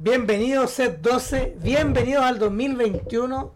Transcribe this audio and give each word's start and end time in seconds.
Bienvenidos 0.00 0.70
Set 0.72 1.00
12, 1.00 1.56
bienvenidos 1.60 2.22
al 2.24 2.38
2021 2.38 3.52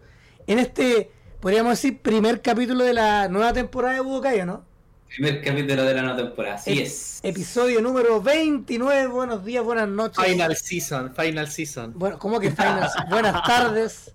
en 0.49 0.59
este, 0.59 1.11
podríamos 1.41 1.71
decir, 1.75 2.01
primer 2.03 2.43
capítulo 2.43 2.83
de 2.83 2.95
la 2.95 3.29
nueva 3.29 3.53
temporada 3.53 3.95
de 3.95 4.01
Budokai, 4.01 4.45
¿no? 4.45 4.65
Primer 5.07 5.41
capítulo 5.41 5.85
de 5.85 5.95
la 5.95 6.03
nueva 6.03 6.17
temporada, 6.17 6.57
así 6.57 6.73
Ep- 6.73 6.83
es. 6.83 7.21
Episodio 7.23 7.81
número 7.81 8.21
29, 8.21 9.07
buenos 9.07 9.45
días, 9.45 9.63
buenas 9.63 9.89
noches. 9.89 10.25
Final 10.25 10.57
season, 10.57 11.15
final 11.15 11.49
season. 11.49 11.93
Bueno, 11.95 12.19
¿cómo 12.19 12.41
que 12.41 12.51
final? 12.51 12.91
buenas 13.09 13.43
tardes. 13.45 14.13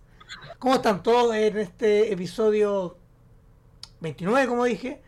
¿Cómo 0.60 0.76
están 0.76 1.02
todos 1.04 1.34
en 1.34 1.58
este 1.58 2.12
episodio 2.12 2.98
29, 4.02 4.48
como 4.48 4.66
dije? 4.66 5.02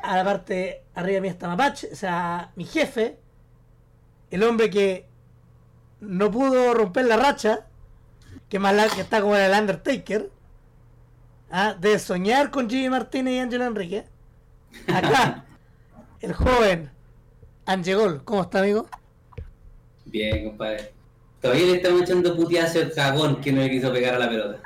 A 0.00 0.16
la 0.16 0.24
parte 0.24 0.84
arriba 0.94 1.14
de 1.16 1.20
mí 1.22 1.28
está 1.28 1.48
Mapache, 1.48 1.88
o 1.92 1.96
sea, 1.96 2.52
mi 2.54 2.64
jefe, 2.66 3.18
el 4.30 4.44
hombre 4.44 4.70
que 4.70 5.09
no 6.00 6.30
pudo 6.30 6.74
romper 6.74 7.06
la 7.06 7.16
racha, 7.16 7.66
que 8.48 8.58
más 8.58 8.74
larga 8.74 8.94
que 8.94 9.00
está 9.02 9.20
como 9.20 9.36
el 9.36 9.52
Undertaker, 9.52 10.30
¿ah? 11.50 11.74
de 11.78 11.98
soñar 11.98 12.50
con 12.50 12.68
Jimmy 12.68 12.88
Martínez 12.88 13.34
y 13.34 13.38
Ángelo 13.38 13.66
Enrique. 13.66 14.04
Acá, 14.88 15.44
el 16.20 16.32
joven 16.32 16.90
Angegol, 17.66 18.24
¿cómo 18.24 18.42
está, 18.42 18.60
amigo? 18.60 18.88
Bien, 20.06 20.48
compadre. 20.48 20.92
Todavía 21.40 21.66
le 21.66 21.76
estamos 21.76 22.02
echando 22.02 22.36
puteazo 22.36 22.80
al 22.80 22.92
cagón 22.92 23.40
que 23.40 23.52
no 23.52 23.60
le 23.62 23.70
quiso 23.70 23.92
pegar 23.92 24.14
a 24.14 24.18
la 24.18 24.28
pelota. 24.28 24.60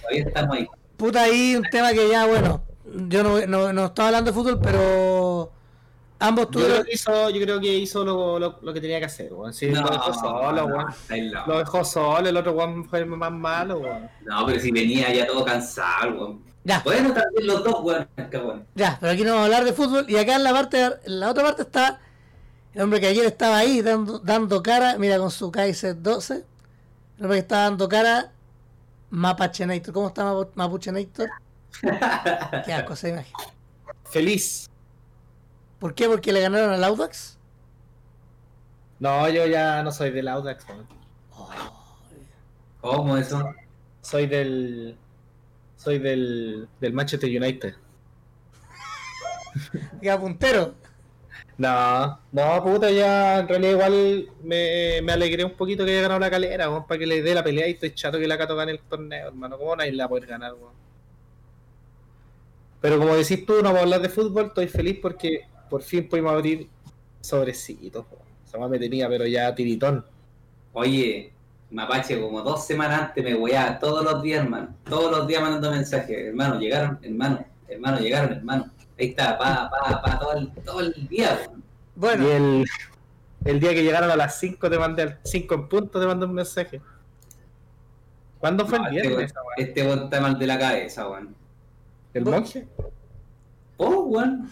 Todavía 0.00 0.24
estamos 0.26 0.56
ahí. 0.56 0.66
Puta, 0.96 1.22
ahí 1.22 1.56
un 1.56 1.64
tema 1.64 1.92
que 1.92 2.08
ya, 2.08 2.26
bueno, 2.26 2.62
yo 3.08 3.22
no, 3.22 3.46
no, 3.46 3.72
no 3.72 3.86
estaba 3.86 4.08
hablando 4.08 4.30
de 4.30 4.34
fútbol, 4.34 4.60
pero 4.62 5.21
ambos 6.22 6.44
Yo 6.46 6.50
tuvieron... 6.50 6.72
creo 6.76 6.84
que 6.86 6.92
hizo, 6.94 7.30
yo 7.30 7.42
creo 7.42 7.60
que 7.60 7.74
hizo 7.74 8.04
lo, 8.04 8.38
lo, 8.38 8.58
lo 8.62 8.72
que 8.72 8.80
tenía 8.80 8.98
que 8.98 9.06
hacer, 9.06 9.32
weón. 9.32 9.52
Sí, 9.52 9.66
No, 9.70 9.82
lo 9.82 9.90
dejó 9.90 10.14
solo, 10.14 10.66
weón. 10.66 10.86
Lo 11.46 11.58
dejó 11.58 11.84
el 12.28 12.36
otro 12.36 12.52
weón 12.52 12.84
fue 12.84 13.00
el 13.00 13.06
más 13.06 13.32
malo, 13.32 13.78
weón. 13.78 14.08
No, 14.24 14.46
pero 14.46 14.60
si 14.60 14.70
venía 14.70 15.12
ya 15.12 15.26
todo 15.26 15.44
cansado, 15.44 16.10
weón. 16.18 16.42
Ya, 16.64 16.80
Bueno, 16.84 17.12
también 17.12 17.46
los 17.48 17.64
dos, 17.64 17.76
weón, 17.82 18.08
ya, 18.76 18.96
pero 19.00 19.12
aquí 19.12 19.24
no 19.24 19.30
vamos 19.32 19.42
a 19.42 19.44
hablar 19.46 19.64
de 19.64 19.72
fútbol. 19.72 20.04
Y 20.08 20.16
acá 20.16 20.36
en 20.36 20.44
la 20.44 20.52
parte, 20.52 20.80
en 21.04 21.20
la 21.20 21.30
otra 21.30 21.42
parte 21.42 21.62
está 21.62 22.00
el 22.74 22.82
hombre 22.82 23.00
que 23.00 23.08
ayer 23.08 23.26
estaba 23.26 23.58
ahí 23.58 23.82
dando, 23.82 24.18
dando 24.20 24.62
cara, 24.62 24.96
mira 24.96 25.18
con 25.18 25.30
su 25.30 25.50
Kaiser 25.50 26.00
12, 26.00 26.34
el 27.18 27.24
hombre 27.24 27.36
que 27.38 27.42
está 27.42 27.62
dando 27.64 27.88
cara, 27.88 28.30
Mapachenator. 29.10 29.92
¿Cómo 29.92 30.08
está 30.08 30.24
Mapu- 30.24 30.50
Mapuchenator? 30.54 31.28
Qué 32.64 32.72
asco 32.72 32.92
esa 32.94 33.08
imagen. 33.08 33.32
Feliz. 34.04 34.70
¿Por 35.82 35.94
qué? 35.96 36.06
Porque 36.06 36.32
le 36.32 36.42
ganaron 36.42 36.70
al 36.70 36.84
Audax. 36.84 37.36
No, 39.00 39.28
yo 39.28 39.46
ya 39.48 39.82
no 39.82 39.90
soy 39.90 40.12
del 40.12 40.28
Audax, 40.28 40.64
weón. 40.68 40.86
¿Cómo 42.80 43.16
eso? 43.16 43.52
Soy 44.00 44.28
del. 44.28 44.96
Soy 45.76 45.98
del. 45.98 46.68
del 46.80 46.92
Manchester 46.92 47.28
United. 47.28 47.74
Queda 50.00 50.20
puntero. 50.20 50.76
No, 51.58 52.20
no, 52.30 52.62
puta, 52.62 52.88
ya 52.92 53.40
en 53.40 53.48
realidad 53.48 53.72
igual 53.72 54.28
me, 54.44 55.00
me 55.02 55.12
alegré 55.12 55.44
un 55.44 55.56
poquito 55.56 55.84
que 55.84 55.90
haya 55.90 56.02
ganado 56.02 56.20
la 56.20 56.30
calera, 56.30 56.70
weón, 56.70 56.86
para 56.86 57.00
que 57.00 57.06
le 57.06 57.22
dé 57.22 57.34
la 57.34 57.42
pelea 57.42 57.66
y 57.66 57.72
estoy 57.72 57.92
chato 57.92 58.20
que 58.20 58.28
la 58.28 58.38
Cato 58.38 58.54
gane 58.54 58.70
el 58.70 58.78
torneo, 58.78 59.26
hermano. 59.26 59.58
¿Cómo 59.58 59.74
nadie 59.74 59.90
la 59.90 60.04
va 60.04 60.06
a 60.06 60.10
poder 60.10 60.26
ganar, 60.26 60.54
weón? 60.54 60.74
Pero 62.80 62.98
como 62.98 63.16
decís 63.16 63.44
tú, 63.44 63.54
no 63.54 63.64
vamos 63.64 63.78
a 63.78 63.82
hablar 63.82 64.00
de 64.00 64.08
fútbol, 64.08 64.46
estoy 64.46 64.68
feliz 64.68 65.00
porque 65.02 65.50
por 65.72 65.82
fin 65.82 66.06
pudimos 66.06 66.34
abrir 66.34 66.68
sobrecitos. 67.22 68.04
Esa 68.46 68.58
weá 68.58 68.68
me 68.68 68.78
tenía, 68.78 69.08
pero 69.08 69.26
ya 69.26 69.54
tiritón. 69.54 70.04
Oye, 70.74 71.32
Mapache, 71.70 72.20
como 72.20 72.42
dos 72.42 72.66
semanas 72.66 73.00
antes 73.04 73.24
me 73.24 73.34
weaba 73.34 73.78
todos 73.78 74.04
los 74.04 74.22
días, 74.22 74.44
hermano. 74.44 74.76
Todos 74.84 75.10
los 75.10 75.26
días 75.26 75.40
mandando 75.40 75.70
mensajes. 75.70 76.26
Hermano, 76.26 76.60
llegaron, 76.60 76.98
hermano. 77.00 77.42
Hermano, 77.66 78.00
llegaron, 78.00 78.32
hermano. 78.34 78.70
Ahí 78.98 79.06
está, 79.06 79.38
pa, 79.38 79.70
pa, 79.70 80.02
pa, 80.02 80.18
todo 80.18 80.32
el, 80.34 80.52
todo 80.62 80.80
el 80.80 81.08
día, 81.08 81.38
weón. 81.40 81.62
Bueno, 81.96 82.28
Y 82.28 82.30
el, 82.32 82.64
el 83.46 83.58
día 83.58 83.70
que 83.70 83.82
llegaron 83.82 84.10
a 84.10 84.16
las 84.16 84.38
5 84.38 84.68
te 84.68 84.78
mandé 84.78 85.02
al 85.04 85.20
5 85.24 85.54
en 85.54 85.68
punto, 85.70 85.98
te 85.98 86.06
mandé 86.06 86.26
un 86.26 86.34
mensaje. 86.34 86.82
¿Cuándo 88.38 88.66
fue 88.66 88.78
No, 88.78 88.88
el 88.88 88.96
este 88.98 89.08
viernes? 89.08 89.34
Este 89.56 89.82
weón 89.86 90.02
está 90.04 90.20
mal 90.20 90.38
de 90.38 90.46
la 90.46 90.58
cabeza, 90.58 91.08
weón. 91.08 91.34
¿El 92.12 92.26
monje? 92.26 92.68
Oh, 93.78 94.02
weón. 94.02 94.50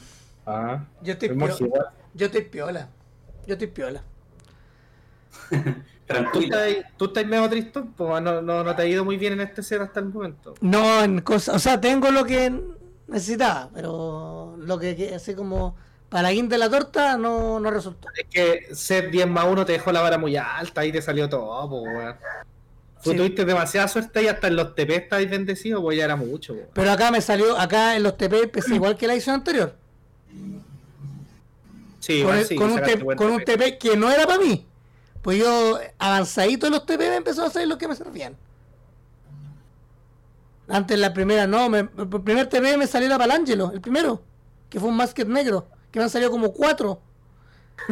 Ah, 0.52 0.84
yo 1.02 1.12
estoy 1.12 1.28
piola. 1.30 1.92
Yo 2.14 2.26
estoy 2.26 2.42
piola. 2.42 2.88
Yo 3.46 3.52
estoy 3.54 3.68
piola. 3.68 4.02
¿Tú 5.48 5.56
Tranquilo. 6.06 6.56
estás, 6.58 6.92
tú 6.96 7.04
estás 7.06 7.26
medio 7.26 7.48
tristón? 7.48 7.92
Pues 7.92 8.22
no, 8.22 8.42
no, 8.42 8.64
no 8.64 8.74
te 8.76 8.82
ha 8.82 8.86
ido 8.86 9.04
muy 9.04 9.16
bien 9.16 9.34
en 9.34 9.42
este 9.42 9.62
set 9.62 9.80
hasta 9.80 10.00
el 10.00 10.06
momento. 10.06 10.54
No, 10.60 11.02
en 11.04 11.20
cosas, 11.20 11.54
o 11.54 11.58
sea, 11.58 11.80
tengo 11.80 12.10
lo 12.10 12.24
que 12.24 12.52
necesitaba, 13.06 13.70
pero 13.72 14.56
lo 14.58 14.78
que, 14.78 15.12
así 15.14 15.34
como 15.34 15.76
para 16.08 16.24
la 16.24 16.32
guinda 16.32 16.54
de 16.54 16.58
la 16.58 16.68
torta 16.70 17.16
no, 17.16 17.60
no 17.60 17.70
resultó. 17.70 18.08
Es 18.16 18.26
que 18.28 18.74
set 18.74 19.10
10 19.10 19.28
más 19.28 19.44
1 19.46 19.64
te 19.64 19.72
dejó 19.72 19.92
la 19.92 20.00
vara 20.00 20.18
muy 20.18 20.36
alta, 20.36 20.80
ahí 20.80 20.90
te 20.90 21.00
salió 21.00 21.28
todo, 21.28 21.68
pues, 21.70 21.94
weón. 21.96 22.16
Tú 23.02 23.12
Sí. 23.12 23.16
tuviste 23.16 23.44
demasiada 23.46 23.88
suerte 23.88 24.22
y 24.22 24.26
hasta 24.26 24.48
en 24.48 24.56
los 24.56 24.74
TP 24.74 24.94
estáis 24.96 25.30
bendecidos, 25.30 25.80
pues 25.80 25.96
ya 25.96 26.04
era 26.04 26.16
mucho, 26.16 26.54
weón. 26.54 26.66
Pero 26.74 26.90
acá 26.90 27.10
me 27.12 27.20
salió, 27.20 27.56
acá 27.58 27.94
en 27.96 28.02
los 28.02 28.16
TP 28.16 28.42
empecé 28.42 28.74
igual 28.74 28.96
que 28.96 29.06
la 29.06 29.14
edición 29.14 29.36
anterior. 29.36 29.74
Sí, 32.00 32.12
con, 32.14 32.20
igual 32.20 32.38
el- 32.38 32.46
sí, 32.46 32.54
con 32.56 32.70
un, 32.72 33.16
con 33.16 33.30
un 33.30 33.44
TP. 33.44 33.78
Que 33.78 33.96
no 33.96 34.10
era 34.10 34.26
para 34.26 34.38
mí. 34.38 34.66
Pues 35.22 35.38
yo, 35.38 35.78
avanzadito 35.98 36.66
en 36.66 36.72
los 36.72 36.86
TP, 36.86 36.98
me 37.10 37.16
empezó 37.16 37.44
a 37.44 37.50
salir 37.50 37.68
lo 37.68 37.76
que 37.78 37.86
me 37.88 37.94
servían. 37.94 38.36
Antes 40.68 40.98
la 40.98 41.12
primera, 41.12 41.46
no, 41.46 41.68
me- 41.68 41.80
el 41.80 42.08
primer 42.24 42.46
TP 42.48 42.76
me 42.76 42.86
salió 42.86 43.08
la 43.08 43.18
Palangelo, 43.18 43.72
el 43.72 43.80
primero, 43.80 44.22
que 44.68 44.78
fue 44.78 44.88
un 44.88 44.96
masket 44.96 45.26
negro, 45.26 45.66
que 45.90 45.98
me 45.98 46.04
han 46.04 46.10
salido 46.10 46.30
como 46.30 46.52
cuatro. 46.52 47.00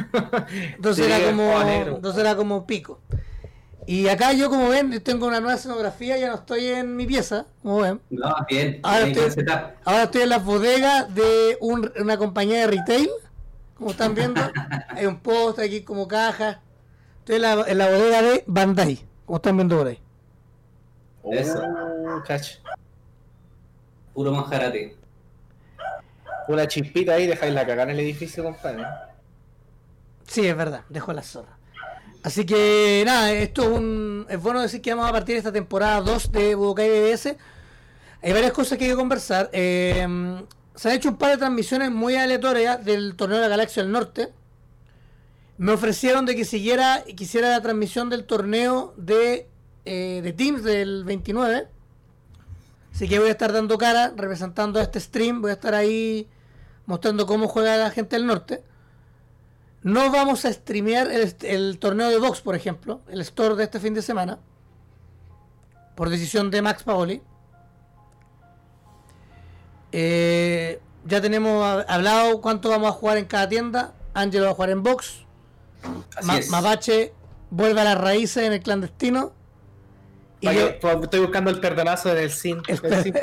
Entonces 0.77 1.05
Sí, 1.07 1.11
era 1.13 1.25
como, 1.31 1.51
entonces 1.97 2.21
era 2.21 2.37
como 2.37 2.67
pico. 2.67 3.01
Y 3.91 4.07
acá 4.09 4.35
yo, 4.35 4.51
como 4.51 4.69
ven, 4.69 5.03
tengo 5.03 5.27
una 5.27 5.41
nueva 5.41 5.55
escenografía, 5.57 6.19
ya 6.19 6.29
no 6.29 6.35
estoy 6.35 6.67
en 6.67 6.95
mi 6.95 7.07
pieza, 7.07 7.47
como 7.63 7.79
ven. 7.81 7.99
No, 8.11 8.35
bien. 8.47 8.81
Ahora 8.83 9.07
bien, 9.07 9.19
estoy-. 9.19 9.47
Ahora 9.87 10.03
estoy 10.03 10.21
en 10.23 10.29
la 10.29 10.39
bodega 10.41 11.05
de 11.05 11.57
un- 11.63 11.91
una 11.99 12.19
compañía 12.19 12.61
de 12.61 12.67
retail, 12.67 13.09
como 13.79 13.93
están 13.93 14.15
viendo. 14.15 14.43
Hay 14.91 15.07
un 15.07 15.19
post 15.21 15.59
aquí 15.59 15.81
como 15.85 16.07
caja. 16.07 16.61
Estoy 17.21 17.37
en 17.37 17.43
la, 17.43 17.65
en 17.67 17.79
la 17.79 17.87
bodega 17.89 18.21
de 18.21 18.45
Bandai, 18.47 19.01
como 19.25 19.37
están 19.39 19.57
viendo 19.57 19.79
por 19.79 19.87
ahí. 19.87 19.99
Eso. 21.33 21.59
Oh, 21.59 22.23
cach. 22.27 22.57
Puro 24.13 24.33
manjarate. 24.33 24.99
Una 26.49 26.69
chispita 26.69 27.15
ahí, 27.15 27.27
dejáis 27.27 27.55
la 27.55 27.63
cagada 27.67 27.85
en 27.85 27.99
el 27.99 28.01
edificio, 28.01 28.45
compadre. 28.45 28.85
Sí, 30.27 30.47
es 30.47 30.55
verdad, 30.55 30.83
dejo 30.91 31.15
la 31.15 31.23
zorra. 31.23 31.58
Así 32.23 32.45
que 32.45 33.03
nada, 33.07 33.33
esto 33.33 33.63
es 33.63 33.69
un. 33.69 34.27
Es 34.29 34.43
bueno 34.43 34.61
decir 34.61 34.83
que 34.83 34.93
vamos 34.93 35.09
a 35.09 35.13
partir 35.13 35.35
de 35.35 35.39
esta 35.39 35.53
temporada 35.53 36.01
2 36.01 36.33
de 36.33 36.55
Budokai 36.55 36.89
BBS. 36.89 37.37
Hay 38.23 38.33
varias 38.33 38.53
cosas 38.53 38.77
que 38.77 38.85
hay 38.85 38.91
que 38.91 38.97
conversar. 38.97 39.49
Eh, 39.53 40.07
se 40.75 40.89
han 40.89 40.95
hecho 40.95 41.09
un 41.09 41.17
par 41.17 41.31
de 41.31 41.39
transmisiones 41.39 41.91
muy 41.91 42.17
aleatorias 42.17 42.85
del 42.85 43.17
torneo 43.17 43.39
de 43.39 43.43
la 43.43 43.49
Galaxia 43.49 43.83
del 43.83 43.93
Norte. 43.93 44.33
Me 45.57 45.73
ofrecieron 45.73 46.25
de 46.25 46.37
que 46.37 46.45
siguiera 46.45 47.05
quisiera 47.17 47.51
la 47.51 47.61
transmisión 47.61 48.11
del 48.11 48.25
torneo 48.25 48.95
de, 48.97 49.49
eh, 49.85 50.21
de 50.23 50.33
Teams 50.33 50.63
del 50.63 51.05
29. 51.05 51.69
Así 52.93 53.09
que 53.09 53.19
voy 53.19 53.29
a 53.29 53.33
estar 53.33 53.53
dando 53.53 53.79
cara, 53.79 54.13
representando 54.17 54.81
a 54.81 54.83
este 54.83 55.01
stream. 55.01 55.41
Voy 55.41 55.51
a 55.51 55.55
estar 55.55 55.75
ahí 55.75 56.29
mostrando 56.87 57.27
cómo 57.27 57.49
juega 57.49 57.77
la 57.77 57.91
gente 57.91 58.17
del 58.17 58.27
norte. 58.27 58.63
No 59.83 60.11
vamos 60.11 60.45
a 60.45 60.53
streamear 60.53 61.11
el, 61.11 61.35
el 61.43 61.79
torneo 61.79 62.09
de 62.11 62.19
box, 62.19 62.41
por 62.41 62.55
ejemplo, 62.55 63.01
el 63.09 63.21
store 63.21 63.55
de 63.57 63.65
este 63.65 63.79
fin 63.81 63.95
de 63.95 64.03
semana, 64.03 64.39
por 65.95 66.11
decisión 66.11 66.51
de 66.51 66.63
Max 66.63 66.83
Paoli. 66.83 67.23
Eh, 69.93 70.81
ya 71.05 71.21
tenemos 71.21 71.65
hab- 71.65 71.85
hablado 71.89 72.41
cuánto 72.41 72.69
vamos 72.69 72.89
a 72.89 72.93
jugar 72.93 73.19
en 73.19 73.25
cada 73.25 73.49
tienda. 73.49 73.95
Ángelo 74.15 74.45
va 74.47 74.51
a 74.51 74.55
jugar 74.55 74.71
en 74.71 74.83
box. 74.83 75.25
Ma- 76.23 76.39
es. 76.39 76.51
Mapache 76.51 77.13
vuelve 77.51 77.81
a 77.81 77.85
las 77.85 77.99
raíces 77.99 78.45
en 78.45 78.53
el 78.53 78.61
clandestino. 78.61 79.33
Y 80.41 80.53
yo, 80.55 80.79
pues, 80.81 80.97
estoy 81.03 81.21
buscando 81.21 81.51
el 81.51 81.61
perdonazo 81.61 82.15
del 82.15 82.31
sin. 82.31 82.61
El 82.69 82.81
El 82.85 83.03
sin, 83.03 83.15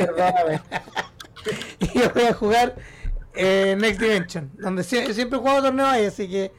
y 1.79 1.99
yo 1.99 2.09
voy 2.13 2.23
a 2.23 2.33
jugar 2.33 2.75
eh, 3.35 3.75
Next 3.77 3.99
Dimension, 3.99 4.51
donde 4.57 4.83
sie- 4.83 5.13
siempre 5.13 5.37
he 5.37 5.41
jugado 5.41 5.63
torneos 5.63 5.89
ahí, 5.89 6.05
así 6.05 6.27
que 6.29 6.51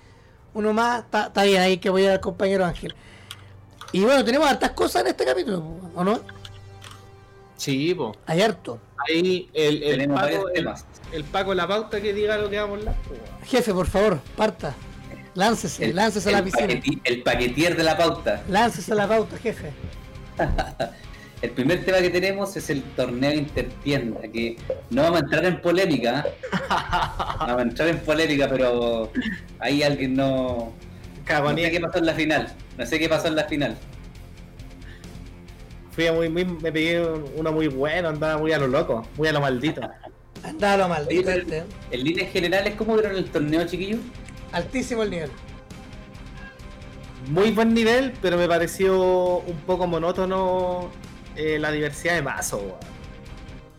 uno 0.55 0.73
más 0.73 1.05
está 1.05 1.27
está 1.27 1.43
bien 1.45 1.61
ahí 1.63 1.79
que 1.79 1.91
voy 1.91 2.03
a 2.03 2.05
ir 2.07 2.11
al 2.13 2.21
compañero 2.21 2.65
Ángel. 2.65 2.95
Y 3.93 4.01
bueno, 4.05 4.25
tenemos 4.25 4.49
hartas 4.49 4.71
cosas 4.73 5.03
en 5.03 5.09
este 5.09 5.25
capítulo, 5.25 5.59
¿o 5.95 6.05
no? 6.05 6.21
Sí, 7.57 7.95
po. 7.95 8.15
Hay 8.27 8.43
harto. 8.43 8.79
Ahí 9.09 9.49
el, 9.55 9.83
el, 9.83 10.09
Paco, 10.09 10.49
el, 10.49 10.55
temas. 10.55 10.85
el 11.13 11.25
Paco 11.25 11.55
la 11.55 11.67
pauta 11.69 12.01
que 12.01 12.13
diga 12.13 12.37
lo 12.37 12.51
que 12.51 12.59
vamos 12.59 12.79
a 12.79 12.81
hablar. 12.81 12.95
Jefe, 13.45 13.73
por 13.73 13.87
favor, 13.87 14.21
parta. 14.37 14.75
Láncese, 15.35 15.85
El, 15.87 15.97
láncese 15.97 16.31
a 16.31 16.33
la 16.33 16.43
piscina. 16.45 16.67
paqueti- 16.67 17.01
el 17.05 17.23
paquetier 17.23 17.77
de 17.77 17.83
la 17.83 17.97
pauta. 17.97 18.43
Láncese 18.49 18.93
a 18.93 18.95
la 18.97 19.07
pauta, 19.09 19.37
jefe. 19.39 19.71
El 21.47 21.53
primer 21.53 21.85
tema 21.85 21.99
que 21.99 22.11
tenemos 22.11 22.57
es 22.57 22.71
el 22.71 22.83
torneo 22.83 23.33
intertienda, 23.33 24.21
que 24.23 24.57
no 24.91 25.03
vamos 25.03 25.21
a 25.21 25.25
entrar 25.25 25.45
en 25.45 25.61
polémica. 25.61 26.27
No 26.61 26.67
vamos 27.47 27.59
a 27.59 27.63
entrar 27.63 27.89
en 27.89 27.99
polémica, 28.01 28.49
pero 28.51 29.13
ahí 29.61 29.85
alguien 29.85 30.15
no. 30.15 30.73
No 31.29 31.55
sé 31.55 31.71
qué 31.71 31.81
pasó 31.81 31.99
en 31.99 32.07
la 32.07 32.15
final. 32.15 32.53
No 32.77 32.85
sé 32.85 32.99
qué 32.99 33.09
pasó 33.09 33.29
en 33.29 33.37
la 33.37 33.45
final. 33.45 33.77
Fui 35.93 36.09
a 36.09 36.13
muy, 36.13 36.29
muy, 36.29 36.45
me 36.45 36.73
pegué 36.73 37.01
uno 37.37 37.53
muy 37.53 37.69
bueno, 37.69 38.09
andaba 38.09 38.39
muy 38.39 38.51
a 38.51 38.59
lo 38.59 38.67
loco, 38.67 39.07
muy 39.17 39.29
a 39.29 39.33
lo 39.33 39.41
maldito. 39.41 39.81
Andaba 40.43 40.77
lo 40.77 40.89
maldito 40.89 41.31
Oye, 41.31 41.39
este. 41.39 41.63
En 41.93 42.05
líneas 42.05 42.33
generales, 42.33 42.75
¿cómo 42.75 42.95
vieron 42.95 43.15
el 43.15 43.25
torneo, 43.27 43.65
chiquillos? 43.67 44.01
Altísimo 44.51 45.05
el 45.05 45.11
nivel. 45.11 45.31
Muy 47.29 47.53
buen 47.53 47.73
nivel, 47.73 48.13
pero 48.21 48.37
me 48.37 48.49
pareció 48.49 49.39
un 49.39 49.59
poco 49.65 49.87
monótono 49.87 50.91
eh, 51.37 51.59
la 51.59 51.71
diversidad 51.73 52.15
de 52.15 52.23
mazos. 52.23 52.63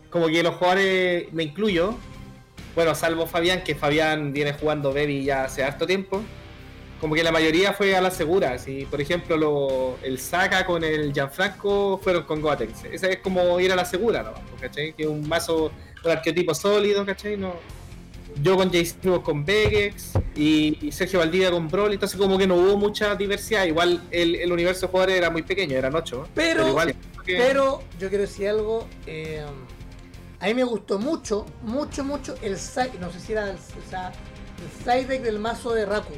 Como 0.09 0.27
que 0.27 0.42
los 0.42 0.56
jugadores, 0.56 1.31
me 1.33 1.44
incluyo, 1.44 1.95
bueno, 2.75 2.95
salvo 2.95 3.27
Fabián, 3.27 3.63
que 3.63 3.75
Fabián 3.75 4.31
viene 4.33 4.54
jugando 4.54 4.94
Baby 4.94 5.24
ya 5.25 5.44
hace 5.45 5.63
harto 5.63 5.86
tiempo, 5.86 6.21
como 7.01 7.13
que 7.13 7.24
la 7.24 7.31
mayoría 7.31 7.74
fue 7.74 7.95
a 7.95 8.01
la 8.01 8.09
segura. 8.09 8.57
Si, 8.57 8.86
por 8.86 9.01
ejemplo, 9.01 9.38
lo- 9.38 9.98
el 10.04 10.18
Saka 10.19 10.65
con 10.65 10.83
el 10.83 11.13
Gianfranco 11.13 12.00
fueron 12.01 12.24
con 12.24 12.42
Gotex. 12.42 12.86
Esa 12.92 13.07
es 13.07 13.18
como 13.19 13.59
ir 13.59 13.71
a 13.71 13.75
la 13.75 13.86
segura, 13.86 14.24
¿no? 14.24 14.33
¿Cachai? 14.59 14.94
Que 14.94 15.06
un 15.06 15.27
mazo, 15.27 15.71
un 16.04 16.12
arquetipo 16.12 16.56
sólido, 16.56 17.06
¿cachai? 17.06 17.38
No, 17.38 17.54
yo 18.42 18.56
con 18.57 18.72
Jay 18.72 18.86
Stewart 18.86 19.24
con 19.24 19.44
Vegex 19.45 20.12
y, 20.36 20.78
y 20.81 20.92
Sergio 20.92 21.19
Valdivia 21.19 21.51
con 21.51 21.68
Brawl, 21.68 21.94
entonces 21.94 22.18
como 22.19 22.38
que 22.38 22.45
no 22.48 22.56
hubo 22.56 22.78
mucha 22.78 23.16
diversidad. 23.16 23.66
Igual 23.66 24.01
el, 24.12 24.36
el 24.36 24.51
universo 24.51 24.86
de 24.88 24.92
jugadores 24.92 25.18
era 25.18 25.30
muy 25.30 25.42
pequeño, 25.44 25.75
eran 25.78 25.95
ocho. 25.95 26.28
Pero- 26.36 26.68
igual 26.68 26.95
que- 27.25 27.38
Pero 27.38 27.81
yo 28.00 28.10
quiero 28.10 28.24
decir 28.24 28.48
algo. 28.50 28.88
eh, 29.06 29.44
a 30.39 30.45
mí 30.45 30.54
me 30.54 30.63
gustó 30.63 31.00
mucho, 31.00 31.45
mucho, 31.63 32.04
mucho 32.04 32.36
el 32.42 32.57
side. 32.57 32.92
No 33.01 33.12
sé 33.12 33.19
si 33.19 33.31
era 33.34 33.50
el, 33.50 33.56
o 33.57 33.89
sea, 33.89 34.12
el 34.62 34.83
side 34.83 35.06
deck 35.07 35.24
del 35.24 35.40
mazo 35.40 35.74
de 35.74 35.86
Raku. 35.86 36.13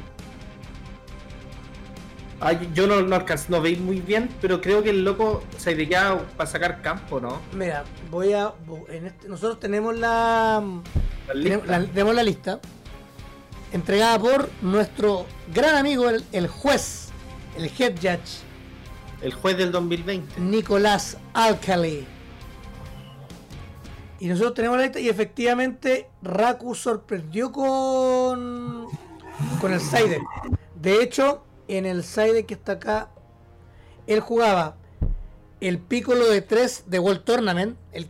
Ay, 2.42 2.70
yo 2.72 2.86
no, 2.86 3.02
no 3.02 3.24
no 3.48 3.60
veis 3.60 3.78
muy 3.78 4.00
bien, 4.00 4.30
pero 4.40 4.62
creo 4.62 4.82
que 4.82 4.90
el 4.90 5.04
loco 5.04 5.42
se 5.58 5.74
dedicaba 5.74 6.22
para 6.38 6.50
sacar 6.50 6.80
campo, 6.80 7.20
¿no? 7.20 7.38
Mira, 7.52 7.84
voy 8.10 8.32
a. 8.32 8.54
En 8.88 9.06
este- 9.08 9.28
nosotros 9.28 9.60
tenemos 9.60 9.94
la, 9.94 10.62
La 11.28 11.34
tenemos 11.34 11.66
la, 11.66 11.84
tenemos 11.84 12.14
la 12.14 12.22
lista. 12.22 12.60
Entregada 13.72 14.18
por 14.18 14.48
nuestro 14.62 15.26
gran 15.54 15.76
amigo, 15.76 16.08
el, 16.08 16.24
el 16.32 16.48
juez, 16.48 17.10
el 17.56 17.66
head 17.78 17.94
judge, 17.96 18.40
El 19.20 19.32
juez 19.34 19.58
del 19.58 19.70
2020. 19.70 20.40
Nicolás 20.40 21.18
Alcali. 21.34 22.06
Y 24.18 24.26
nosotros 24.28 24.54
tenemos 24.54 24.76
la 24.78 24.84
lista 24.84 24.98
y 24.98 25.08
efectivamente 25.08 26.08
Raku 26.22 26.74
sorprendió 26.74 27.52
con 27.52 28.86
con 29.60 29.72
el 29.72 29.80
side 29.80 30.08
deck. 30.08 30.22
De 30.74 31.02
hecho, 31.02 31.44
en 31.76 31.86
el 31.86 32.04
side 32.04 32.46
que 32.46 32.54
está 32.54 32.72
acá, 32.72 33.10
él 34.06 34.20
jugaba 34.20 34.76
el 35.60 35.78
Piccolo 35.78 36.26
de 36.28 36.40
3 36.42 36.84
de 36.86 36.98
World 36.98 37.24
Tournament, 37.24 37.76
el, 37.92 38.08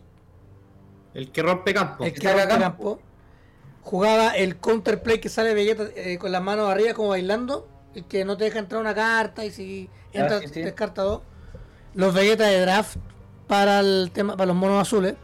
El 1.13 1.31
que 1.31 1.41
rompe 1.41 1.73
campo. 1.73 2.03
el 2.03 2.13
que 2.13 2.27
rompe 2.27 2.47
campo. 2.47 2.61
campo. 2.61 2.99
Jugaba 3.83 4.29
el 4.29 4.57
counterplay 4.57 5.19
que 5.19 5.29
sale 5.29 5.53
Vegeta 5.53 5.87
eh, 5.95 6.17
con 6.17 6.31
las 6.31 6.41
manos 6.41 6.69
arriba 6.69 6.93
como 6.93 7.09
bailando, 7.09 7.67
el 7.95 8.05
que 8.05 8.23
no 8.25 8.37
te 8.37 8.45
deja 8.45 8.59
entrar 8.59 8.79
una 8.79 8.93
carta 8.95 9.43
y 9.43 9.51
si 9.51 9.89
entra 10.13 10.39
sí, 10.39 10.61
descarta 10.61 11.01
dos. 11.01 11.21
Los 11.93 12.13
Vegeta 12.13 12.45
de 12.45 12.61
draft 12.61 12.97
para 13.47 13.79
el 13.81 14.11
tema 14.13 14.37
para 14.37 14.47
los 14.47 14.55
monos 14.55 14.81
azules. 14.81 15.15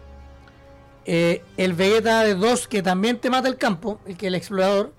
Eh, 1.05 1.41
el 1.55 1.71
Vegeta 1.73 2.23
de 2.23 2.35
2 2.35 2.67
que 2.67 2.83
también 2.83 3.17
te 3.17 3.29
mata 3.29 3.47
el 3.47 3.55
campo, 3.55 4.01
el 4.05 4.17
que 4.17 4.27
el 4.27 4.35
explorador. 4.35 4.93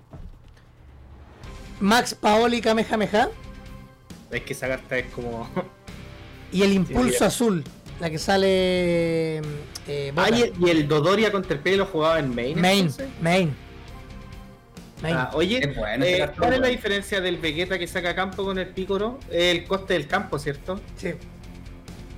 Max 1.79 2.13
Paoli 2.13 2.61
Kamehameha 2.61 3.29
Es 4.31 4.41
que 4.43 4.53
esa 4.53 4.67
carta 4.67 4.97
es 4.97 5.07
como. 5.13 5.49
y 6.51 6.63
el 6.63 6.73
impulso 6.73 7.25
azul, 7.25 7.63
la 7.99 8.09
que 8.09 8.17
sale 8.17 9.37
eh, 9.87 10.13
Ah, 10.15 10.29
y, 10.29 10.41
el- 10.43 10.53
y 10.59 10.69
el 10.69 10.87
Dodoria 10.87 11.31
contra 11.31 11.57
el 11.63 11.77
lo 11.77 11.85
jugaba 11.85 12.19
en 12.19 12.33
main. 12.35 12.59
main, 12.59 12.79
entonces? 12.79 13.07
main. 13.21 13.55
Main. 15.01 15.15
Ah, 15.15 15.31
oye, 15.33 15.59
Es 15.63 15.75
bueno 15.77 16.03
eh, 16.03 16.17
cartón, 16.19 16.37
¿cuál 16.39 16.53
es 16.55 16.59
la 16.59 16.67
diferencia 16.67 17.21
del 17.21 17.37
Vegeta 17.37 17.79
que 17.79 17.87
saca 17.87 18.13
campo 18.13 18.43
con 18.43 18.59
el 18.59 18.67
Picoro? 18.67 19.17
El 19.31 19.63
coste 19.63 19.93
del 19.93 20.07
campo, 20.07 20.37
¿cierto? 20.37 20.81
Sí, 20.97 21.13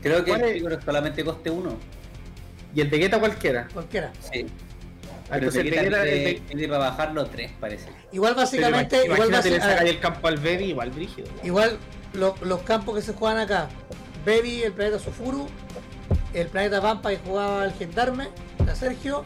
Creo 0.01 0.25
que 0.25 0.31
¿Cuál 0.31 0.41
el? 0.45 0.53
Picoro 0.55 0.81
solamente 0.81 1.23
coste 1.23 1.51
uno. 1.51 1.77
Y 2.73 2.81
el 2.81 2.87
Vegeta 2.89 3.19
cualquiera. 3.19 3.67
cualquiera. 3.71 4.11
Sí. 4.33 4.47
Entonces 5.37 5.63
el 5.65 5.71
Vegeta 5.71 5.99
Vegeta, 6.01 6.29
el 6.29 6.41
tiene 6.47 6.67
para 6.67 6.79
bajarlo 6.89 7.25
tres, 7.27 7.51
parece. 7.59 7.89
Igual 8.11 8.35
básicamente, 8.35 9.05
igual, 9.05 9.33
ah, 9.33 9.77
el 9.85 9.99
campo 9.99 10.27
al 10.27 10.37
Baby, 10.37 10.65
igual 10.65 10.91
brígido. 10.91 11.27
igual 11.43 11.77
lo- 12.13 12.35
los 12.41 12.61
campos 12.63 12.95
que 12.95 13.01
se 13.01 13.13
juegan 13.13 13.39
acá. 13.39 13.69
Baby, 14.25 14.63
el 14.63 14.73
planeta 14.73 14.99
Sofuru, 14.99 15.47
el 16.33 16.47
planeta 16.47 16.81
Pampa 16.81 17.09
que 17.09 17.17
jugaba 17.17 17.65
el 17.65 17.71
Gendarme, 17.73 18.27
la 18.65 18.75
Sergio, 18.75 19.23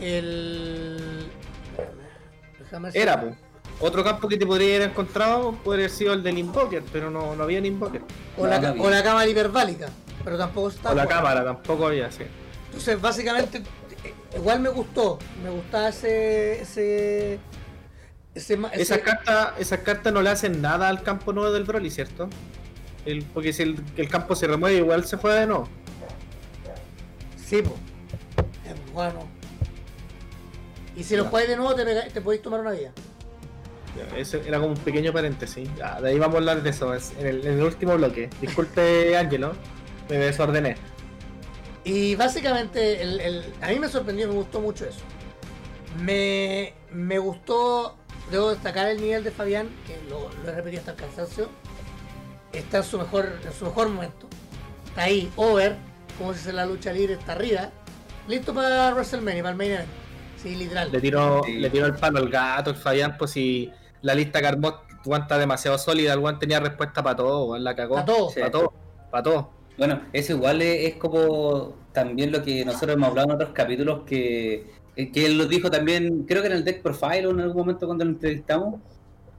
el... 0.00 1.26
déjame 2.58 2.90
Era, 2.94 3.20
pues. 3.20 3.34
Otro 3.78 4.02
campo 4.02 4.26
que 4.26 4.38
te 4.38 4.46
podría 4.46 4.76
haber 4.76 4.90
encontrado 4.90 5.52
podría 5.62 5.84
haber 5.86 5.90
sido 5.96 6.14
el 6.14 6.22
del 6.22 6.38
Invoker, 6.38 6.82
pero 6.92 7.10
no, 7.10 7.36
no 7.36 7.42
había 7.44 7.60
ni 7.60 7.68
Invoker. 7.68 8.00
O 8.38 8.46
la, 8.46 8.74
o 8.78 8.88
la 8.90 9.02
cámara 9.02 9.28
hiperbálica, 9.28 9.88
pero 10.24 10.38
tampoco 10.38 10.68
está 10.70 10.92
O 10.92 10.94
la 10.94 11.06
cámara 11.06 11.44
tampoco 11.44 11.86
había, 11.88 12.10
sí. 12.10 12.22
Entonces, 12.66 12.98
básicamente, 13.00 13.62
igual 14.36 14.60
me 14.60 14.68
gustó. 14.68 15.18
Me 15.42 15.50
gustaba 15.50 15.88
ese. 15.88 16.60
ese. 16.62 17.34
ese, 18.34 18.54
ese- 18.54 18.82
Esas 18.82 18.98
cartas, 18.98 19.48
esas 19.58 19.80
cartas 19.80 20.12
no 20.12 20.22
le 20.22 20.30
hacen 20.30 20.60
nada 20.62 20.88
al 20.88 21.02
campo 21.02 21.32
nuevo 21.32 21.52
del 21.52 21.64
Broly, 21.64 21.90
¿cierto? 21.90 22.28
El- 23.04 23.24
porque 23.24 23.52
si 23.52 23.62
el, 23.62 23.76
el 23.96 24.08
campo 24.08 24.34
se 24.34 24.46
remueve, 24.46 24.76
igual 24.78 25.04
se 25.06 25.16
juega 25.16 25.40
de 25.40 25.46
nuevo. 25.46 25.68
Sí, 27.44 27.62
po. 27.62 27.74
Es 28.68 28.92
bueno. 28.92 29.20
Y 30.96 31.04
si 31.04 31.16
lo 31.16 31.24
Ya. 31.24 31.30
juegas 31.30 31.48
de 31.50 31.56
nuevo, 31.56 31.74
te, 31.74 31.84
pega- 31.84 32.08
te 32.12 32.20
podéis 32.20 32.42
tomar 32.42 32.60
una 32.60 32.72
vida. 32.72 32.90
Eso 34.16 34.38
era 34.46 34.58
como 34.58 34.72
un 34.72 34.78
pequeño 34.78 35.10
paréntesis. 35.12 35.68
De 36.02 36.08
ahí 36.08 36.18
vamos 36.18 36.34
a 36.34 36.38
hablar 36.38 36.62
de 36.62 36.70
eso 36.70 36.92
es- 36.94 37.12
en 37.18 37.26
el, 37.26 37.46
en 37.46 37.54
el 37.54 37.62
último 37.62 37.96
bloque. 37.96 38.28
Disculpe, 38.40 39.16
Ángelo, 39.18 39.52
me 40.10 40.16
desordené. 40.16 40.76
Y 41.86 42.16
básicamente, 42.16 43.00
el, 43.00 43.20
el- 43.20 43.54
a 43.62 43.68
mí 43.68 43.78
me 43.78 43.88
sorprendió, 43.88 44.26
me 44.26 44.34
gustó 44.34 44.60
mucho 44.60 44.84
eso. 44.86 44.98
Me, 46.02 46.74
me 46.90 47.18
gustó, 47.18 47.96
debo 48.30 48.50
destacar 48.50 48.88
el 48.88 49.00
nivel 49.00 49.22
de 49.22 49.30
Fabián, 49.30 49.68
que 49.86 49.96
lo, 50.10 50.28
lo 50.42 50.50
he 50.50 50.54
repetido 50.54 50.80
hasta 50.80 50.90
el 50.92 50.96
cansancio. 50.98 51.48
Está 52.52 52.78
en 52.78 52.82
su 52.84 52.98
mejor, 52.98 53.32
en 53.44 53.52
su 53.52 53.66
mejor 53.66 53.88
momento. 53.88 54.26
Está 54.88 55.02
ahí, 55.04 55.30
over, 55.36 55.76
como 56.18 56.34
si 56.34 56.40
se 56.40 56.52
la 56.52 56.66
lucha 56.66 56.92
libre 56.92 57.14
está 57.14 57.32
arriba. 57.32 57.70
Listo 58.26 58.52
para 58.52 58.90
WrestleMania, 58.92 59.42
para 59.44 59.52
el 59.52 59.56
main 59.56 59.70
event. 59.72 59.88
Sí, 60.42 60.56
literal. 60.56 60.90
Le 60.90 61.00
tiró, 61.00 61.42
Sí. 61.44 61.52
le 61.52 61.70
tiró 61.70 61.86
el 61.86 61.94
palo 61.94 62.18
al 62.18 62.28
gato, 62.28 62.70
el 62.70 62.76
Fabián, 62.76 63.16
pues 63.16 63.30
si 63.30 63.70
la 64.02 64.14
lista 64.14 64.40
que 64.40 64.48
armó 64.48 64.80
Juan 65.04 65.22
está 65.22 65.38
demasiado 65.38 65.78
sólida, 65.78 66.12
el 66.14 66.18
Juan 66.18 66.40
tenía 66.40 66.58
respuesta 66.58 67.00
para 67.02 67.14
todo, 67.14 67.46
Juan 67.46 67.62
la 67.62 67.76
cagó. 67.76 67.96
A 67.98 68.04
todo. 68.04 68.28
Sí. 68.30 68.40
Para 68.40 68.50
todo, 68.50 68.72
para 69.08 69.22
todo. 69.22 69.50
Bueno, 69.78 70.00
eso 70.12 70.32
igual 70.32 70.62
es, 70.62 70.92
es 70.92 70.94
como 70.96 71.74
también 71.92 72.32
lo 72.32 72.42
que 72.42 72.64
nosotros 72.64 72.92
hemos 72.94 73.08
hablado 73.10 73.28
en 73.28 73.34
otros 73.34 73.50
capítulos 73.52 74.02
que, 74.06 74.64
que 74.94 75.26
él 75.26 75.36
lo 75.36 75.46
dijo 75.46 75.70
también, 75.70 76.24
creo 76.26 76.40
que 76.42 76.48
en 76.48 76.54
el 76.54 76.64
Deck 76.64 76.82
Profile 76.82 77.26
o 77.26 77.30
en 77.30 77.40
algún 77.40 77.58
momento 77.58 77.86
cuando 77.86 78.04
lo 78.04 78.10
entrevistamos, 78.12 78.80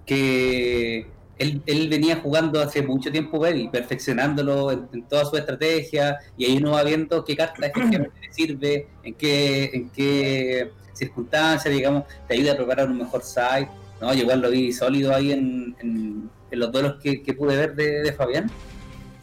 que 0.06 1.06
él, 1.38 1.62
él 1.66 1.90
venía 1.90 2.18
jugando 2.18 2.60
hace 2.62 2.82
mucho 2.82 3.12
tiempo 3.12 3.40
Baby, 3.40 3.70
perfeccionándolo 3.70 4.72
en, 4.72 4.88
en 4.94 5.04
toda 5.04 5.26
su 5.26 5.38
estrategia 5.38 6.18
y 6.38 6.46
ahí 6.46 6.58
uno 6.58 6.72
va 6.72 6.84
viendo 6.84 7.24
qué 7.24 7.36
carta 7.36 7.66
efectivamente 7.68 8.20
le 8.28 8.34
sirve, 8.34 8.88
en 9.04 9.14
qué, 9.16 9.66
en 9.74 9.90
qué 9.90 10.72
circunstancias, 10.94 11.74
digamos, 11.74 12.04
te 12.28 12.34
ayuda 12.36 12.54
a 12.54 12.58
preparar 12.58 12.90
un 12.90 12.98
mejor 12.98 13.22
site. 13.24 13.70
No, 14.02 14.14
yo 14.14 14.22
igual 14.22 14.42
lo 14.42 14.50
vi 14.50 14.72
sólido 14.72 15.14
ahí 15.14 15.32
en, 15.32 15.76
en- 15.80 16.30
en 16.50 16.60
los 16.60 16.72
duelos 16.72 16.96
que, 17.04 17.22
que 17.22 17.34
pude 17.34 17.58
ver 17.58 17.76
de, 17.76 18.04
de 18.04 18.14
Fabián 18.14 18.50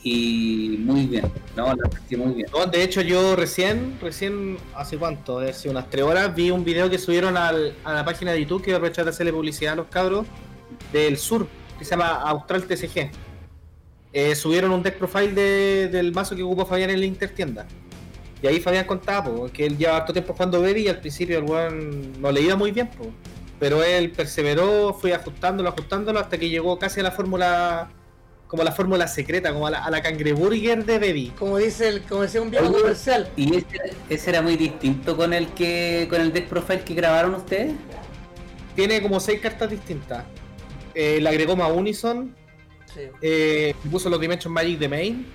y 0.04 0.76
muy 0.80 1.06
bien, 1.06 1.24
no, 1.56 1.74
la 1.74 2.66
de 2.66 2.82
hecho, 2.82 3.00
yo 3.00 3.34
recién, 3.36 3.98
recién, 4.00 4.58
hace 4.74 4.98
cuánto, 4.98 5.38
hace 5.38 5.70
unas 5.70 5.88
tres 5.88 6.04
horas, 6.04 6.34
vi 6.34 6.50
un 6.50 6.62
video 6.64 6.90
que 6.90 6.98
subieron 6.98 7.36
al- 7.38 7.74
a 7.84 7.94
la 7.94 8.04
página 8.04 8.32
de 8.32 8.40
YouTube 8.40 8.62
que 8.62 8.74
aprovechar 8.74 9.04
de 9.06 9.10
hacerle 9.12 9.32
publicidad 9.32 9.72
a 9.72 9.76
los 9.76 9.86
cabros 9.86 10.26
del 10.92 11.16
sur, 11.16 11.46
que 11.78 11.84
se 11.84 11.92
llama 11.92 12.08
Austral 12.22 12.64
TCG. 12.64 13.10
Eh, 14.12 14.34
subieron 14.36 14.70
un 14.72 14.82
deck 14.82 14.96
profile 14.98 15.32
de- 15.32 15.88
del 15.88 16.12
mazo 16.12 16.36
que 16.36 16.42
ocupó 16.42 16.66
Fabián 16.66 16.90
en 16.90 17.00
la 17.00 17.06
Intertienda. 17.06 17.66
Y 18.42 18.46
ahí 18.46 18.60
Fabián 18.60 18.86
contaba 18.86 19.24
po, 19.24 19.46
que 19.50 19.64
él 19.64 19.78
lleva 19.78 19.96
harto 19.96 20.12
tiempo 20.12 20.34
jugando 20.34 20.60
Baby 20.60 20.82
y 20.82 20.88
al 20.88 21.00
principio 21.00 21.38
el 21.38 21.44
weón 21.44 22.20
no 22.20 22.30
le 22.30 22.42
iba 22.42 22.56
muy 22.56 22.70
bien. 22.72 22.88
po. 22.90 23.06
Pero 23.58 23.82
él 23.82 24.10
perseveró, 24.10 24.92
fue 24.92 25.14
ajustándolo, 25.14 25.70
ajustándolo 25.70 26.20
hasta 26.20 26.36
que 26.36 26.50
llegó 26.50 26.78
casi 26.78 27.00
a 27.00 27.04
la 27.04 27.10
fórmula 27.10 27.88
como 28.46 28.62
la 28.62 28.72
fórmula 28.72 29.08
secreta, 29.08 29.52
como 29.52 29.66
a 29.66 29.70
la, 29.70 29.84
a 29.84 29.90
la 29.90 30.02
cangreburger 30.02 30.84
de 30.84 30.98
Baby. 30.98 31.32
Como 31.38 31.58
dice 31.58 31.88
el, 31.88 32.02
como 32.02 32.22
decía 32.22 32.40
un 32.42 32.50
viejo 32.50 32.72
comercial. 32.72 33.28
¿Y 33.36 33.56
ese, 33.56 33.66
ese 34.08 34.30
era 34.30 34.42
muy 34.42 34.56
distinto 34.56 35.16
con 35.16 35.32
el 35.32 35.48
que 35.48 36.06
con 36.08 36.20
el 36.20 36.32
deck 36.32 36.46
profile 36.48 36.82
que 36.82 36.94
grabaron 36.94 37.34
ustedes? 37.34 37.72
Tiene 38.76 39.02
como 39.02 39.18
seis 39.20 39.40
cartas 39.40 39.70
distintas. 39.70 40.24
Eh, 40.94 41.18
le 41.20 41.28
agregó 41.28 41.56
más 41.56 41.70
Unison, 41.72 42.34
Sí. 42.92 43.00
eh, 43.22 43.74
puso 43.90 44.08
los 44.08 44.20
Dimension 44.20 44.52
Magic 44.52 44.78
de 44.78 44.88
main. 44.88 45.26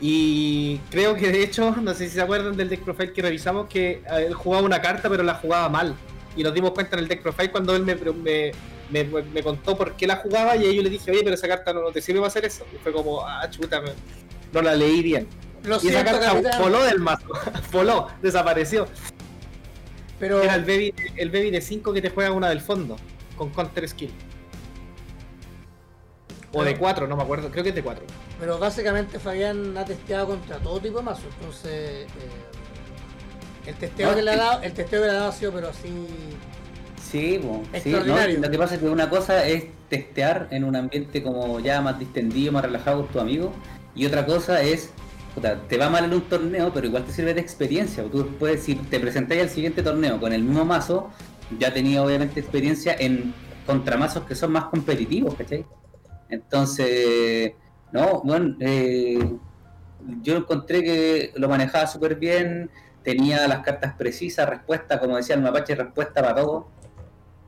Y 0.00 0.78
creo 0.90 1.14
que 1.14 1.30
de 1.30 1.42
hecho, 1.42 1.74
no 1.82 1.94
sé 1.94 2.08
si 2.08 2.14
se 2.14 2.20
acuerdan 2.20 2.56
del 2.56 2.68
deck 2.68 2.80
profile 2.82 3.12
que 3.12 3.22
revisamos, 3.22 3.66
que 3.68 3.90
eh, 3.90 4.26
él 4.26 4.34
jugaba 4.34 4.64
una 4.64 4.80
carta 4.80 5.08
pero 5.08 5.22
la 5.22 5.34
jugaba 5.34 5.68
mal. 5.68 5.94
Y 6.36 6.42
nos 6.42 6.54
dimos 6.54 6.72
cuenta 6.72 6.96
en 6.96 7.02
el 7.02 7.08
deck 7.08 7.22
profile 7.22 7.50
cuando 7.50 7.74
él 7.76 7.84
me, 7.84 7.94
me, 7.94 8.52
me, 8.92 9.04
me 9.04 9.42
contó 9.42 9.76
por 9.76 9.94
qué 9.94 10.06
la 10.06 10.16
jugaba 10.16 10.54
y 10.56 10.66
ahí 10.66 10.76
yo 10.76 10.82
le 10.82 10.90
dije, 10.90 11.10
oye, 11.10 11.22
pero 11.24 11.34
esa 11.34 11.48
carta 11.48 11.72
no, 11.72 11.80
no 11.82 11.90
te 11.90 12.00
sirve 12.00 12.20
para 12.20 12.28
hacer 12.28 12.44
eso. 12.44 12.64
Y 12.72 12.76
fue 12.78 12.92
como, 12.92 13.26
ah, 13.26 13.48
chuta, 13.50 13.80
me- 13.80 13.92
no 14.52 14.62
la 14.62 14.74
leí 14.74 15.02
bien. 15.02 15.26
Lo 15.64 15.78
y 15.82 15.88
esa 15.88 16.04
carta 16.04 16.26
capitán, 16.32 16.60
voló 16.60 16.82
del 16.84 16.98
mazo, 16.98 17.26
voló, 17.72 18.08
desapareció. 18.20 18.86
pero 20.18 20.42
Era 20.42 20.56
el 20.56 20.62
baby, 20.64 20.92
el 21.16 21.30
baby 21.30 21.50
de 21.50 21.60
5 21.60 21.92
que 21.92 22.02
te 22.02 22.10
juega 22.10 22.32
una 22.32 22.48
del 22.48 22.60
fondo, 22.60 22.96
con 23.36 23.50
counter 23.50 23.88
skill. 23.88 24.12
O 26.54 26.62
de 26.64 26.76
4, 26.76 27.06
no 27.06 27.16
me 27.16 27.22
acuerdo, 27.22 27.50
creo 27.50 27.62
que 27.64 27.70
es 27.70 27.74
de 27.74 27.82
4. 27.82 28.04
Pero 28.38 28.58
básicamente 28.58 29.18
Fabián 29.18 29.76
ha 29.78 29.84
testeado 29.86 30.26
contra 30.26 30.58
todo 30.58 30.78
tipo 30.80 30.98
de 30.98 31.04
mazos. 31.04 31.24
Entonces, 31.40 31.70
eh, 31.72 32.08
el 33.68 33.74
testeo 33.76 34.10
No, 34.10 34.16
que 34.16 34.22
le 34.22 34.30
ha 34.32 34.34
sí. 34.34 34.38
dado, 34.40 34.62
el 34.62 34.72
testeo 34.74 35.00
que 35.00 35.06
le 35.06 35.12
ha 35.12 35.16
dado 35.16 35.28
ha 35.30 35.32
sido 35.32 35.52
pero 35.52 35.68
así. 35.70 35.88
Sí. 37.12 37.38
¿no? 37.42 37.62
Lo 38.38 38.50
que 38.50 38.58
pasa 38.58 38.74
es 38.76 38.80
que 38.80 38.88
una 38.88 39.10
cosa 39.10 39.46
es 39.46 39.66
testear 39.90 40.48
en 40.50 40.64
un 40.64 40.74
ambiente 40.74 41.22
como 41.22 41.60
ya 41.60 41.82
más 41.82 41.98
distendido, 41.98 42.52
más 42.52 42.64
relajado 42.64 43.02
con 43.02 43.12
tu 43.12 43.20
amigo, 43.20 43.52
y 43.94 44.06
otra 44.06 44.24
cosa 44.24 44.62
es, 44.62 44.90
puta, 45.34 45.60
te 45.68 45.76
va 45.76 45.90
mal 45.90 46.06
en 46.06 46.14
un 46.14 46.22
torneo, 46.22 46.72
pero 46.72 46.86
igual 46.86 47.04
te 47.04 47.12
sirve 47.12 47.34
de 47.34 47.42
experiencia. 47.42 48.02
Tú 48.04 48.26
puedes, 48.38 48.62
si 48.62 48.76
te 48.76 48.98
presentáis 48.98 49.42
al 49.42 49.50
siguiente 49.50 49.82
torneo 49.82 50.18
con 50.18 50.32
el 50.32 50.42
mismo 50.42 50.64
mazo, 50.64 51.10
ya 51.58 51.74
tenías 51.74 52.02
obviamente 52.02 52.40
experiencia 52.40 52.96
en 52.98 53.34
contramazos 53.66 54.24
que 54.24 54.34
son 54.34 54.52
más 54.52 54.64
competitivos, 54.64 55.34
¿cachai? 55.34 55.66
Entonces, 56.30 57.52
no, 57.92 58.22
bueno, 58.24 58.56
eh, 58.60 59.18
yo 60.22 60.36
encontré 60.38 60.82
que 60.82 61.32
lo 61.36 61.46
manejaba 61.50 61.86
súper 61.86 62.16
bien, 62.16 62.70
tenía 63.02 63.46
las 63.46 63.58
cartas 63.58 63.92
precisas, 63.98 64.48
respuesta, 64.48 64.98
como 64.98 65.18
decía 65.18 65.34
el 65.34 65.42
mapache, 65.42 65.74
respuesta 65.74 66.22
para 66.22 66.36
todo. 66.36 66.68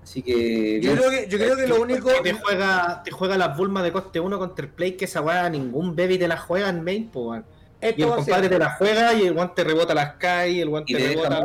Así 0.05 0.23
que... 0.23 0.81
Yo 0.81 0.93
bien. 0.93 0.97
creo 0.97 1.11
que, 1.11 1.29
yo 1.29 1.39
creo 1.39 1.57
que 1.57 1.67
lo 1.67 1.81
único. 1.81 2.11
Te 2.23 2.35
juega, 2.35 3.03
te 3.03 3.11
juega 3.11 3.37
las 3.37 3.57
Bulmas 3.57 3.83
de 3.83 3.91
coste 3.91 4.21
1 4.21 4.39
contra 4.39 4.65
el 4.67 4.71
play 4.71 4.93
que 4.93 5.07
esa 5.07 5.21
weá 5.23 5.49
ningún 5.51 5.97
baby 5.97 6.19
te 6.19 6.29
la 6.29 6.37
juega 6.37 6.69
en 6.69 6.85
main, 6.85 7.09
po, 7.09 7.31
weón. 7.31 7.45
Y 7.83 8.03
el 8.03 8.09
compadre 8.09 8.49
te 8.49 8.59
la 8.59 8.71
juega 8.77 9.13
y 9.15 9.27
el 9.27 9.33
guante 9.35 9.65
rebota 9.65 9.93
las 9.95 10.15
Sky, 10.15 10.61
el 10.61 10.69
guante 10.69 10.93
rebota. 10.97 11.43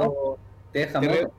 Te 0.72 0.80
deja 0.80 1.00
te 1.00 1.08
re- 1.08 1.22
moto. 1.24 1.34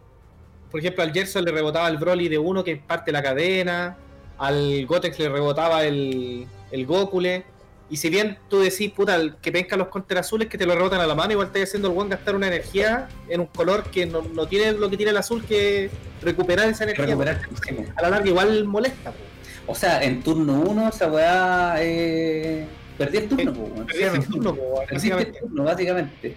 Por 0.70 0.80
ejemplo, 0.80 1.02
al 1.02 1.12
Gerson 1.12 1.44
le 1.44 1.52
rebotaba 1.52 1.88
el 1.88 1.96
Broly 1.98 2.28
de 2.28 2.38
1 2.38 2.64
que 2.64 2.76
parte 2.76 3.12
la 3.12 3.22
cadena. 3.22 3.96
Al 4.38 4.86
Gotex 4.86 5.18
le 5.18 5.28
rebotaba 5.28 5.84
el, 5.84 6.46
el 6.70 6.86
Gokule. 6.86 7.44
Y 7.90 7.96
si 7.96 8.08
bien 8.08 8.38
tú 8.48 8.60
decís, 8.60 8.92
puta, 8.92 9.16
el 9.16 9.34
que 9.36 9.50
penca 9.50 9.76
los 9.76 9.88
counter 9.88 10.18
azules 10.18 10.48
que 10.48 10.56
te 10.56 10.64
lo 10.64 10.74
rebotan 10.76 11.00
a 11.00 11.06
la 11.08 11.14
mano, 11.16 11.32
igual 11.32 11.48
estás 11.48 11.64
haciendo 11.64 11.88
el 11.88 11.94
buen 11.94 12.08
gastar 12.08 12.36
una 12.36 12.46
energía 12.46 13.08
en 13.28 13.40
un 13.40 13.46
color 13.46 13.84
que 13.90 14.06
no, 14.06 14.22
no 14.22 14.46
tiene 14.46 14.72
lo 14.72 14.88
que 14.88 14.96
tiene 14.96 15.10
el 15.10 15.16
azul 15.16 15.44
que 15.44 15.90
recuperar 16.22 16.68
esa 16.68 16.84
energía. 16.84 17.06
Recuperar. 17.06 17.40
sí, 17.66 17.72
po. 17.74 17.84
A 17.96 18.02
la 18.02 18.10
larga 18.10 18.28
igual 18.28 18.64
molesta. 18.64 19.10
po. 19.10 19.18
O 19.66 19.74
sea, 19.74 20.02
en 20.02 20.22
turno 20.22 20.60
1 20.60 20.88
esa 20.88 21.08
weá... 21.08 21.74
Eh... 21.80 22.66
Perdí 22.96 23.18
el 23.18 23.28
turno. 23.28 23.52
Perdiste 23.86 24.16
el 24.16 24.26
turno, 24.26 24.54
po, 24.54 24.74
Perdiste 24.74 24.84
el 24.84 24.90
básicamente. 24.92 25.40
turno, 25.40 25.64
básicamente. 25.64 26.36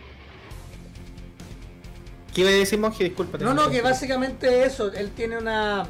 ¿Qué 2.34 2.42
iba 2.42 2.50
a 2.50 2.54
decir, 2.54 2.80
Monje? 2.80 3.04
Disculpa. 3.04 3.38
No, 3.38 3.54
no, 3.54 3.70
que 3.70 3.82
básicamente 3.82 4.66
eso. 4.66 4.92
Él 4.92 5.12
tiene 5.12 5.38
una. 5.38 5.88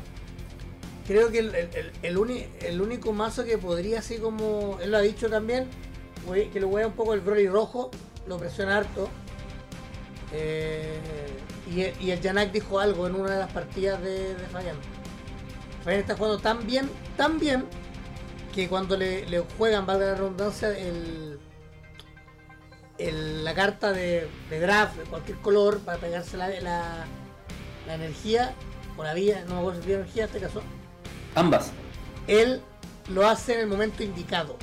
Creo 1.05 1.29
que 1.31 1.39
el, 1.39 1.53
el- 1.55 1.91
el 2.01 2.47
el 2.61 2.81
único 2.81 3.11
mazo 3.11 3.43
que 3.43 3.57
podría, 3.57 3.99
así 3.99 4.17
como 4.17 4.77
él 4.81 4.91
lo 4.91 4.97
ha 4.97 5.01
dicho 5.01 5.29
también, 5.29 5.67
que 6.53 6.59
lo 6.59 6.69
juega 6.69 6.87
un 6.87 6.93
poco 6.93 7.13
el 7.13 7.19
Broly 7.19 7.47
rojo, 7.47 7.91
lo 8.27 8.37
presiona 8.37 8.77
harto. 8.77 9.09
Eh, 10.31 10.97
y, 11.69 12.05
y 12.05 12.11
el 12.11 12.21
Janak 12.21 12.51
dijo 12.51 12.79
algo 12.79 13.05
en 13.07 13.15
una 13.15 13.31
de 13.33 13.39
las 13.39 13.51
partidas 13.51 14.01
de, 14.01 14.35
de 14.35 14.45
Fabián. 14.47 14.77
Está 15.85 16.15
jugando 16.15 16.39
tan 16.39 16.65
bien, 16.65 16.89
tan 17.17 17.37
bien, 17.39 17.65
que 18.55 18.69
cuando 18.69 18.95
le, 18.95 19.25
le 19.27 19.39
juegan, 19.57 19.85
valga 19.85 20.05
la 20.05 20.15
redundancia, 20.15 20.69
el, 20.69 21.37
la 23.43 23.53
carta 23.53 23.91
de, 23.91 24.27
de 24.49 24.59
draft 24.61 24.95
de 24.97 25.03
cualquier 25.03 25.37
color 25.39 25.79
para 25.79 25.97
pegarse 25.97 26.37
la, 26.37 26.47
la, 26.61 27.05
la 27.85 27.95
energía, 27.95 28.53
o 28.95 29.03
la 29.03 29.13
vía, 29.13 29.43
no 29.47 29.55
me 29.55 29.59
acuerdo 29.59 29.81
si 29.83 29.91
energía 29.91 30.23
en 30.23 30.29
este 30.29 30.39
caso, 30.39 30.61
Ambas. 31.35 31.71
él 32.27 32.61
lo 33.09 33.27
hace 33.27 33.55
en 33.55 33.59
el 33.61 33.67
momento 33.67 34.01
indicado. 34.03 34.57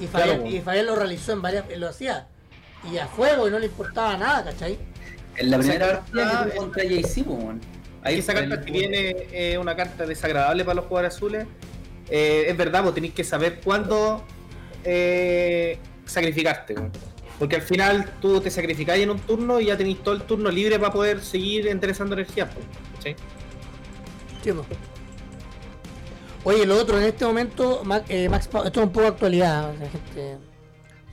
Y 0.00 0.06
Fabián, 0.06 0.40
Claro. 0.40 0.56
y 0.56 0.60
Fabián 0.60 0.86
lo 0.86 0.96
realizó 0.96 1.32
en 1.32 1.42
varias, 1.42 1.64
lo 1.76 1.88
hacía. 1.88 2.26
Y 2.90 2.96
a 2.96 3.06
fuego 3.06 3.46
y 3.46 3.50
no 3.50 3.58
le 3.58 3.66
importaba 3.66 4.16
nada, 4.16 4.44
¿cachai? 4.44 4.78
En 5.36 5.50
la 5.50 5.58
primera 5.58 5.86
carta 5.86 6.00
partida 6.12 6.50
que 6.50 6.56
contra 6.56 6.84
JC. 6.84 7.24
Ahí 8.02 8.18
esa 8.20 8.32
el- 8.32 8.48
carta 8.48 8.64
que 8.64 8.72
viene 8.72 9.26
es 9.30 9.58
una 9.58 9.76
carta 9.76 10.06
desagradable 10.06 10.64
para 10.64 10.76
los 10.76 10.86
jugadores 10.86 11.14
azules. 11.14 11.46
Eh, 12.08 12.46
es 12.48 12.56
verdad, 12.56 12.82
vos 12.82 12.94
tenéis 12.94 13.12
que 13.12 13.24
saber 13.24 13.60
cuándo 13.62 14.24
eh, 14.84 15.78
sacrificarte. 16.06 16.74
Porque 17.38 17.56
al 17.56 17.62
final 17.62 18.10
tú 18.20 18.40
te 18.40 18.50
sacrificáis 18.50 19.02
en 19.02 19.10
un 19.10 19.18
turno 19.18 19.60
y 19.60 19.66
ya 19.66 19.76
tenéis 19.76 20.02
todo 20.02 20.14
el 20.14 20.22
turno 20.22 20.50
libre 20.50 20.78
para 20.78 20.92
poder 20.92 21.20
seguir 21.22 21.66
interesando 21.66 22.14
energía. 22.14 22.48
Sí, 24.42 24.52
po. 24.52 24.64
Oye, 26.44 26.64
lo 26.64 26.78
otro, 26.78 26.98
en 26.98 27.04
este 27.04 27.24
momento, 27.26 27.82
Ma- 27.84 28.02
eh, 28.08 28.28
Max, 28.28 28.46
esto 28.46 28.66
es 28.68 28.76
un 28.86 28.88
poco 28.90 29.02
de 29.02 29.08
actualidad, 29.08 29.72
gente, 29.78 30.38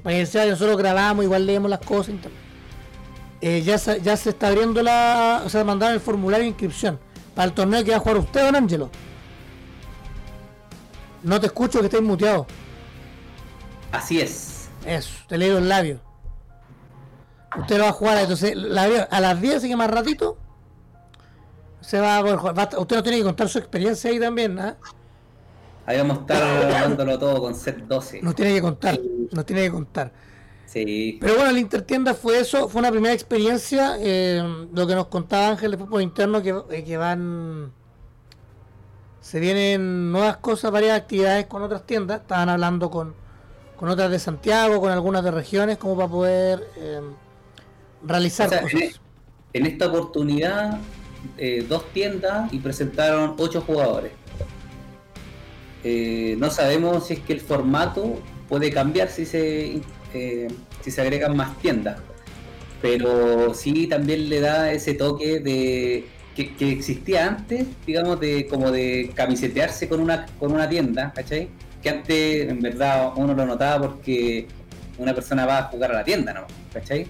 para 0.04 0.16
que 0.16 0.26
sea, 0.26 0.46
nosotros 0.46 0.78
grabamos, 0.78 1.26
igual 1.26 1.46
leemos 1.46 1.70
las 1.70 1.80
cosas. 1.82 2.16
y 2.16 2.18
tal. 2.18 2.32
Eh, 3.42 3.62
ya, 3.62 3.78
se, 3.78 4.02
ya 4.02 4.16
se 4.18 4.30
está 4.30 4.48
abriendo 4.48 4.82
la, 4.82 5.44
o 5.46 5.50
sea, 5.50 5.64
mandaron 5.64 5.94
el 5.96 6.00
formulario 6.02 6.44
de 6.44 6.50
inscripción 6.50 7.00
para 7.36 7.46
el 7.48 7.54
torneo 7.54 7.84
que 7.84 7.92
va 7.92 7.98
a 7.98 8.00
jugar 8.00 8.18
usted, 8.18 8.46
don 8.46 8.56
Ángelo. 8.56 8.90
No 11.24 11.40
te 11.40 11.48
escucho 11.48 11.80
que 11.80 11.86
estáis 11.86 12.04
muteado. 12.04 12.48
Así 13.92 14.22
es. 14.22 14.70
Eso, 14.86 15.14
te 15.28 15.38
leo 15.38 15.56
los 15.60 15.68
labios. 15.68 16.00
Usted 17.58 17.78
lo 17.78 17.84
va 17.84 17.90
a 17.90 17.94
jugar, 17.94 18.18
entonces 18.20 18.56
la- 18.56 19.08
a 19.10 19.20
las 19.20 19.42
10, 19.42 19.56
así 19.58 19.68
que 19.68 19.76
más 19.76 19.90
ratito, 19.92 20.38
se 21.82 22.00
va 22.00 22.18
a 22.18 22.22
poder 22.22 22.38
jugar. 22.38 22.70
Usted 22.78 22.96
no 22.96 23.04
tiene 23.04 23.18
que 23.20 23.24
contar 23.24 23.50
su 23.50 23.58
experiencia 23.60 24.10
ahí 24.10 24.20
también, 24.20 24.58
¿ah? 24.60 24.78
Ahí 25.88 25.98
vamos 25.98 26.20
a 26.20 26.22
estar 26.22 26.70
dándolo 26.70 27.20
todo 27.20 27.42
con 27.42 27.56
set 27.56 27.80
12. 27.88 28.22
Nos 28.22 28.36
tiene 28.36 28.54
que 28.56 28.62
contar, 28.62 29.00
nos 29.32 29.46
tiene 29.46 29.64
que 29.64 29.72
contar. 29.72 30.14
Sí. 30.66 31.18
Pero 31.20 31.36
bueno, 31.36 31.52
la 31.52 31.60
Intertienda 31.60 32.14
fue 32.16 32.40
eso, 32.40 32.70
fue 32.70 32.80
una 32.80 32.92
primera 32.92 33.14
experiencia. 33.14 33.98
eh, 34.00 34.44
lo 34.74 34.88
que 34.88 34.96
nos 34.96 35.08
contaba 35.08 35.50
Ángel 35.50 35.72
después 35.72 35.90
por 35.90 36.02
interno, 36.02 36.42
que, 36.44 36.56
eh, 36.72 36.84
que 36.86 36.98
van. 36.98 37.76
Se 39.20 39.40
vienen 39.40 40.12
nuevas 40.12 40.38
cosas, 40.38 40.72
varias 40.72 40.98
actividades 40.98 41.48
con 41.48 41.62
otras 41.64 41.86
tiendas. 41.86 42.22
Estaban 42.22 42.50
hablando 42.50 42.90
con, 42.92 43.16
con 43.76 43.90
otras 43.90 44.12
de 44.12 44.20
Santiago, 44.20 44.80
con 44.82 44.92
algunas 44.92 45.24
de 45.24 45.32
regiones, 45.32 45.78
como 45.78 45.98
para 45.98 46.10
poder 46.10 46.72
eh, 46.76 47.18
realizar 48.02 48.48
O 48.48 48.50
sea, 48.50 48.62
cosas. 48.62 48.84
en, 48.84 49.02
en 49.54 49.66
esta 49.68 49.88
oportunidad, 49.88 50.90
eh, 51.38 51.66
dos 51.68 51.94
tiendas 51.94 52.54
y 52.54 52.60
presentaron 52.60 53.36
ocho 53.40 53.62
jugadores. 53.64 54.14
Eh, 55.90 56.36
no 56.38 56.52
sabemos 56.52 57.08
si 57.08 57.14
es 57.14 57.20
que 57.22 57.32
el 57.32 57.40
formato 57.40 58.20
puede 58.50 58.72
cambiar 58.74 59.08
si 59.08 59.26
se, 59.26 59.80
eh, 60.14 60.48
si 60.82 60.92
se 60.92 61.02
agregan 61.02 61.38
más 61.38 61.58
tiendas. 61.60 61.98
Pero 62.82 63.54
sí 63.54 63.88
también 63.88 64.28
le 64.28 64.42
da 64.42 64.70
ese 64.74 64.96
toque 64.96 65.40
de 65.40 66.06
que, 66.36 66.72
existía 66.74 67.26
antes, 67.28 67.68
digamos, 67.86 68.20
de 68.20 68.48
como 68.48 68.70
de 68.70 69.12
camisetearse 69.16 69.88
con 69.88 70.02
una, 70.02 70.26
con 70.38 70.52
una 70.52 70.68
tienda, 70.68 71.14
¿cachai? 71.16 71.48
Que 71.82 71.90
antes 71.90 72.50
en 72.50 72.60
verdad 72.60 73.14
uno 73.16 73.34
lo 73.34 73.46
notaba 73.46 73.88
porque 73.88 74.46
una 74.98 75.16
persona 75.16 75.46
va 75.46 75.60
a 75.60 75.64
jugar 75.64 75.92
a 75.92 75.94
la 75.94 76.04
tienda, 76.04 76.34
¿no? 76.34 76.48
¿Cachai? 76.74 77.08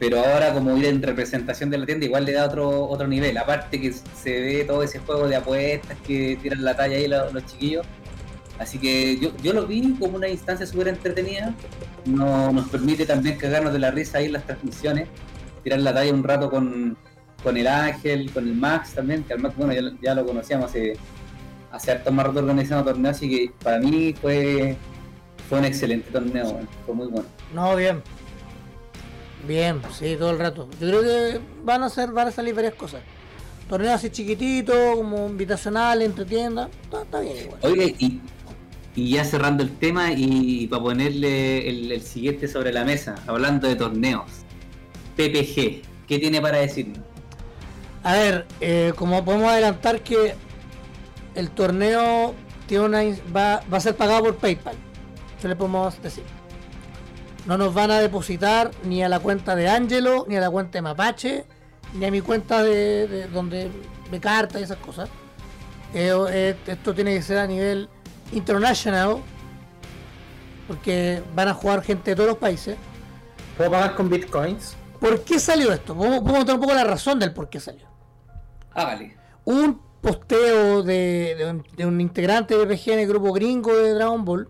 pero 0.00 0.18
ahora 0.18 0.54
como 0.54 0.74
ir 0.78 0.86
en 0.86 1.02
representación 1.02 1.68
de 1.68 1.76
la 1.76 1.84
tienda 1.84 2.06
igual 2.06 2.24
le 2.24 2.32
da 2.32 2.46
otro 2.46 2.88
otro 2.88 3.06
nivel 3.06 3.36
aparte 3.36 3.78
que 3.78 3.92
se 3.92 4.40
ve 4.40 4.64
todo 4.64 4.82
ese 4.82 4.98
juego 5.00 5.28
de 5.28 5.36
apuestas 5.36 5.94
que 6.06 6.38
tiran 6.40 6.64
la 6.64 6.74
talla 6.74 6.96
ahí 6.96 7.06
los 7.06 7.44
chiquillos 7.44 7.86
así 8.60 8.78
que 8.78 9.18
yo, 9.18 9.30
yo 9.42 9.52
lo 9.52 9.66
vi 9.66 9.94
como 9.98 10.16
una 10.16 10.28
instancia 10.28 10.64
súper 10.66 10.86
entretenida 10.88 11.52
no, 12.04 12.52
nos 12.52 12.68
permite 12.68 13.04
también 13.06 13.36
cagarnos 13.36 13.72
de 13.72 13.78
la 13.80 13.90
risa 13.90 14.18
ahí 14.18 14.26
en 14.26 14.34
las 14.34 14.44
transmisiones 14.46 15.08
tirar 15.64 15.80
la 15.80 15.92
talla 15.92 16.12
un 16.14 16.22
rato 16.22 16.48
con, 16.50 16.96
con 17.42 17.56
el 17.56 17.66
Ángel, 17.66 18.30
con 18.32 18.46
el 18.46 18.54
Max 18.54 18.92
también, 18.94 19.24
que 19.24 19.32
al 19.34 19.40
Max, 19.40 19.54
bueno, 19.56 19.72
ya, 19.72 19.82
lo- 19.82 20.00
ya 20.00 20.14
lo 20.14 20.24
conocíamos 20.24 20.70
hace, 20.70 20.94
hace 21.72 21.90
harto 21.92 22.10
más 22.12 22.26
rato 22.26 22.38
organizando 22.38 22.84
torneos, 22.84 23.16
así 23.16 23.28
que 23.28 23.50
para 23.62 23.78
mí 23.78 24.14
fue, 24.14 24.76
fue 25.48 25.58
un 25.58 25.64
excelente 25.66 26.10
torneo, 26.10 26.60
fue 26.86 26.94
muy 26.94 27.08
bueno. 27.08 27.28
No, 27.54 27.76
bien. 27.76 28.02
Bien, 29.46 29.80
sí, 29.98 30.16
todo 30.18 30.30
el 30.30 30.38
rato. 30.38 30.68
Yo 30.80 30.88
creo 30.88 31.02
que 31.02 31.40
van 31.64 31.82
a 31.82 31.88
ser, 31.88 32.10
van 32.10 32.28
a 32.28 32.30
salir 32.30 32.54
varias 32.54 32.74
cosas. 32.74 33.00
Torneos 33.68 33.94
así 33.94 34.10
chiquititos, 34.10 34.96
como 34.96 35.28
invitacional, 35.28 36.02
entre 36.02 36.24
tiendas. 36.24 36.68
Está, 36.84 37.02
está 37.02 37.20
bien 37.20 37.36
igual. 37.36 37.60
Oiga, 37.62 37.84
y, 37.84 38.20
y 39.00 39.12
ya 39.12 39.24
cerrando 39.24 39.62
el 39.62 39.70
tema 39.78 40.12
y 40.12 40.66
para 40.66 40.82
ponerle 40.82 41.66
el, 41.70 42.02
siguiente 42.02 42.46
sobre 42.46 42.70
la 42.70 42.84
mesa, 42.84 43.14
hablando 43.26 43.66
de 43.66 43.74
torneos, 43.74 44.30
PPG, 45.16 45.82
¿qué 46.06 46.18
tiene 46.18 46.38
para 46.42 46.58
decirnos? 46.58 46.98
A 48.02 48.12
ver, 48.12 48.46
eh, 48.60 48.92
como 48.96 49.24
podemos 49.24 49.48
adelantar 49.48 50.02
que 50.02 50.34
el 51.34 51.50
torneo 51.50 52.34
tiene 52.66 52.84
una, 52.84 53.00
va, 53.34 53.62
va 53.72 53.78
a 53.78 53.80
ser 53.80 53.96
pagado 53.96 54.24
por 54.24 54.36
PayPal. 54.36 54.76
¿Qué 55.40 55.48
le 55.48 55.56
podemos 55.56 56.00
decir? 56.02 56.24
No 57.46 57.56
nos 57.56 57.72
van 57.72 57.90
a 57.90 58.00
depositar 58.00 58.70
ni 58.84 59.02
a 59.02 59.08
la 59.08 59.18
cuenta 59.18 59.56
de 59.56 59.66
Angelo, 59.66 60.26
ni 60.28 60.36
a 60.36 60.40
la 60.40 60.50
cuenta 60.50 60.72
de 60.76 60.82
Mapache, 60.82 61.44
ni 61.94 62.04
a 62.04 62.10
mi 62.10 62.20
cuenta 62.20 62.62
de, 62.62 63.08
de 63.08 63.28
donde 63.28 63.70
de 64.10 64.20
cartas 64.20 64.60
y 64.60 64.64
esas 64.64 64.76
cosas. 64.76 65.08
Eh, 65.94 66.12
eh, 66.30 66.56
esto 66.66 66.94
tiene 66.94 67.14
que 67.14 67.22
ser 67.22 67.38
a 67.38 67.46
nivel 67.46 67.88
internacional, 68.32 69.18
porque 70.66 71.22
van 71.34 71.48
a 71.48 71.54
jugar 71.54 71.82
gente 71.82 72.10
de 72.10 72.16
todos 72.16 72.30
los 72.30 72.38
países. 72.38 72.76
¿Puedo 73.56 73.70
pagar 73.70 73.94
con 73.94 74.08
bitcoins? 74.08 74.76
¿Por 75.00 75.22
qué 75.22 75.38
salió 75.38 75.72
esto? 75.72 75.94
Vamos, 75.94 76.22
vamos 76.22 76.34
a 76.34 76.36
contar 76.38 76.54
un 76.56 76.60
poco 76.60 76.74
la 76.74 76.84
razón 76.84 77.18
del 77.18 77.32
por 77.32 77.48
qué 77.48 77.58
salió. 77.60 77.86
Hágale. 78.72 79.16
Hubo 79.44 79.60
un 79.60 79.80
posteo 80.00 80.82
de, 80.82 81.34
de 81.36 81.50
un, 81.50 81.66
de 81.76 81.86
un 81.86 82.00
integrante 82.00 82.56
de 82.56 82.66
PG 82.66 82.92
en 82.92 82.98
el 83.00 83.08
grupo 83.08 83.32
gringo 83.32 83.74
de 83.76 83.94
Dragon 83.94 84.24
Ball 84.24 84.48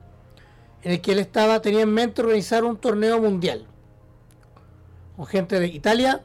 en 0.83 0.93
el 0.93 1.01
que 1.01 1.13
él 1.13 1.19
estaba 1.19 1.61
tenía 1.61 1.83
en 1.83 1.93
mente 1.93 2.23
organizar 2.23 2.65
un 2.65 2.77
torneo 2.77 3.21
mundial 3.21 3.67
con 5.17 5.27
gente 5.27 5.61
de 5.61 5.67
Italia, 5.67 6.23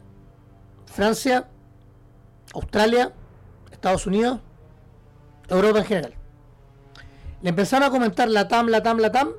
Francia, 0.85 1.47
Australia, 2.53 3.11
Estados 3.71 4.07
Unidos, 4.07 4.39
Europa 5.49 5.79
en 5.79 5.85
general. 5.85 6.13
Le 7.45 7.49
empezaron 7.49 7.87
a 7.87 7.91
comentar 7.91 8.27
la 8.27 8.47
TAM, 8.47 8.69
la 8.69 8.81
TAM, 8.81 8.97
la 8.97 9.11
TAM. 9.11 9.29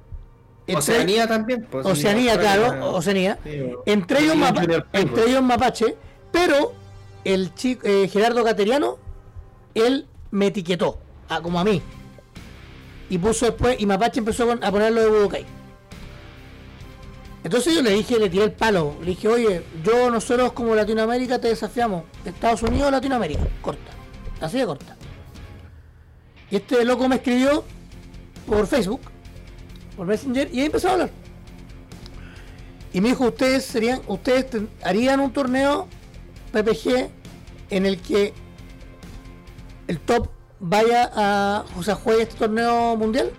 entre- 0.69 0.79
Oceanía 0.79 1.27
también. 1.27 1.67
pues, 1.69 1.85
Oceanía, 1.85 2.39
claro, 2.39 2.93
Oceanía. 2.95 3.37
sí. 3.43 3.63
Entre 3.85 4.21
ellos, 4.21 4.37
Mapa- 4.37 4.63
entre 4.93 5.25
ellos 5.29 5.43
Mapache, 5.43 5.97
pero 6.31 6.73
el 7.25 7.53
chico 7.55 7.83
eh, 7.85 8.09
Gerardo 8.09 8.45
Cateriano, 8.45 8.97
él 9.75 10.07
me 10.31 10.47
etiquetó, 10.47 11.01
a- 11.29 11.41
como 11.41 11.59
a 11.59 11.65
mí. 11.65 11.83
Y 13.11 13.19
puso 13.19 13.47
después, 13.47 13.75
y 13.81 13.87
Mapache 13.87 14.21
empezó 14.21 14.45
a 14.45 14.47
pon- 14.47 14.63
a 14.63 14.71
ponerlo 14.71 15.01
de 15.01 15.09
Budokai. 15.09 15.45
Entonces 17.43 17.75
yo 17.75 17.83
le 17.83 17.91
dije, 17.91 18.19
le 18.21 18.31
tiré 18.31 18.45
el 18.45 18.53
palo. 18.53 18.95
Le 19.01 19.07
dije, 19.07 19.27
oye, 19.27 19.63
yo 19.85 20.11
nosotros 20.11 20.53
como 20.53 20.77
Latinoamérica 20.77 21.41
te 21.41 21.49
desafiamos. 21.49 22.05
Estados 22.25 22.63
Unidos 22.63 22.87
o 22.87 22.91
Latinoamérica. 22.93 23.43
Corta. 23.63 23.91
Así 24.41 24.59
de 24.59 24.67
corta. 24.67 24.97
Y 26.53 26.57
este 26.57 26.85
loco 26.85 27.09
me 27.09 27.17
escribió 27.17 27.65
por 28.47 28.67
Facebook, 28.67 29.01
por 29.97 30.07
Messenger, 30.07 30.49
y 30.53 30.61
ahí 30.61 30.67
empezó 30.67 30.89
a 30.89 30.93
hablar. 30.93 31.11
Y 32.93 33.01
me 33.01 33.09
dijo, 33.11 33.25
ustedes 33.25 33.65
serían, 33.65 34.01
ustedes 34.07 34.47
harían 34.83 35.21
un 35.21 35.33
torneo 35.33 35.87
PPG 36.53 37.11
en 37.71 37.85
el 37.87 38.01
que 38.01 38.33
el 39.89 40.01
top 40.01 40.29
vaya 40.61 41.11
a, 41.15 41.65
o 41.79 41.83
sea, 41.83 41.99
este 42.21 42.37
torneo 42.37 42.97
mundial. 42.97 43.31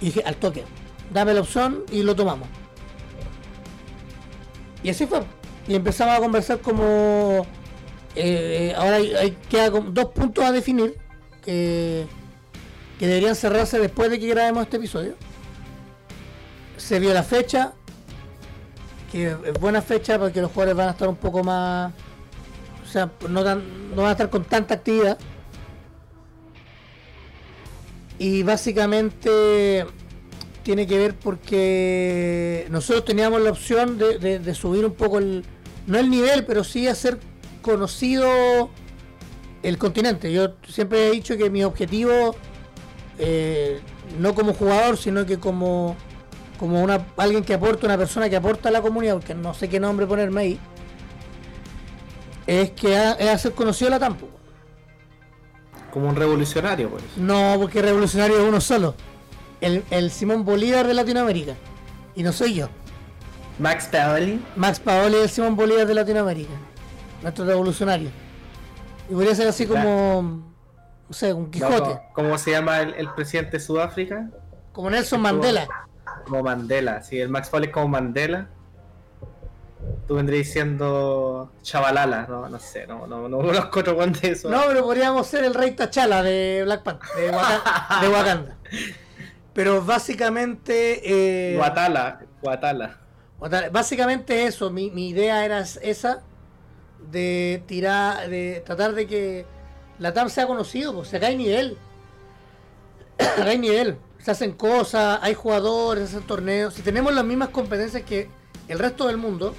Y 0.00 0.06
dije, 0.06 0.22
al 0.24 0.36
toque, 0.36 0.64
dame 1.12 1.34
la 1.34 1.40
opción 1.40 1.82
y 1.90 2.02
lo 2.02 2.14
tomamos. 2.14 2.48
Y 4.82 4.90
así 4.90 5.06
fue. 5.06 5.22
Y 5.68 5.74
empezamos 5.74 6.16
a 6.16 6.20
conversar 6.20 6.60
como... 6.60 7.46
eh, 8.14 8.72
ahora 8.76 8.96
hay, 8.96 9.12
hay- 9.14 9.36
dos 9.90 10.06
puntos 10.06 10.44
a 10.44 10.52
definir 10.52 10.96
que, 11.44 12.06
que 13.00 13.06
deberían 13.06 13.34
cerrarse 13.34 13.78
después 13.78 14.10
de 14.10 14.20
que 14.20 14.28
grabemos 14.28 14.62
este 14.64 14.76
episodio. 14.76 15.14
Se 16.76 17.00
vio 17.00 17.14
la 17.14 17.22
fecha, 17.22 17.72
que 19.10 19.28
es 19.46 19.54
buena 19.58 19.80
fecha 19.80 20.18
porque 20.18 20.42
los 20.42 20.50
jugadores 20.52 20.76
van 20.76 20.88
a 20.88 20.90
estar 20.90 21.08
un 21.08 21.16
poco 21.16 21.42
más... 21.42 21.94
O 22.86 22.92
sea, 22.92 23.10
no, 23.26 23.42
tan, 23.42 23.90
no 23.96 24.02
van 24.02 24.08
a 24.08 24.12
estar 24.12 24.28
con 24.28 24.44
tanta 24.44 24.74
actividad. 24.74 25.16
Y 28.18 28.42
básicamente 28.42 29.86
tiene 30.62 30.86
que 30.86 30.98
ver 30.98 31.14
porque 31.14 32.66
nosotros 32.68 33.06
teníamos 33.06 33.40
la 33.40 33.50
opción 33.50 33.96
de, 33.96 34.18
de- 34.18 34.38
de 34.40 34.54
subir 34.54 34.84
un 34.84 34.92
poco 34.92 35.16
el, 35.16 35.42
no 35.86 35.98
el 35.98 36.10
nivel, 36.10 36.44
pero 36.44 36.64
sí 36.64 36.86
hacer 36.86 37.18
conocido 37.62 38.68
el 39.62 39.78
continente. 39.78 40.30
Yo 40.30 40.56
siempre 40.68 41.08
he 41.08 41.10
dicho 41.12 41.38
que 41.38 41.48
mi 41.48 41.64
objetivo, 41.64 42.36
eh, 43.20 43.80
no 44.18 44.34
como 44.34 44.54
jugador, 44.54 44.96
sino 44.96 45.24
que 45.26 45.38
como, 45.38 45.94
como 46.58 46.82
una, 46.82 47.06
alguien 47.16 47.44
que 47.44 47.54
aporta, 47.54 47.86
una 47.86 47.96
persona 47.98 48.28
que 48.28 48.36
aporta 48.36 48.68
a 48.70 48.72
la 48.72 48.80
comunidad, 48.82 49.14
porque 49.14 49.34
no 49.34 49.54
sé 49.54 49.68
qué 49.68 49.78
nombre 49.78 50.06
ponerme 50.06 50.40
ahí, 50.40 50.58
es 52.46 52.70
que 52.70 52.96
ha- 52.96 53.12
es 53.12 53.28
hacer 53.28 53.52
conocido 53.52 53.90
la 53.90 53.98
Tampo. 53.98 54.28
Como 55.92 56.08
un 56.08 56.16
revolucionario, 56.16 56.88
pues. 56.90 57.02
No, 57.16 57.56
porque 57.58 57.82
revolucionario 57.82 58.38
es 58.40 58.48
uno 58.48 58.60
solo. 58.60 58.94
El, 59.60 59.84
el 59.90 60.10
Simón 60.10 60.44
Bolívar 60.44 60.86
de 60.86 60.94
Latinoamérica. 60.94 61.54
Y 62.14 62.22
no 62.22 62.32
soy 62.32 62.54
yo. 62.54 62.68
Max 63.58 63.88
Paoli. 63.90 64.40
Max 64.56 64.80
Paoli 64.80 65.16
es 65.16 65.22
el 65.24 65.30
Simón 65.30 65.56
Bolívar 65.56 65.86
de 65.86 65.94
Latinoamérica. 65.94 66.52
Nuestro 67.22 67.44
revolucionario. 67.44 68.10
Y 69.10 69.14
podría 69.14 69.34
ser 69.34 69.48
así 69.48 69.66
como. 69.66 70.49
No 71.10 71.14
sé, 71.14 71.32
un 71.32 71.50
Quijote. 71.50 72.00
¿Cómo 72.12 72.38
se 72.38 72.52
llama 72.52 72.80
el, 72.82 72.94
el 72.94 73.10
presidente 73.14 73.58
de 73.58 73.60
Sudáfrica? 73.60 74.28
Como 74.72 74.90
Nelson 74.90 75.20
Mandela. 75.20 75.66
Como 76.24 76.40
Mandela. 76.44 77.02
Sí, 77.02 77.18
el 77.18 77.28
Max 77.28 77.48
Paoli 77.48 77.66
es 77.66 77.72
como 77.72 77.88
Mandela. 77.88 78.46
Tú 80.06 80.14
vendrías 80.14 80.46
diciendo 80.46 81.50
Chavalala, 81.62 82.26
no, 82.28 82.48
no 82.48 82.58
sé, 82.60 82.86
no, 82.86 83.08
no, 83.08 83.28
no 83.28 83.38
conozco 83.42 83.80
otro 83.80 83.94
guante 83.96 84.20
de 84.28 84.32
eso. 84.34 84.48
No, 84.48 84.62
pero 84.68 84.84
podríamos 84.84 85.26
ser 85.26 85.42
el 85.42 85.52
rey 85.52 85.72
T'Challa 85.72 86.22
de 86.22 86.62
Black 86.64 86.84
Panther, 86.84 87.08
de, 87.16 87.30
Waka- 87.30 87.98
de 88.02 88.08
Wakanda. 88.08 88.56
Pero 89.52 89.82
básicamente. 89.84 91.52
eh, 91.52 91.56
Guatala, 91.56 92.20
Guatala. 92.40 92.98
Guatala- 93.40 93.70
Básicamente 93.70 94.44
eso, 94.44 94.70
mi, 94.70 94.92
mi 94.92 95.08
idea 95.08 95.44
era 95.44 95.58
esa 95.60 96.22
de 97.10 97.64
tirar, 97.66 98.28
de 98.28 98.62
tratar 98.64 98.92
de 98.92 99.06
que 99.08 99.46
la 100.00 100.14
TAM 100.14 100.30
sea 100.30 100.46
conocido, 100.46 100.94
pues 100.94 101.12
acá 101.14 101.28
hay 101.28 101.36
nivel. 101.36 101.76
acá 103.18 103.44
hay 103.44 103.58
nivel. 103.58 103.98
Se 104.18 104.30
hacen 104.30 104.52
cosas, 104.52 105.20
hay 105.22 105.34
jugadores, 105.34 106.08
se 106.08 106.16
hacen 106.16 106.26
torneos. 106.26 106.74
Si 106.74 106.82
tenemos 106.82 107.14
las 107.14 107.24
mismas 107.24 107.50
competencias 107.50 108.02
que 108.02 108.28
el 108.66 108.78
resto 108.78 109.06
del 109.06 109.18
mundo, 109.18 109.54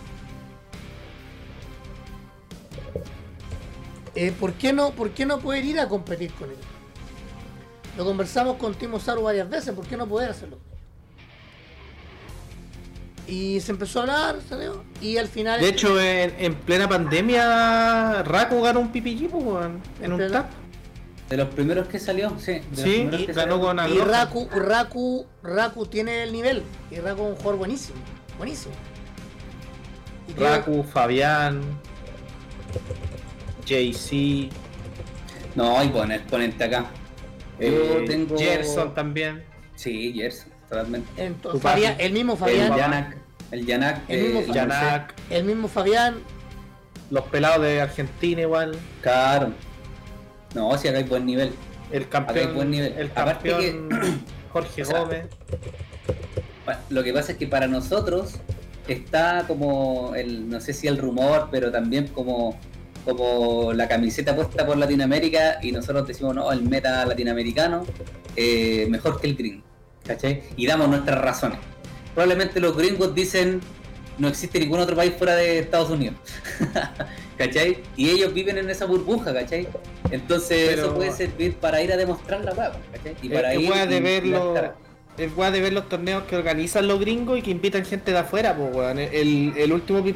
eh, 4.16 4.34
¿por, 4.40 4.54
qué 4.54 4.74
no, 4.74 4.92
¿por 4.92 5.12
qué 5.12 5.26
no 5.26 5.40
poder 5.40 5.64
ir 5.64 5.80
a 5.80 5.88
competir 5.88 6.34
con 6.34 6.50
ellos? 6.50 6.66
Lo 7.96 8.04
conversamos 8.04 8.58
con 8.58 8.74
Timo 8.74 9.00
Saru 9.00 9.24
varias 9.24 9.48
veces, 9.48 9.76
¿por 9.76 9.86
qué 9.86 9.96
no 9.96 10.08
poder 10.08 10.32
hacerlo? 10.32 10.58
Y 13.28 13.60
se 13.62 13.72
empezó 13.72 14.00
a 14.00 14.02
hablar, 14.04 14.36
¿salió? 14.48 14.84
y 15.02 15.18
al 15.18 15.28
final... 15.28 15.62
De 15.62 15.70
hecho, 15.70 16.00
en, 16.02 16.34
en 16.40 16.54
plena 16.56 16.90
pandemia, 16.90 18.24
Raku 18.24 18.62
ganó 18.62 18.80
un 18.82 18.92
PPG, 18.92 19.30
pues, 19.30 19.66
en 20.02 20.12
un 20.12 20.18
plena- 20.18 20.32
tap. 20.32 20.50
De 21.30 21.38
los 21.38 21.48
primeros 21.50 21.88
que 21.88 21.98
salió, 21.98 22.34
sí. 22.40 22.60
Sí, 22.74 23.08
y 23.10 23.26
que 23.26 23.32
ganó 23.34 23.54
salió. 23.58 23.60
con 23.62 23.80
Y. 23.90 24.00
Raku, 24.00 24.50
Raku, 24.54 25.26
Raku 25.44 25.86
tiene 25.86 26.24
el 26.24 26.34
nivel. 26.34 26.62
Y 26.92 26.96
Raku 26.96 27.24
es 27.24 27.30
un 27.30 27.36
jugador 27.36 27.58
buenísimo. 27.58 27.98
Buenísimo. 28.38 28.74
Y 30.28 30.34
creo- 30.34 30.50
Raku, 30.58 30.84
Fabián, 30.84 31.62
JC, 33.66 34.50
No, 35.56 35.82
y 35.84 35.88
pon 35.90 36.12
exponente 36.12 36.64
acá. 36.66 36.86
Yo 37.60 37.68
eh, 37.68 38.06
tengo. 38.08 38.38
Gerson 38.38 38.94
también. 38.94 39.44
Sí, 39.76 40.12
Gerson, 40.14 40.51
entonces. 41.18 41.62
Fabián- 41.62 41.96
el 42.00 42.14
mismo 42.14 42.34
El 42.34 42.40
Fabián. 42.40 42.76
Yanak. 42.78 43.18
El 43.52 43.66
Yanak. 43.66 44.10
El 44.10 44.22
mismo 44.24 44.40
de 44.42 44.48
la 44.48 44.54
Yanak, 44.54 45.14
El 45.30 45.44
mismo 45.44 45.68
Fabián. 45.68 46.16
los 47.10 47.24
pelados 47.26 47.62
de 47.66 47.82
Argentina 47.82 48.42
igual. 48.42 48.78
Claro. 49.02 49.52
No, 50.56 50.78
si 50.78 50.88
acá 50.88 50.98
hay 51.00 51.04
buen 51.04 51.26
nivel. 51.26 51.54
El 51.92 52.04
Acá 52.04 52.20
hay 52.20 52.26
campeón, 52.26 52.56
buen 52.56 52.72
nivel. 52.72 52.94
el 52.98 53.12
Aparte 53.14 53.50
campeón 53.52 53.90
Jorge 54.54 54.82
o 54.82 54.86
sea, 54.86 55.00
Gómez. 55.00 55.26
Lo 56.90 57.04
que 57.04 57.14
pasa 57.14 57.34
es 57.34 57.38
que 57.38 57.48
para 57.48 57.68
nosotros 57.68 58.36
está 58.88 59.46
como 59.48 60.14
el, 60.16 60.50
no 60.50 60.62
sé 60.62 60.74
si 60.74 60.88
el 60.88 60.98
rumor, 60.98 61.50
pero 61.52 61.72
también 61.72 62.08
como 62.08 62.58
como 63.04 63.74
la 63.74 63.88
camiseta 63.88 64.36
puesta 64.36 64.64
por 64.64 64.78
Latinoamérica 64.78 65.58
y 65.64 65.72
nosotros 65.72 66.08
decimos, 66.08 66.36
no, 66.36 66.52
el 66.52 66.62
meta 66.62 67.04
latinoamericano 67.04 67.84
eh, 68.36 68.86
mejor 68.92 69.20
que 69.20 69.26
el 69.28 69.36
gringo, 69.36 69.64
¿cachai? 70.06 70.44
Y 70.58 70.66
damos 70.68 70.90
nuestras 70.90 71.20
razones. 71.22 71.60
Probablemente 72.14 72.60
los 72.60 72.76
gringos 72.76 73.14
dicen, 73.16 73.62
no 74.18 74.28
existe 74.28 74.60
ningún 74.60 74.80
otro 74.80 74.96
país 74.96 75.14
fuera 75.18 75.36
de 75.36 75.60
Estados 75.60 75.90
Unidos, 75.90 76.16
¿cachai? 77.38 77.78
Y 77.96 78.10
ellos 78.10 78.34
viven 78.34 78.58
en 78.58 78.70
esa 78.70 78.86
burbuja, 78.86 79.34
¿cachai? 79.34 79.68
Entonces 80.12 80.70
Pero- 80.70 80.82
eso 80.88 80.96
puede 80.96 81.12
servir 81.12 81.56
para 81.56 81.82
ir 81.82 81.92
a 81.94 81.98
demostrar 81.98 82.44
la 82.44 82.54
hueá, 82.54 82.72
¿cachai? 82.92 83.16
Y 83.22 83.30
para 83.30 83.54
es 83.54 83.62
ir 83.62 83.70
weá 83.72 83.86
de 83.86 83.98
y- 83.98 84.02
ver 84.02 84.26
y 84.26 84.30
los- 84.30 84.54
gastar. 84.54 84.76
es 85.18 85.32
weá 85.38 85.52
de 85.52 85.62
ver 85.62 85.74
los 85.74 85.88
torneos 85.88 86.24
que 86.24 86.36
organizan 86.36 86.88
los 86.88 87.00
gringos 87.00 87.40
y 87.40 87.42
que 87.42 87.52
invitan 87.52 87.86
gente 87.86 88.12
de 88.12 88.18
afuera, 88.18 88.56
pues 88.56 88.76
weón. 88.76 89.00
El, 89.00 89.54
el 89.58 89.72
último 89.74 90.02
de 90.02 90.12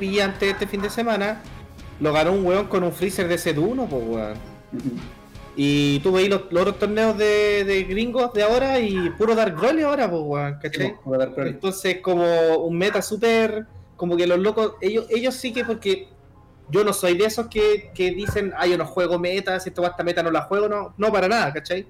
este 0.50 0.68
fin 0.68 0.82
de 0.82 0.90
semana 0.90 1.42
lo 2.00 2.12
ganó 2.12 2.34
un 2.34 2.46
weón 2.46 2.68
con 2.68 2.84
un 2.84 2.92
freezer 2.92 3.28
de 3.28 3.36
C1, 3.36 3.88
pues 3.88 4.04
weón. 4.06 4.34
Y 5.56 6.00
tú 6.00 6.12
veis 6.12 6.30
los, 6.30 6.44
los 6.52 6.62
otros 6.64 6.80
torneos 6.80 7.18
de, 7.18 7.64
de 7.64 7.84
gringos 7.84 8.34
de 8.34 8.44
ahora 8.44 8.80
y 8.80 9.10
puro 9.12 9.36
Dark 9.36 9.56
Broly 9.56 9.84
ahora, 9.84 10.10
pues 10.10 10.22
weón, 10.26 10.60
¿cachai? 10.62 10.96
Entonces 11.48 12.02
como 12.02 12.58
un 12.58 12.78
meta 12.78 13.02
súper, 13.02 13.66
como 13.96 14.18
que 14.18 14.28
los 14.28 14.40
locos, 14.40 14.74
ellos, 14.82 15.06
ellos 15.10 15.34
sí 15.36 15.54
que 15.54 15.64
porque 15.64 16.10
yo 16.70 16.84
no 16.84 16.92
soy 16.94 17.16
de 17.16 17.26
esos 17.26 17.48
que, 17.48 17.92
que 17.94 18.12
dicen, 18.12 18.52
ah, 18.58 18.68
yo 18.68 18.78
no 18.78 18.86
juego 18.86 19.18
meta, 19.20 19.60
si 19.60 19.70
esta 19.70 20.04
meta 20.04 20.24
no 20.24 20.32
la 20.32 20.42
juego, 20.42 20.68
no, 20.68 20.94
no 20.98 21.12
para 21.12 21.28
nada, 21.28 21.54
¿cachai? 21.54 21.86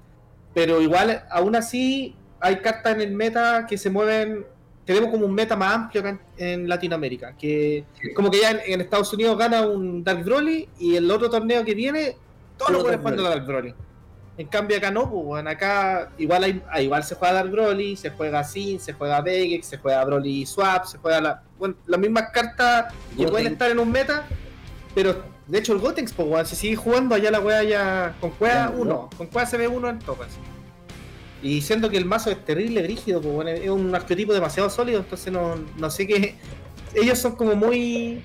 Pero 0.54 0.82
igual, 0.82 1.24
aún 1.32 1.56
así, 1.56 2.16
hay 2.40 2.58
cartas 2.58 2.94
en 2.96 3.02
el 3.02 3.12
meta 3.12 3.66
que 3.68 3.78
se 3.78 3.90
mueven, 3.90 4.46
tenemos 4.86 5.10
como 5.10 5.26
un 5.26 5.34
meta 5.34 5.56
más 5.56 5.74
amplio 5.74 6.02
acá 6.02 6.10
en, 6.10 6.48
en 6.62 6.70
Latinoamérica, 6.70 7.36
que 7.36 7.86
Sí. 8.00 8.14
como 8.14 8.30
que 8.30 8.42
ya 8.42 8.52
en, 8.52 8.60
en 8.68 8.82
Estados 8.82 9.12
Unidos 9.14 9.38
gana 9.38 9.62
un 9.66 10.04
Dark 10.04 10.24
Broly 10.24 10.70
y 10.78 10.96
el 10.98 11.10
otro 11.10 11.30
torneo 11.30 11.64
que 11.66 11.74
viene, 11.74 12.18
todos 12.58 12.72
los 12.72 12.84
Dark 12.84 13.00
jugando 13.00 13.24
Dark 13.24 13.46
Broly. 13.46 13.74
En 14.38 14.48
cambio 14.48 14.78
acá 14.78 14.92
no, 14.92 15.10
pues 15.10 15.26
bueno, 15.26 15.50
acá 15.50 16.12
igual 16.18 16.44
hay, 16.44 16.62
ah, 16.70 16.82
igual 16.82 17.04
se 17.04 17.16
juega 17.16 17.36
Dark 17.36 17.52
Broly, 17.52 17.96
se 17.96 18.10
juega 18.10 18.44
Sin, 18.44 18.82
se 18.82 18.92
juega 18.92 19.22
Vegex, 19.22 19.66
se 19.66 19.78
juega 19.78 20.04
Broly 20.04 20.46
Swap, 20.46 20.86
se 20.86 20.98
juega 20.98 21.22
la, 21.22 21.44
bueno, 21.58 21.76
las 21.86 22.00
mismas 22.00 22.32
cartas 22.32 22.94
que 23.18 23.28
pueden 23.28 23.54
estar 23.54 23.72
en 23.72 23.80
un 23.80 23.90
meta, 23.90 24.26
pero 24.94 25.24
de 25.48 25.58
hecho 25.58 25.72
el 25.72 25.80
Gotenks, 25.80 26.12
pues 26.12 26.28
weón, 26.28 26.46
se 26.46 26.56
sigue 26.56 26.76
jugando 26.76 27.16
allá 27.16 27.32
la 27.32 27.40
wea 27.40 27.64
ya 27.64 28.16
con 28.20 28.32
cueva 28.32 28.72
Ya, 28.72 28.74
1, 28.76 29.10
con 29.18 29.28
cueva 29.28 29.46
se 29.46 29.58
ve 29.58 29.68
uno 29.70 29.90
en 29.90 30.00
topas. 30.00 30.30
Y 31.42 31.62
siendo 31.62 31.90
que 31.90 31.98
el 31.98 32.06
mazo 32.06 32.32
es 32.32 32.44
terrible, 32.44 32.82
rígido, 32.82 33.22
pues 33.22 33.34
bueno, 33.34 33.52
es 33.52 33.70
un 33.70 33.94
arquetipo 33.94 34.34
demasiado 34.34 34.70
sólido, 34.70 35.00
entonces 35.00 35.32
no, 35.32 35.56
no 35.78 35.92
sé 35.92 36.08
qué. 36.08 36.36
Ellos 36.94 37.20
son 37.20 37.36
como 37.36 37.56
muy. 37.56 38.24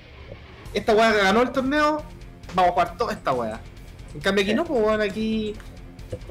Esta 0.73 0.93
wea 0.93 1.11
ganó 1.11 1.41
el 1.41 1.51
torneo, 1.51 2.01
vamos 2.55 2.69
a 2.69 2.73
jugar 2.73 2.97
toda 2.97 3.13
esta 3.13 3.31
wea. 3.31 3.61
En 4.13 4.19
cambio 4.21 4.43
aquí 4.43 4.51
Sí. 4.51 4.55
no, 4.55 4.65
pues 4.65 4.81
bueno, 4.81 5.03
aquí. 5.03 5.53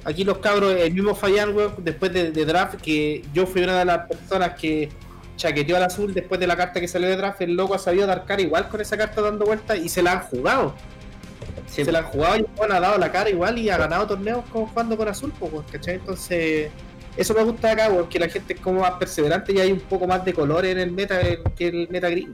Aquí 0.05 0.25
los 0.25 0.39
cabros, 0.39 0.75
el 0.75 0.93
mismo 0.93 1.15
Fayan, 1.15 1.57
weón, 1.57 1.75
después 1.79 2.13
de, 2.13 2.33
de 2.33 2.45
draft, 2.45 2.81
que 2.83 3.25
yo 3.33 3.47
fui 3.47 3.63
una 3.63 3.79
de 3.79 3.87
las 3.87 4.07
personas 4.07 4.51
que 4.61 4.91
chaqueteó 5.37 5.79
al 5.79 5.85
azul 5.85 6.13
después 6.13 6.39
de 6.39 6.47
la 6.47 6.55
carta 6.55 6.81
que 6.81 6.87
salió 6.87 7.09
de 7.09 7.17
draft, 7.17 7.41
el 7.41 7.55
loco 7.55 7.75
ha 7.75 7.79
sabido 7.79 8.07
dar 8.07 8.27
cara 8.27 8.43
igual 8.43 8.69
con 8.69 8.81
esa 8.83 8.99
carta 8.99 9.23
dando 9.23 9.47
vueltas 9.47 9.79
y 9.79 9.89
se 9.89 10.03
la 10.03 10.13
han 10.13 10.21
jugado. 10.21 10.75
Sí, 11.67 11.85
Se 11.85 11.93
la 11.93 12.01
han 12.01 12.05
jugado 12.07 12.37
y 12.37 12.47
bueno, 12.57 12.75
ha 12.75 12.81
dado 12.81 12.99
la 12.99 13.11
cara 13.11 13.31
igual 13.31 13.57
y 13.59 13.71
ha 13.71 13.79
ganado 13.79 14.07
torneos 14.07 14.45
como 14.53 14.67
jugando 14.67 14.97
con 14.97 15.09
azul, 15.09 15.33
pues, 15.39 15.53
weón, 15.53 15.65
¿cachai? 15.71 15.95
Entonces, 15.95 16.71
eso 17.17 17.33
me 17.33 17.43
gusta 17.45 17.71
acá, 17.71 17.89
porque 17.89 18.19
la 18.19 18.29
gente 18.29 18.55
es 18.55 18.61
como 18.61 18.81
más 18.81 18.93
perseverante 18.93 19.53
y 19.53 19.61
hay 19.61 19.73
un 19.73 19.81
poco 19.81 20.07
más 20.07 20.25
de 20.25 20.35
color 20.35 20.67
en 20.67 20.79
el 20.79 20.93
meta 20.93 21.19
que 21.57 21.69
el 21.69 21.89
meta 21.89 22.11
gris. 22.11 22.29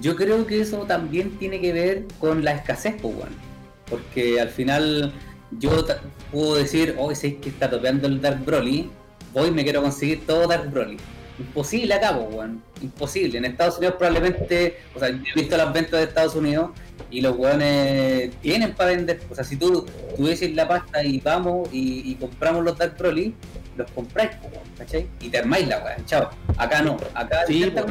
Yo 0.00 0.16
creo 0.16 0.46
que 0.46 0.60
eso 0.60 0.78
también 0.78 1.38
tiene 1.38 1.60
que 1.60 1.72
ver 1.72 2.04
con 2.18 2.44
la 2.44 2.52
escasez, 2.52 2.96
pues, 3.00 3.14
weón. 3.14 3.53
Porque 3.88 4.40
al 4.40 4.48
final 4.48 5.12
yo 5.58 5.84
puedo 6.32 6.56
decir, 6.56 6.94
hoy 6.98 7.14
sé 7.14 7.36
que 7.36 7.48
está 7.48 7.68
topeando 7.70 8.06
el 8.08 8.20
Dark 8.20 8.44
Broly, 8.44 8.90
hoy 9.34 9.50
me 9.50 9.64
quiero 9.64 9.82
conseguir 9.82 10.26
todo 10.26 10.46
Dark 10.46 10.70
Broly. 10.70 10.96
Imposible 11.38 11.94
acá, 11.94 12.12
weón. 12.12 12.62
Imposible. 12.80 13.38
En 13.38 13.44
Estados 13.44 13.78
Unidos 13.78 13.96
probablemente, 13.98 14.78
o 14.94 14.98
sea, 14.98 15.08
he 15.08 15.20
visto 15.34 15.56
las 15.56 15.72
ventas 15.72 16.00
de 16.00 16.04
Estados 16.04 16.34
Unidos 16.36 16.70
y 17.10 17.20
los 17.20 17.36
weones 17.36 18.30
tienen 18.40 18.72
para 18.74 18.90
vender. 18.90 19.20
O 19.30 19.34
sea, 19.34 19.44
si 19.44 19.56
tú 19.56 19.84
tuvieses 20.16 20.54
la 20.54 20.68
pasta 20.68 21.02
y 21.02 21.20
vamos 21.20 21.68
y, 21.72 22.10
y 22.10 22.14
compramos 22.14 22.64
los 22.64 22.78
Dark 22.78 22.96
Broly, 22.96 23.34
los 23.76 23.90
compráis, 23.90 24.30
pues, 24.40 24.52
¿cachai? 24.78 25.08
Y 25.20 25.28
te 25.28 25.38
armáis 25.38 25.66
la 25.68 25.78
weón, 25.78 26.04
chao. 26.06 26.30
Acá 26.56 26.82
no, 26.82 26.96
acá 27.14 27.40
Sí, 27.46 27.70
pues, 27.72 27.84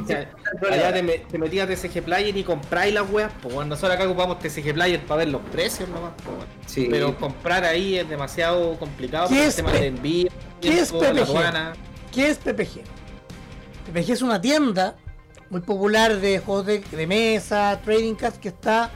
Allá 0.72 0.86
ahora. 0.86 0.94
te, 0.94 1.04
me- 1.04 1.18
te 1.20 1.38
metías 1.38 1.70
a 1.70 1.74
TCG 1.74 2.02
Player 2.04 2.36
y 2.38 2.44
compráis 2.44 2.94
las 2.94 3.10
weas, 3.10 3.32
pues 3.42 3.54
bueno, 3.54 3.70
nosotros 3.72 3.96
acá 3.96 4.06
ocupamos 4.08 4.40
TCG 4.40 4.74
Player 4.74 5.00
para 5.02 5.20
ver 5.20 5.28
los 5.30 5.42
precios 5.44 5.90
nomás, 5.90 6.12
pues, 6.24 6.36
bueno. 6.38 6.52
Sí. 6.66 6.88
Pero 6.90 7.18
comprar 7.18 7.64
ahí 7.66 7.98
es 7.98 8.08
demasiado 8.10 8.78
complicado 8.80 9.28
¿Qué 9.28 9.36
por 9.36 9.44
el 9.44 9.50
es 9.50 9.56
tema 9.56 9.72
de 9.72 9.88
envío, 9.88 10.30
qué 10.62 10.80
es 10.80 10.92
PPG? 10.92 11.74
¿Qué 12.12 12.30
es 12.30 12.38
PPG? 12.38 12.82
PPG 13.92 14.12
es 14.12 14.22
una 14.22 14.40
tienda 14.40 14.96
muy 15.50 15.62
popular 15.62 16.16
de 16.20 16.40
juegos 16.40 16.66
de, 16.66 16.80
de 16.80 17.08
mesa, 17.08 17.80
trading 17.84 18.16
cards, 18.16 18.38
que 18.40 18.48
está 18.50 18.90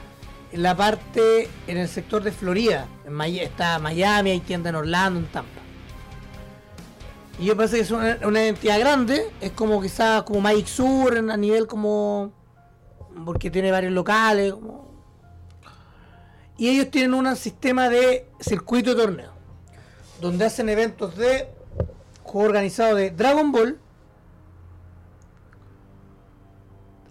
en 0.51 0.63
la 0.63 0.75
parte, 0.75 1.49
en 1.67 1.77
el 1.77 1.87
sector 1.89 2.23
de 2.23 2.31
Florida. 2.31 2.87
En 3.05 3.13
Maya- 3.13 3.43
está 3.43 3.77
Miami, 3.79 4.31
hay 4.31 4.39
tienda 4.39 4.69
en 4.69 4.75
Orlando, 4.75 5.19
en 5.19 5.25
Tampa. 5.27 5.56
Y 7.39 7.45
yo 7.45 7.55
parece 7.55 7.75
que 7.77 7.81
es 7.83 7.91
una, 7.91 8.17
una 8.25 8.45
entidad 8.47 8.79
grande, 8.79 9.29
es 9.41 9.51
como 9.51 9.81
quizás 9.81 10.23
como 10.23 10.41
Magic 10.41 10.65
Sur 10.67 11.15
a 11.17 11.37
nivel 11.37 11.67
como... 11.67 12.31
porque 13.25 13.51
tiene 13.51 13.71
varios 13.71 13.93
locales. 13.93 14.53
como- 14.53 14.87
y 16.57 16.69
ellos 16.69 16.89
tienen 16.89 17.13
un 17.13 17.35
sistema 17.35 17.87
de 17.89 18.27
circuito 18.39 18.95
de 18.95 19.01
torneo, 19.03 19.31
donde 20.19 20.45
hacen 20.45 20.69
eventos 20.69 21.15
de 21.15 21.47
juego 22.23 22.47
organizado 22.47 22.95
de 22.95 23.11
Dragon 23.11 23.51
Ball, 23.51 23.77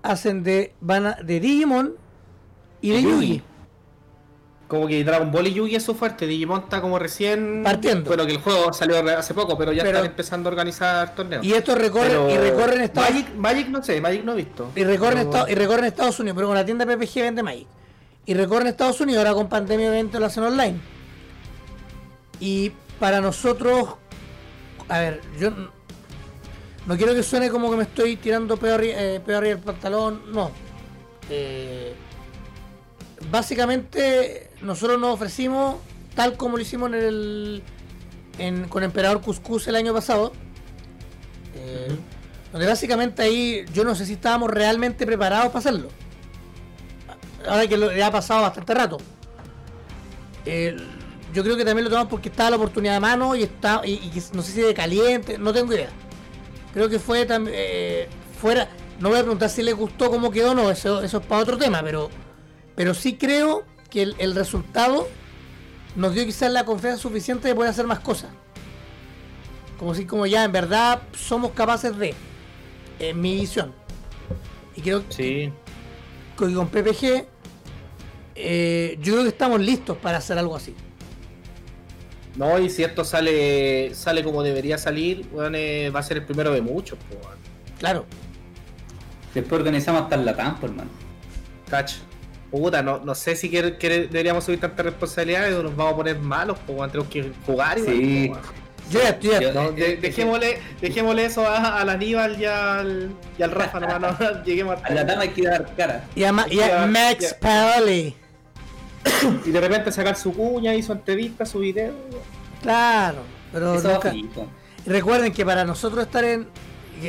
hacen 0.02 0.42
de, 0.42 0.74
van 0.80 1.06
a- 1.06 1.14
de 1.22 1.38
Digimon 1.38 1.94
y 2.80 2.90
de 2.90 3.02
Yugi. 3.02 3.42
Como 4.68 4.88
que 4.88 5.04
Dragon 5.04 5.30
Ball 5.30 5.46
y 5.46 5.52
Yugi 5.54 5.76
es 5.76 5.84
su 5.84 5.94
fuerte, 5.94 6.26
Digimon 6.26 6.62
está 6.62 6.80
como 6.80 6.98
recién 6.98 7.62
Partiendo. 7.62 8.08
Bueno, 8.08 8.26
que 8.26 8.32
el 8.32 8.38
juego 8.38 8.72
salió 8.72 8.98
hace 9.16 9.32
poco, 9.32 9.56
pero 9.56 9.72
ya 9.72 9.84
Pero- 9.84 9.98
están 9.98 10.10
empezando 10.10 10.48
a 10.48 10.50
organizar 10.52 11.14
torneos. 11.14 11.44
Y 11.44 11.52
estos 11.54 11.78
recorren, 11.78 12.08
Pero 12.10 12.30
y 12.30 12.36
recorren 12.36 12.80
Estados 12.80 13.10
Magic, 13.10 13.34
Magic 13.36 13.68
no 13.68 13.82
sé, 13.84 14.00
Magic 14.00 14.24
no 14.24 14.32
he 14.32 14.36
visto. 14.36 14.72
y 14.74 14.82
recorren, 14.82 15.18
Pero- 15.18 15.30
Estados, 15.30 15.50
y 15.50 15.54
recorren 15.54 15.84
Estados 15.84 16.18
Unidos, 16.18 16.34
pero 16.36 16.48
con 16.48 16.56
la 16.56 16.64
tienda 16.64 16.84
PPG 16.84 17.22
vende 17.22 17.42
Magic. 17.44 17.66
Y 18.26 18.34
recorren 18.34 18.66
Estados 18.66 19.00
Unidos, 19.00 19.18
ahora 19.18 19.34
con 19.34 19.48
pandemia 19.48 19.88
obviamente 19.88 20.18
lo 20.18 20.26
hacen 20.26 20.42
online. 20.42 20.80
Y 22.40 22.72
para 22.98 23.20
nosotros, 23.20 23.90
a 24.88 24.98
ver, 24.98 25.20
yo 25.38 25.50
no 26.86 26.96
quiero 26.96 27.14
que 27.14 27.22
suene 27.22 27.50
como 27.50 27.70
que 27.70 27.76
me 27.76 27.82
estoy 27.84 28.16
tirando 28.16 28.56
peor, 28.56 28.80
eh, 28.82 29.20
peor 29.24 29.38
arriba 29.44 29.54
del 29.54 29.64
pantalón, 29.64 30.22
no. 30.32 30.50
Eh, 31.30 31.94
básicamente 33.30 34.45
nosotros 34.62 35.00
nos 35.00 35.14
ofrecimos, 35.14 35.76
tal 36.14 36.36
como 36.36 36.56
lo 36.56 36.62
hicimos 36.62 36.88
en 36.88 36.94
el 36.94 37.62
en- 38.38 38.68
con 38.68 38.82
Emperador 38.82 39.20
Cuscus 39.20 39.66
el 39.68 39.76
año 39.76 39.94
pasado, 39.94 40.32
eh, 41.54 41.88
donde 42.52 42.66
básicamente 42.66 43.22
ahí 43.22 43.64
yo 43.72 43.84
no 43.84 43.94
sé 43.94 44.06
si 44.06 44.14
estábamos 44.14 44.50
realmente 44.50 45.06
preparados 45.06 45.46
para 45.48 45.58
hacerlo. 45.60 45.88
Ahora 47.48 47.66
que 47.66 47.76
lo, 47.76 47.92
ya 47.92 48.08
ha 48.08 48.12
pasado 48.12 48.42
bastante 48.42 48.74
rato. 48.74 48.98
Eh, 50.44 50.76
yo 51.32 51.42
creo 51.42 51.56
que 51.56 51.64
también 51.64 51.84
lo 51.84 51.90
tomamos 51.90 52.10
porque 52.10 52.28
estaba 52.28 52.50
la 52.50 52.56
oportunidad 52.56 52.94
de 52.94 53.00
mano 53.00 53.34
y 53.34 53.42
está 53.42 53.82
y, 53.84 54.10
no 54.32 54.42
sé 54.42 54.52
si 54.52 54.60
de 54.60 54.74
caliente, 54.74 55.38
no 55.38 55.52
tengo 55.52 55.72
idea. 55.72 55.90
Creo 56.72 56.88
que 56.88 56.98
fue 56.98 57.24
también 57.26 57.56
fuera. 58.40 58.68
No 59.00 59.10
voy 59.10 59.18
a 59.18 59.22
preguntar 59.22 59.50
si 59.50 59.62
les 59.62 59.74
gustó 59.74 60.10
cómo 60.10 60.30
quedó, 60.30 60.54
no, 60.54 60.70
eso, 60.70 61.02
eso 61.02 61.18
es 61.18 61.26
para 61.26 61.42
otro 61.42 61.58
tema, 61.58 61.82
pero, 61.82 62.08
pero 62.74 62.94
sí 62.94 63.16
creo 63.16 63.64
que 63.88 64.02
el, 64.02 64.16
el 64.18 64.34
resultado 64.34 65.08
nos 65.94 66.14
dio 66.14 66.24
quizás 66.26 66.50
la 66.52 66.64
confianza 66.64 67.00
suficiente 67.00 67.48
de 67.48 67.54
poder 67.54 67.70
hacer 67.70 67.86
más 67.86 68.00
cosas. 68.00 68.30
Como 69.78 69.94
si 69.94 70.06
como 70.06 70.26
ya 70.26 70.44
en 70.44 70.52
verdad 70.52 71.02
somos 71.14 71.52
capaces 71.52 71.96
de, 71.98 72.14
en 72.98 73.20
mi 73.20 73.34
visión. 73.36 73.72
Y 74.74 74.80
creo 74.82 75.02
Sí. 75.08 75.52
que 76.38 76.52
con 76.54 76.68
PPG 76.68 77.26
eh, 78.34 78.98
yo 79.00 79.12
creo 79.14 79.22
que 79.22 79.30
estamos 79.30 79.60
listos 79.60 79.96
para 79.98 80.18
hacer 80.18 80.38
algo 80.38 80.54
así. 80.56 80.74
No, 82.36 82.58
y 82.58 82.68
si 82.68 82.82
esto 82.84 83.02
sale 83.02 83.94
sale 83.94 84.22
como 84.22 84.42
debería 84.42 84.76
salir, 84.76 85.26
bueno, 85.32 85.56
eh, 85.56 85.88
va 85.88 86.00
a 86.00 86.02
ser 86.02 86.18
el 86.18 86.24
primero 86.26 86.52
de 86.52 86.60
muchos, 86.60 86.98
pues. 87.08 87.20
Claro. 87.78 88.04
Después 89.32 89.58
organizamos 89.60 90.02
hasta 90.02 90.16
el 90.16 90.24
Latam, 90.26 90.58
pues, 90.60 90.70
hermano. 90.72 90.90
Cach. 91.70 91.92
Puta, 92.56 92.82
no, 92.82 92.98
no 92.98 93.14
sé 93.14 93.36
si 93.36 93.50
quiere- 93.50 93.76
quiere- 93.76 94.06
deberíamos 94.08 94.44
subir 94.44 94.60
tantas 94.60 94.86
responsabilidades 94.86 95.54
o 95.54 95.62
nos 95.62 95.76
vamos 95.76 95.92
a 95.92 95.96
poner 95.96 96.18
malos, 96.18 96.58
pues 96.66 96.90
tenemos 96.90 97.12
que 97.12 97.32
jugar 97.44 97.78
igual, 97.78 97.96
Sí. 97.96 98.28
weón. 98.30 98.40
Yo 98.90 99.02
ya 99.02 99.08
estoy. 99.08 99.30
Yo- 99.42 99.52
No, 99.52 99.72
de- 99.72 99.96
dejémosle, 99.96 100.58
dejémosle 100.80 101.24
eso 101.24 101.44
a, 101.46 101.80
al 101.80 101.88
Aníbal 101.90 102.40
y 102.40 102.44
al, 102.44 103.10
y 103.36 103.42
al 103.42 103.50
Rafa, 103.50 103.80
nomás, 103.80 104.00
no, 104.20 104.42
lleguemos 104.44 104.78
A 104.84 104.90
Latam 104.90 105.18
hay 105.20 105.28
que 105.30 105.42
dar 105.42 105.74
cara. 105.76 106.04
Y 106.14 106.22
a, 106.24 106.32
Ma- 106.32 106.46
y 106.48 106.60
a 106.60 106.86
Max 106.86 107.18
ya. 107.32 107.38
Paoli. 107.40 108.14
y 109.44 109.50
de 109.50 109.60
repente 109.60 109.90
sacar 109.92 110.16
su 110.16 110.32
cuña 110.32 110.74
y 110.74 110.82
su 110.82 110.92
entrevista, 110.92 111.44
su 111.44 111.58
video. 111.60 111.92
Claro, 112.62 113.18
pero 113.52 113.74
nunca- 113.80 114.12
Recuerden 114.86 115.32
que 115.32 115.44
para 115.44 115.64
nosotros 115.64 116.04
estar 116.06 116.24
en. 116.24 116.46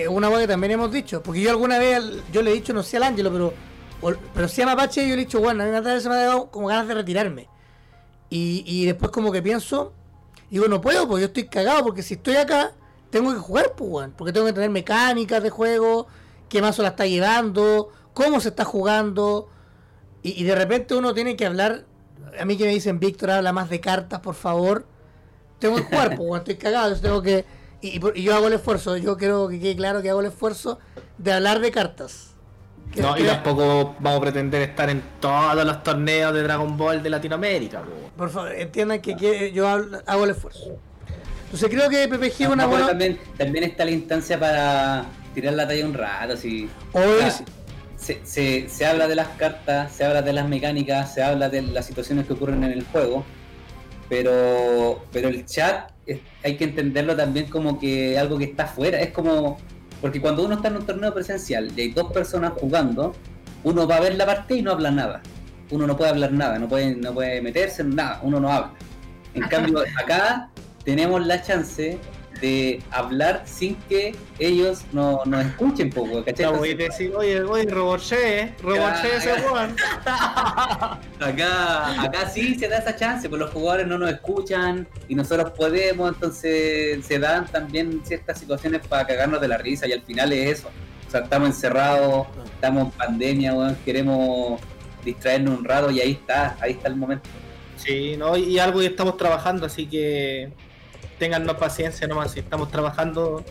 una 0.10 0.28
cosa 0.30 0.42
que 0.42 0.48
también 0.48 0.72
hemos 0.72 0.92
dicho, 0.92 1.22
porque 1.24 1.42
yo 1.42 1.52
alguna 1.52 1.78
vez, 1.80 2.02
yo 2.34 2.42
le 2.42 2.52
he 2.52 2.54
dicho, 2.56 2.74
no 2.74 2.82
sé 2.84 2.98
al 2.98 3.04
Ángelo, 3.04 3.32
pero. 3.32 3.54
Pero 4.34 4.48
si 4.48 4.62
a 4.62 4.66
Mapache, 4.66 5.08
yo 5.08 5.16
le 5.16 5.22
he 5.22 5.26
dicho, 5.26 5.40
bueno, 5.40 5.64
a 5.64 5.66
mí 5.66 5.72
me 5.72 5.78
ha 5.78 6.00
se 6.00 6.10
me 6.10 6.16
ha 6.16 6.20
dado 6.20 6.52
como 6.52 6.68
ganas 6.68 6.88
de 6.88 6.94
retirarme. 6.94 7.50
Y, 8.30 8.64
y 8.66 8.86
después, 8.86 9.12
como 9.12 9.32
que 9.32 9.42
pienso, 9.42 9.94
digo, 10.50 10.68
no 10.68 10.82
puedo, 10.82 11.08
porque 11.08 11.22
yo 11.22 11.28
estoy 11.28 11.48
cagado, 11.48 11.84
porque 11.84 12.04
si 12.04 12.16
estoy 12.16 12.36
acá, 12.36 12.74
tengo 13.10 13.34
que 13.34 13.40
jugar, 13.40 13.74
pues, 13.76 13.90
weón, 13.90 14.14
porque 14.18 14.34
tengo 14.34 14.46
que 14.46 14.54
tener 14.54 14.70
mecánicas 14.70 15.42
de 15.42 15.50
juego, 15.50 16.08
qué 16.50 16.62
mazo 16.62 16.84
la 16.84 16.90
está 16.90 17.06
llevando, 17.06 17.90
cómo 18.14 18.40
se 18.40 18.50
está 18.50 18.66
jugando. 18.66 19.50
Y, 20.24 20.42
y 20.42 20.44
de 20.44 20.56
repente 20.56 20.96
uno 20.96 21.14
tiene 21.14 21.36
que 21.36 21.46
hablar. 21.46 21.86
A 22.40 22.46
mí 22.46 22.58
que 22.58 22.66
me 22.66 22.72
dicen, 22.72 23.00
Víctor, 23.00 23.32
habla 23.32 23.54
más 23.54 23.70
de 23.70 23.80
cartas, 23.80 24.20
por 24.20 24.36
favor 24.36 24.86
tengo 25.60 25.78
que 25.78 25.84
jugar, 25.84 26.10
pues, 26.10 26.20
weón, 26.20 26.38
estoy 26.40 26.56
cagado, 26.56 26.88
entonces 26.88 27.02
tengo 27.04 27.22
que. 27.22 27.46
Y, 27.82 27.98
y 27.98 28.02
y 28.16 28.24
yo 28.24 28.36
hago 28.36 28.48
el 28.48 28.54
esfuerzo, 28.54 28.98
yo 28.98 29.18
quiero 29.18 29.48
que 29.48 29.60
quede 29.60 29.76
claro 29.76 30.02
que 30.02 30.10
hago 30.10 30.20
el 30.20 30.28
esfuerzo 30.28 30.80
de 31.18 31.34
hablar 31.34 31.60
de 31.60 31.72
cartas. 31.72 32.36
No, 32.96 33.16
y 33.18 33.22
que- 33.22 33.28
tampoco 33.28 33.96
vamos 34.00 34.18
a 34.20 34.22
pretender 34.22 34.62
estar 34.64 34.90
en 34.90 35.04
todos 35.20 35.64
los 35.66 35.84
torneos 35.84 36.34
de 36.34 36.42
Dragon 36.44 36.76
Ball 36.78 37.04
de 37.04 37.10
Latinoamérica. 37.12 37.82
po. 37.82 37.92
Por 38.18 38.30
favor, 38.32 38.54
entiendan 38.54 39.02
que, 39.02 39.16
que 39.16 39.52
yo 39.52 39.68
hablo- 39.68 40.02
hago 40.08 40.24
el 40.24 40.32
esfuerzo. 40.32 40.78
Entonces 41.46 41.70
creo 41.70 41.90
que 41.90 42.08
PPG 42.08 42.44
es 42.44 42.50
una 42.50 42.66
buena. 42.66 42.88
también, 42.88 43.20
también 43.38 43.64
está 43.66 43.86
la 43.86 43.92
instancia 43.92 44.40
para 44.40 45.06
tirar 45.34 45.54
la 45.54 45.68
talla 45.68 45.86
un 45.86 45.94
rato. 45.94 46.36
Si, 46.36 46.70
Hoy 46.94 47.04
Ah, 47.24 47.30
sí. 47.30 47.44
se, 47.96 48.20
se, 48.26 48.68
se 48.70 48.86
habla 48.86 49.08
de 49.08 49.16
las 49.16 49.28
cartas, 49.30 49.92
se 49.92 50.04
habla 50.04 50.22
de 50.24 50.34
las 50.34 50.48
mecánicas, 50.50 51.14
se 51.14 51.22
habla 51.24 51.50
de 51.50 51.62
las 51.62 51.86
situaciones 51.86 52.26
que 52.26 52.34
ocurren 52.34 52.64
en 52.64 52.72
el 52.72 52.84
juego, 52.86 53.24
pero, 54.10 55.04
pero 55.12 55.28
el 55.30 55.46
chat 55.46 55.92
es- 56.06 56.20
hay 56.44 56.58
que 56.58 56.64
entenderlo 56.64 57.16
también 57.16 57.48
como 57.50 57.80
que 57.80 58.18
algo 58.18 58.38
que 58.38 58.46
está 58.46 58.64
afuera. 58.64 59.00
Es 59.00 59.12
como, 59.12 59.58
porque 60.02 60.22
cuando 60.22 60.46
uno 60.46 60.56
está 60.56 60.68
en 60.68 60.78
un 60.78 60.86
torneo 60.86 61.14
presencial 61.14 61.72
y 61.76 61.82
hay 61.82 61.92
dos 61.92 62.12
personas 62.12 62.54
jugando, 62.54 63.14
uno 63.64 63.88
va 63.88 63.98
a 63.98 64.00
ver 64.00 64.16
la 64.16 64.26
partida 64.26 64.60
y 64.60 64.62
no 64.62 64.72
habla 64.72 64.92
nada. 64.92 65.22
Uno 65.70 65.86
no 65.86 65.98
puede 65.98 66.12
hablar 66.12 66.32
nada, 66.32 66.60
no 66.60 66.70
puede, 66.70 66.96
no 66.96 67.14
puede 67.14 67.42
meterse 67.42 67.82
en 67.82 67.96
nada, 67.96 68.20
uno 68.24 68.40
no 68.40 68.52
habla. 68.52 68.74
En 69.34 69.44
cambio, 69.44 69.84
acá 70.02 70.50
tenemos 70.84 71.26
la 71.26 71.42
chance 71.42 72.00
de 72.40 72.82
hablar 72.92 73.44
sin 73.46 73.76
que 73.90 74.16
ellos 74.40 74.82
no- 74.92 75.22
nos 75.26 75.46
escuchen 75.46 75.90
poco, 75.90 76.24
¿cachai? 76.24 76.46
Ya 76.46 76.50
voy 76.52 76.72
a 76.72 76.76
decir, 76.76 77.14
oye, 77.16 77.42
oye, 77.42 77.66
Roborché, 77.66 78.54
Roborché 78.62 79.16
ese 79.18 79.34
weón. 79.52 79.76
Acá, 81.20 82.02
acá 82.04 82.30
sí 82.30 82.56
se 82.56 82.68
da 82.68 82.78
esa 82.78 82.96
chance, 82.96 83.28
pues 83.28 83.40
los 83.40 83.52
jugadores 83.52 83.88
no 83.88 83.98
nos 83.98 84.12
escuchan 84.12 84.88
y 85.08 85.16
nosotros 85.16 85.52
podemos, 85.52 86.14
entonces 86.14 87.06
se 87.06 87.20
dan 87.20 87.46
también 87.48 88.02
ciertas 88.06 88.40
situaciones 88.40 88.82
para 88.88 89.06
cagarnos 89.08 89.42
de 89.42 89.48
la 89.48 89.58
risa 89.58 89.88
y 89.88 89.94
al 89.94 90.02
final 90.02 90.32
es 90.34 90.60
eso. 90.60 90.70
O 91.08 91.12
sea, 91.12 91.22
estamos 91.22 91.50
encerrados, 91.50 92.28
estamos 92.46 92.86
en 92.86 92.92
pandemia, 92.92 93.54
weón, 93.54 93.76
queremos 93.86 94.60
distraernos 95.04 95.58
un 95.60 95.66
rato 95.66 95.90
y 95.90 96.00
ahí 96.02 96.12
está, 96.12 96.56
ahí 96.62 96.74
está 96.74 96.88
el 96.90 96.96
momento. 96.96 97.28
Sí, 97.78 98.16
no, 98.18 98.36
y 98.36 98.60
algo 98.60 98.80
que 98.80 98.88
estamos 98.88 99.18
trabajando, 99.18 99.66
así 99.66 99.86
que 99.88 100.52
téngannos 101.18 101.56
paciencia 101.58 102.08
nomás, 102.08 102.32
si 102.32 102.40
estamos 102.40 102.70
trabajando 102.72 103.44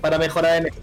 para 0.00 0.18
mejorar 0.18 0.58
en 0.58 0.66
esto. 0.66 0.80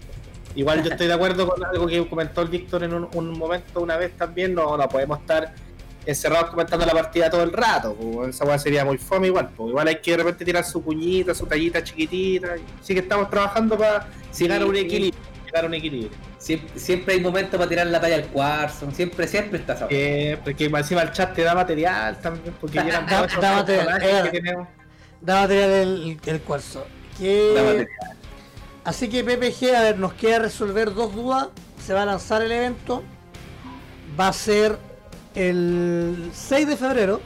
Igual 0.54 0.82
yo 0.82 0.90
estoy 0.90 1.06
de 1.06 1.12
acuerdo 1.12 1.48
con 1.48 1.64
algo 1.64 1.86
que 1.86 2.08
comentó 2.08 2.42
el 2.42 2.48
Víctor 2.48 2.82
en 2.82 2.94
un, 2.94 3.08
un 3.14 3.38
momento 3.38 3.80
una 3.80 3.96
vez 3.96 4.16
también, 4.16 4.54
no, 4.54 4.76
no 4.76 4.88
podemos 4.88 5.20
estar 5.20 5.54
encerrados 6.08 6.50
comentando 6.50 6.86
la 6.86 6.92
partida 6.92 7.28
todo 7.28 7.42
el 7.42 7.52
rato, 7.52 7.94
pues, 7.94 8.30
esa 8.30 8.44
weá 8.46 8.58
sería 8.58 8.82
muy 8.82 8.96
fome 8.96 9.26
igual, 9.26 9.50
pues, 9.54 9.68
igual 9.68 9.88
hay 9.88 9.96
que 9.96 10.12
de 10.12 10.16
repente 10.16 10.42
tirar 10.44 10.64
su 10.64 10.82
cuñita, 10.82 11.34
su 11.34 11.44
tallita 11.46 11.84
chiquitita, 11.84 12.54
así 12.80 12.94
que 12.94 13.00
estamos 13.00 13.28
trabajando 13.28 13.76
para 13.76 14.08
Sí, 14.30 14.44
llegar 14.44 14.62
a 14.62 14.66
un 14.66 14.74
sí. 14.74 14.80
equilibrio, 14.80 15.20
llegar 15.44 15.64
a 15.64 15.66
un 15.66 15.74
equilibrio. 15.74 16.10
Siempre, 16.38 16.78
siempre 16.80 17.14
hay 17.14 17.20
momentos 17.20 17.58
para 17.58 17.68
tirar 17.68 17.86
la 17.88 18.00
talla 18.00 18.14
al 18.16 18.26
cuarzo, 18.28 18.90
siempre, 18.90 19.28
siempre 19.28 19.58
está 19.58 19.74
esa 19.74 19.86
Eh, 19.90 20.38
porque 20.42 20.64
encima 20.64 21.02
el 21.02 21.12
chat 21.12 21.34
te 21.34 21.42
da 21.42 21.54
material 21.54 22.16
también, 22.20 22.54
porque 22.58 22.80
llegan 22.82 23.06
todos 23.06 23.26
esos 23.30 23.44
personajes 23.64 24.08
eh. 24.08 24.20
que 24.24 24.40
tenemos. 24.40 24.68
Da 25.20 25.42
material 25.42 25.70
el, 25.70 26.20
el 26.24 26.40
cuarzo. 26.42 26.84
Que-. 27.18 27.88
Así 28.84 29.08
que 29.08 29.22
PPG, 29.22 29.74
a 29.74 29.82
ver, 29.82 29.98
nos 29.98 30.14
queda 30.14 30.38
resolver 30.38 30.94
dos 30.94 31.14
dudas. 31.14 31.48
Se 31.84 31.92
va 31.92 32.02
a 32.02 32.06
lanzar 32.06 32.42
el 32.42 32.52
evento. 32.52 33.02
Va 34.18 34.28
a 34.28 34.32
ser 34.32 34.78
el 35.34 36.30
6 36.32 36.66
de 36.66 36.76
febrero. 36.76 37.20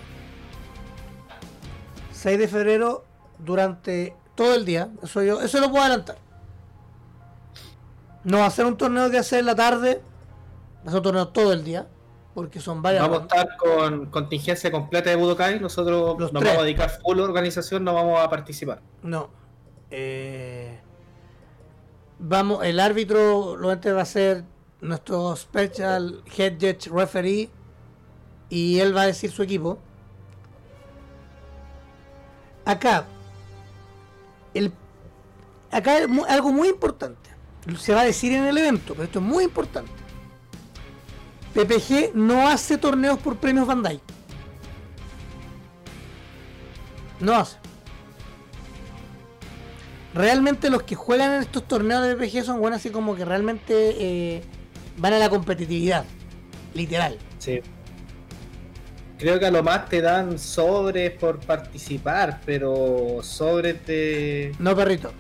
6 2.13 2.39
de 2.39 2.49
febrero 2.49 3.05
durante 3.39 4.17
todo 4.35 4.55
el 4.55 4.65
día. 4.65 4.89
Eso 5.03 5.23
yo, 5.23 5.41
eso 5.41 5.61
lo 5.61 5.71
puedo 5.71 5.85
adelantar. 5.85 6.17
No 8.25 8.39
va 8.39 8.47
a 8.47 8.51
ser 8.51 8.67
un 8.67 8.77
torneo 8.77 9.11
que 9.11 9.19
hacer 9.19 9.41
en 9.41 9.47
la 9.47 9.55
tarde. 9.55 10.01
Va 10.85 10.89
a 10.89 10.91
ser 10.91 10.97
un 10.99 11.03
torneo 11.03 11.29
todo 11.29 11.53
el 11.53 11.65
día. 11.65 11.87
Porque 12.35 12.61
son 12.61 12.81
varias 12.81 13.03
Vamos 13.03 13.21
a 13.21 13.23
estar 13.23 13.57
con 13.59 14.07
contingencia 14.07 14.71
completa 14.71 15.11
de 15.11 15.17
Budokai. 15.17 15.61
Nosotros 15.61 16.17
Los 16.19 16.33
nos 16.33 16.41
tres. 16.41 16.53
vamos 16.53 16.63
a 16.63 16.65
dedicar 16.65 16.91
full 17.03 17.21
organización, 17.21 17.85
no 17.85 17.93
vamos 17.95 18.21
a 18.21 18.31
participar. 18.31 18.81
No. 19.03 19.29
Eh, 19.91 20.81
vamos, 22.19 22.65
el 22.65 22.81
árbitro 22.81 23.57
lo 23.57 23.71
antes 23.71 23.95
va 23.95 24.03
a 24.03 24.07
ser 24.07 24.45
nuestro 24.81 25.37
special 25.37 26.23
head 26.37 26.55
judge 26.55 26.89
referee 26.91 27.51
y 28.49 28.81
él 28.81 28.97
va 28.97 29.03
a 29.03 29.07
decir 29.07 29.31
su 29.31 29.43
equipo. 29.43 29.79
Acá, 32.65 33.07
el, 34.55 34.73
acá 35.71 35.97
algo 36.29 36.53
muy 36.53 36.69
importante. 36.69 37.31
Se 37.79 37.95
va 37.95 38.01
a 38.01 38.05
decir 38.05 38.33
en 38.33 38.45
el 38.45 38.57
evento, 38.59 38.95
pero 38.95 39.05
esto 39.05 39.19
es 39.19 39.25
muy 39.25 39.45
importante. 39.45 40.02
PPG 41.55 42.15
no 42.15 42.49
hace 42.49 42.79
torneos 42.79 43.19
por 43.19 43.37
premios 43.37 43.67
Bandai. 43.67 44.01
No 47.21 47.35
hace. 47.35 47.57
Realmente 50.15 50.69
los 50.69 50.83
que 50.83 50.95
juegan 50.95 51.33
en 51.35 51.43
estos 51.43 51.67
torneos 51.67 52.07
de 52.07 52.15
PPG 52.17 52.45
son 52.45 52.61
buenos 52.61 52.81
así 52.81 52.91
como 52.91 53.17
que 53.17 53.25
realmente 53.25 53.73
eh, 53.99 54.43
van 54.97 55.15
a 55.15 55.19
la 55.19 55.31
competitividad. 55.31 56.05
Literal. 56.75 57.19
Sí. 57.39 57.61
Creo 59.19 59.39
que 59.39 59.47
a 59.47 59.51
lo 59.51 59.63
más 59.63 59.89
te 59.89 60.01
dan 60.01 60.39
sobres 60.39 61.13
por 61.13 61.39
participar, 61.39 62.41
pero 62.45 63.19
sobres 63.23 63.87
de... 63.87 64.53
No, 64.59 64.75
perrito. 64.75 65.13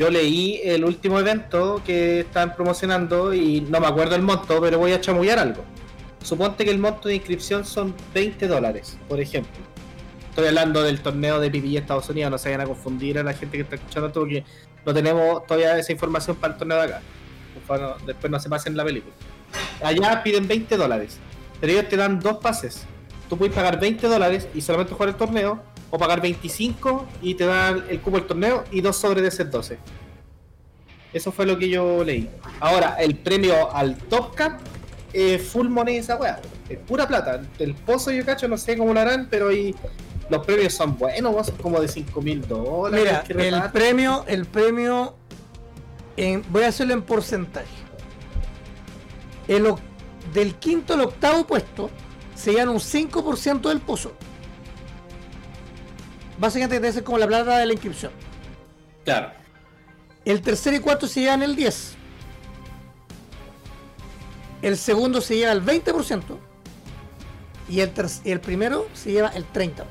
Yo 0.00 0.08
leí 0.08 0.62
el 0.64 0.82
último 0.86 1.20
evento 1.20 1.82
que 1.84 2.20
están 2.20 2.56
promocionando 2.56 3.34
y 3.34 3.60
no 3.60 3.80
me 3.80 3.86
acuerdo 3.86 4.16
el 4.16 4.22
monto, 4.22 4.58
pero 4.58 4.78
voy 4.78 4.92
a 4.92 5.00
chamullar 5.02 5.38
algo. 5.38 5.62
Suponte 6.22 6.64
que 6.64 6.70
el 6.70 6.78
monto 6.78 7.08
de 7.08 7.16
inscripción 7.16 7.66
son 7.66 7.94
20 8.14 8.48
dólares, 8.48 8.96
por 9.10 9.20
ejemplo. 9.20 9.60
Estoy 10.30 10.46
hablando 10.46 10.82
del 10.82 11.02
torneo 11.02 11.38
de 11.38 11.50
PPG 11.50 11.76
Estados 11.76 12.08
Unidos, 12.08 12.30
no 12.30 12.38
se 12.38 12.48
vayan 12.48 12.62
a 12.62 12.64
confundir 12.64 13.18
a 13.18 13.22
la 13.22 13.34
gente 13.34 13.58
que 13.58 13.62
está 13.64 13.74
escuchando 13.74 14.06
esto 14.06 14.20
porque 14.20 14.42
no 14.86 14.94
tenemos 14.94 15.46
todavía 15.46 15.78
esa 15.78 15.92
información 15.92 16.34
para 16.36 16.54
el 16.54 16.58
torneo 16.58 16.78
de 16.78 16.84
acá. 16.84 17.02
Después 18.06 18.30
no 18.30 18.40
se 18.40 18.48
pasen 18.48 18.78
la 18.78 18.84
película. 18.86 19.14
Allá 19.82 20.22
piden 20.22 20.48
20 20.48 20.78
dólares, 20.78 21.18
pero 21.60 21.74
ellos 21.74 21.90
te 21.90 21.98
dan 21.98 22.20
dos 22.20 22.38
pases. 22.38 22.86
Tú 23.28 23.36
puedes 23.36 23.54
pagar 23.54 23.78
20 23.78 24.08
dólares 24.08 24.48
y 24.54 24.62
solamente 24.62 24.94
jugar 24.94 25.10
el 25.10 25.16
torneo, 25.16 25.62
o 25.90 25.98
pagar 25.98 26.20
25 26.20 27.06
y 27.22 27.34
te 27.34 27.46
dan 27.46 27.84
el 27.88 28.00
cupo 28.00 28.16
del 28.18 28.26
torneo 28.26 28.64
y 28.70 28.80
dos 28.80 28.96
sobres 28.96 29.22
de 29.24 29.30
set 29.30 29.48
12. 29.48 29.78
Eso 31.12 31.32
fue 31.32 31.44
lo 31.46 31.58
que 31.58 31.68
yo 31.68 32.04
leí. 32.04 32.30
Ahora, 32.60 32.94
el 33.00 33.16
premio 33.16 33.74
al 33.74 33.96
Top 33.96 34.36
Cup 34.36 34.58
full 35.52 35.68
money 35.68 35.96
esa 35.96 36.16
weá. 36.16 36.40
Es 36.68 36.78
pura 36.78 37.08
plata. 37.08 37.42
El 37.58 37.74
pozo 37.74 38.12
yo 38.12 38.24
cacho, 38.24 38.46
no 38.46 38.56
sé 38.56 38.76
cómo 38.76 38.94
lo 38.94 39.00
harán, 39.00 39.26
pero 39.28 39.48
ahí 39.48 39.74
los 40.28 40.46
premios 40.46 40.72
son 40.72 40.96
buenos, 40.96 41.46
son 41.48 41.56
como 41.56 41.80
de 41.80 41.88
5 41.88 42.22
mil 42.22 42.46
dólares. 42.46 43.24
Mira, 43.34 43.64
el 43.64 43.70
premio, 43.72 44.24
el 44.28 44.46
premio, 44.46 45.14
en- 46.16 46.44
voy 46.50 46.62
a 46.62 46.68
hacerlo 46.68 46.94
en 46.94 47.02
porcentaje. 47.02 47.66
El, 49.48 49.74
del 50.32 50.54
quinto 50.54 50.94
al 50.94 51.00
octavo 51.00 51.44
puesto 51.44 51.90
se 52.36 52.52
gana 52.52 52.70
un 52.70 52.78
5% 52.78 53.68
del 53.68 53.80
pozo. 53.80 54.12
Básicamente 56.40 56.80
debe 56.80 56.90
ser 56.90 57.04
como 57.04 57.18
la 57.18 57.26
plata 57.26 57.58
de 57.58 57.66
la 57.66 57.74
inscripción. 57.74 58.12
Claro. 59.04 59.30
El 60.24 60.40
tercero 60.40 60.74
y 60.74 60.80
cuarto 60.80 61.06
se 61.06 61.20
llevan 61.20 61.42
el 61.42 61.54
10. 61.54 61.96
El 64.62 64.78
segundo 64.78 65.20
se 65.20 65.36
lleva 65.36 65.52
el 65.52 65.62
20%. 65.62 66.38
Y 67.68 67.80
el, 67.80 67.92
el 68.24 68.40
primero 68.40 68.88
se 68.94 69.12
lleva 69.12 69.28
el 69.28 69.46
30%. 69.52 69.84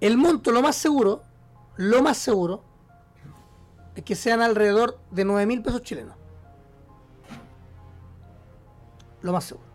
El 0.00 0.16
monto, 0.16 0.52
lo 0.52 0.62
más 0.62 0.74
seguro, 0.74 1.22
lo 1.76 2.02
más 2.02 2.16
seguro, 2.16 2.64
es 3.94 4.02
que 4.02 4.16
sean 4.16 4.40
alrededor 4.40 4.98
de 5.10 5.24
9 5.26 5.46
mil 5.46 5.62
pesos 5.62 5.82
chilenos. 5.82 6.16
Lo 9.20 9.32
más 9.32 9.44
seguro. 9.44 9.71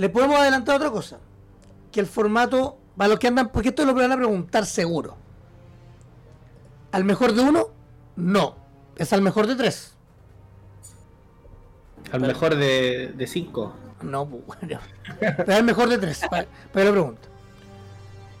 Le 0.00 0.08
podemos 0.08 0.40
adelantar 0.40 0.76
otra 0.76 0.90
cosa. 0.90 1.18
Que 1.92 2.00
el 2.00 2.06
formato, 2.06 2.78
para 2.96 3.08
los 3.08 3.18
que 3.18 3.26
andan, 3.26 3.50
porque 3.52 3.68
esto 3.68 3.84
lo 3.84 3.92
van 3.92 4.10
a 4.10 4.16
preguntar 4.16 4.64
seguro. 4.64 5.14
¿Al 6.90 7.04
mejor 7.04 7.34
de 7.34 7.42
uno? 7.42 7.66
No. 8.16 8.56
Es 8.96 9.12
al 9.12 9.20
mejor 9.20 9.46
de 9.46 9.56
tres. 9.56 9.92
Al 12.12 12.22
mejor 12.22 12.56
de, 12.56 13.12
de 13.14 13.26
cinco. 13.26 13.74
No, 14.00 14.24
bueno. 14.26 14.80
Pero 15.20 15.52
es 15.52 15.58
el 15.58 15.64
mejor 15.64 15.90
de 15.90 15.98
tres. 15.98 16.22
Que 16.72 16.84
lo 16.84 16.92
pregunto. 16.92 17.28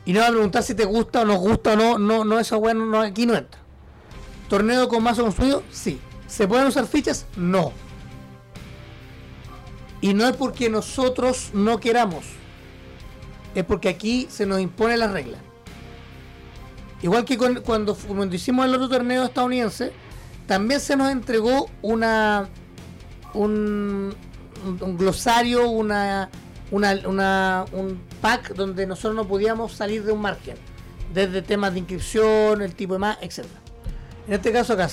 Y 0.06 0.14
no 0.14 0.20
va 0.20 0.28
a 0.28 0.30
preguntar 0.30 0.62
si 0.62 0.74
te 0.74 0.86
gusta 0.86 1.20
o 1.20 1.24
no 1.26 1.34
gusta 1.34 1.74
o 1.74 1.76
no. 1.76 1.98
No, 1.98 2.24
no 2.24 2.38
eso 2.38 2.58
bueno, 2.58 2.86
no, 2.86 3.02
aquí 3.02 3.26
no 3.26 3.34
entra. 3.34 3.60
¿Torneo 4.48 4.88
con 4.88 5.02
mazo 5.02 5.24
construido? 5.24 5.62
Sí. 5.70 6.00
¿Se 6.26 6.48
pueden 6.48 6.68
usar 6.68 6.86
fichas? 6.86 7.26
No. 7.36 7.74
Y 10.00 10.14
no 10.14 10.26
es 10.26 10.36
porque 10.36 10.68
nosotros 10.70 11.50
no 11.52 11.78
queramos. 11.80 12.24
Es 13.54 13.64
porque 13.64 13.88
aquí 13.88 14.26
se 14.30 14.46
nos 14.46 14.60
impone 14.60 14.96
la 14.96 15.08
regla. 15.08 15.38
Igual 17.02 17.24
que 17.24 17.38
cuando, 17.38 17.62
cuando 17.62 18.34
hicimos 18.34 18.66
el 18.66 18.74
otro 18.74 18.88
torneo 18.88 19.24
estadounidense, 19.24 19.92
también 20.46 20.80
se 20.80 20.96
nos 20.96 21.10
entregó 21.10 21.68
una 21.82 22.48
un, 23.32 24.14
un- 24.80 24.96
glosario, 24.98 25.68
una, 25.68 26.28
una, 26.70 26.94
una- 27.06 27.64
un 27.72 28.00
pack 28.20 28.54
donde 28.54 28.86
nosotros 28.86 29.14
no 29.14 29.26
podíamos 29.26 29.72
salir 29.72 30.04
de 30.04 30.12
un 30.12 30.20
margen. 30.20 30.56
Desde 31.14 31.42
temas 31.42 31.72
de 31.72 31.80
inscripción, 31.80 32.60
el 32.62 32.74
tipo 32.74 32.92
de 32.94 32.98
más, 33.00 33.18
etc. 33.22 33.44
En 34.28 34.34
este 34.34 34.52
caso 34.52 34.74
acá 34.74 34.88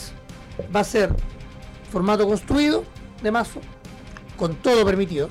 va 0.76 0.80
a 0.80 0.84
ser 0.84 1.14
formato 1.92 2.26
construido 2.28 2.84
de 3.22 3.32
mazo, 3.32 3.60
con 4.38 4.56
todo 4.56 4.86
permitido. 4.86 5.30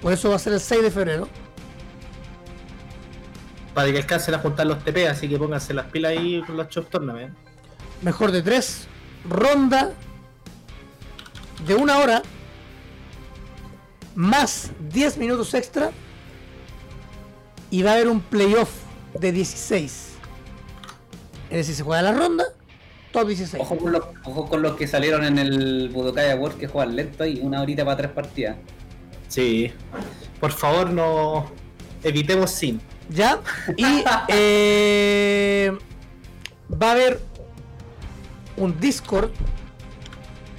Por 0.00 0.12
eso 0.12 0.30
va 0.30 0.36
a 0.36 0.38
ser 0.38 0.52
el 0.52 0.60
6 0.60 0.82
de 0.82 0.90
febrero. 0.90 1.28
Para 3.74 3.90
que 3.90 3.98
alcancen 3.98 4.34
a 4.34 4.38
juntar 4.38 4.66
los 4.66 4.82
TP, 4.84 5.08
así 5.08 5.28
que 5.28 5.36
pónganse 5.36 5.74
las 5.74 5.86
pilas 5.86 6.12
ahí 6.12 6.42
con 6.46 6.56
los 6.56 6.68
Chop 6.68 6.88
Tournament. 6.88 7.34
Mejor 8.02 8.30
de 8.30 8.42
3. 8.42 8.86
Ronda 9.28 9.92
de 11.66 11.74
una 11.74 11.98
hora. 11.98 12.22
Más 14.14 14.70
10 14.90 15.18
minutos 15.18 15.52
extra. 15.54 15.90
Y 17.70 17.82
va 17.82 17.90
a 17.90 17.94
haber 17.94 18.08
un 18.08 18.20
playoff 18.20 18.70
de 19.18 19.32
16. 19.32 20.10
Es 21.50 21.56
decir, 21.56 21.74
se 21.74 21.82
juega 21.82 22.02
la 22.02 22.12
ronda. 22.12 22.44
Top 23.14 23.28
16. 23.28 23.62
Ojo 23.62 23.76
con, 23.78 23.92
los, 23.92 24.02
ojo 24.24 24.46
con 24.48 24.60
los 24.60 24.74
que 24.76 24.86
salieron 24.86 25.24
en 25.24 25.38
el 25.38 25.88
Budokai 25.88 26.30
Award 26.32 26.54
que 26.56 26.66
juegan 26.66 26.94
lento 26.96 27.24
y 27.24 27.38
una 27.40 27.62
horita 27.62 27.84
para 27.84 27.96
tres 27.96 28.10
partidas. 28.10 28.56
Sí. 29.28 29.72
Por 30.40 30.52
favor, 30.52 30.90
no 30.90 31.46
evitemos 32.02 32.50
sin. 32.50 32.80
¿Ya? 33.08 33.40
Y 33.76 33.84
eh, 34.28 35.72
va 36.70 36.88
a 36.88 36.92
haber 36.92 37.20
un 38.56 38.78
Discord. 38.80 39.30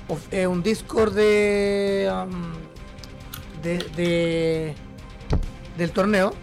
of- 0.07 0.31
eh, 0.33 0.47
un 0.47 0.63
Discord 0.63 1.13
de, 1.13 2.09
um, 2.11 2.53
de, 3.61 3.77
de- 3.97 4.73
del 5.77 5.91
torneo. 5.91 6.33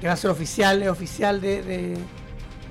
Que 0.00 0.06
va 0.08 0.14
a 0.14 0.16
ser 0.16 0.30
oficial, 0.30 0.82
es 0.82 0.88
oficial 0.88 1.40
de, 1.40 1.62
de, 1.62 1.94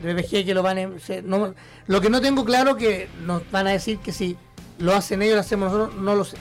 que 0.01 0.53
lo 0.53 0.63
van 0.63 0.77
a. 0.77 0.89
no- 1.23 1.53
lo 1.87 2.01
que 2.01 2.09
no 2.09 2.21
tengo 2.21 2.43
claro 2.45 2.75
que 2.75 3.09
nos 3.25 3.49
van 3.51 3.67
a 3.67 3.71
decir 3.71 3.99
que 3.99 4.11
si 4.11 4.37
lo 4.79 4.93
hacen 4.95 5.21
ellos, 5.21 5.35
lo 5.35 5.41
hacemos 5.41 5.71
nosotros, 5.71 5.95
no 6.01 6.15
lo 6.15 6.23
sé. 6.25 6.37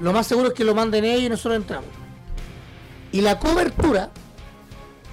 Lo 0.00 0.12
más 0.12 0.26
seguro 0.26 0.48
es 0.48 0.54
que 0.54 0.64
lo 0.64 0.74
manden 0.74 1.04
ellos 1.04 1.22
y 1.22 1.28
nosotros 1.28 1.56
entramos. 1.56 1.88
Y 3.12 3.20
la 3.20 3.38
cobertura 3.38 4.10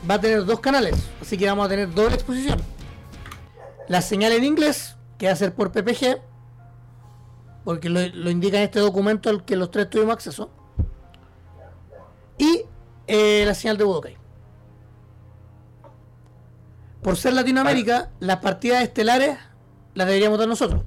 va 0.09 0.15
a 0.15 0.21
tener 0.21 0.45
dos 0.45 0.59
canales, 0.59 0.95
así 1.21 1.37
que 1.37 1.47
vamos 1.47 1.65
a 1.65 1.69
tener 1.69 1.93
doble 1.93 2.15
exposición. 2.15 2.61
La 3.87 4.01
señal 4.01 4.31
en 4.33 4.43
inglés, 4.43 4.95
que 5.17 5.27
va 5.27 5.33
a 5.33 5.35
ser 5.35 5.53
por 5.53 5.71
PPG, 5.71 6.19
porque 7.63 7.89
lo, 7.89 7.99
lo 8.07 8.29
indica 8.29 8.57
en 8.57 8.63
este 8.63 8.79
documento 8.79 9.29
al 9.29 9.43
que 9.43 9.55
los 9.55 9.71
tres 9.71 9.89
tuvimos 9.89 10.13
acceso. 10.13 10.49
Y 12.37 12.63
eh, 13.07 13.43
la 13.45 13.53
señal 13.55 13.77
de 13.77 13.83
Budokai. 13.83 14.17
Por 17.05 17.17
ser 17.17 17.33
Latinoamérica, 17.33 18.09
las 18.19 18.37
partidas 18.37 18.81
estelares 18.81 19.37
las 19.93 20.07
deberíamos 20.07 20.39
dar 20.39 20.47
nosotros. 20.47 20.81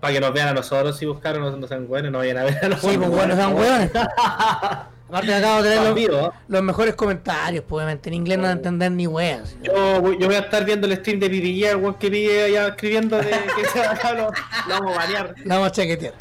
Para 0.00 0.14
que 0.14 0.20
nos 0.20 0.32
vean 0.32 0.46
a 0.46 0.52
nosotros 0.54 0.96
si 0.96 1.06
buscaron, 1.06 1.42
no, 1.42 1.56
no 1.56 1.66
sean 1.66 1.88
buenos, 1.88 2.12
no 2.12 2.18
vayan 2.18 2.38
a 2.38 2.44
ver 2.44 2.64
a 2.64 2.68
los 2.68 2.80
Sí, 2.80 2.96
pues 2.96 3.08
bueno, 3.10 3.34
sean 3.34 3.52
hueones. 3.52 3.90
Aparte 5.08 5.34
acabo 5.34 5.62
de 5.64 5.70
tener 5.70 5.82
los, 5.82 5.90
Amigo, 5.90 6.32
los 6.46 6.62
mejores 6.62 6.94
comentarios, 6.94 7.64
pues 7.68 7.78
obviamente 7.82 8.10
en 8.10 8.14
inglés 8.14 8.38
no 8.38 8.42
van 8.44 8.50
a 8.52 8.54
entender 8.54 8.92
ni 8.92 9.08
weas. 9.08 9.56
Yo, 9.60 10.00
voy- 10.00 10.16
yo 10.20 10.26
voy 10.28 10.36
a 10.36 10.38
estar 10.38 10.64
viendo 10.64 10.86
el 10.86 10.94
stream 10.98 11.18
de 11.18 11.28
PPG, 11.28 11.84
el 11.88 11.94
que 11.96 12.08
pide 12.08 12.44
allá 12.44 12.68
escribiendo 12.68 13.16
de 13.18 13.24
que 13.56 13.64
se 13.72 13.82
acá 13.84 14.12
lo, 14.12 14.26
lo 14.28 14.32
vamos 14.68 14.96
a. 14.98 15.10
La 15.44 15.56
vamos 15.56 15.66
a 15.66 15.70
chaquetear. 15.72 16.14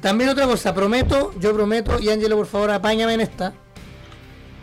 También 0.00 0.30
otra 0.30 0.46
cosa, 0.46 0.72
prometo, 0.72 1.32
yo 1.40 1.52
prometo, 1.52 1.98
y 1.98 2.10
Ángelo, 2.10 2.36
por 2.36 2.46
favor, 2.46 2.70
apáñame 2.70 3.14
en 3.14 3.22
esta, 3.22 3.52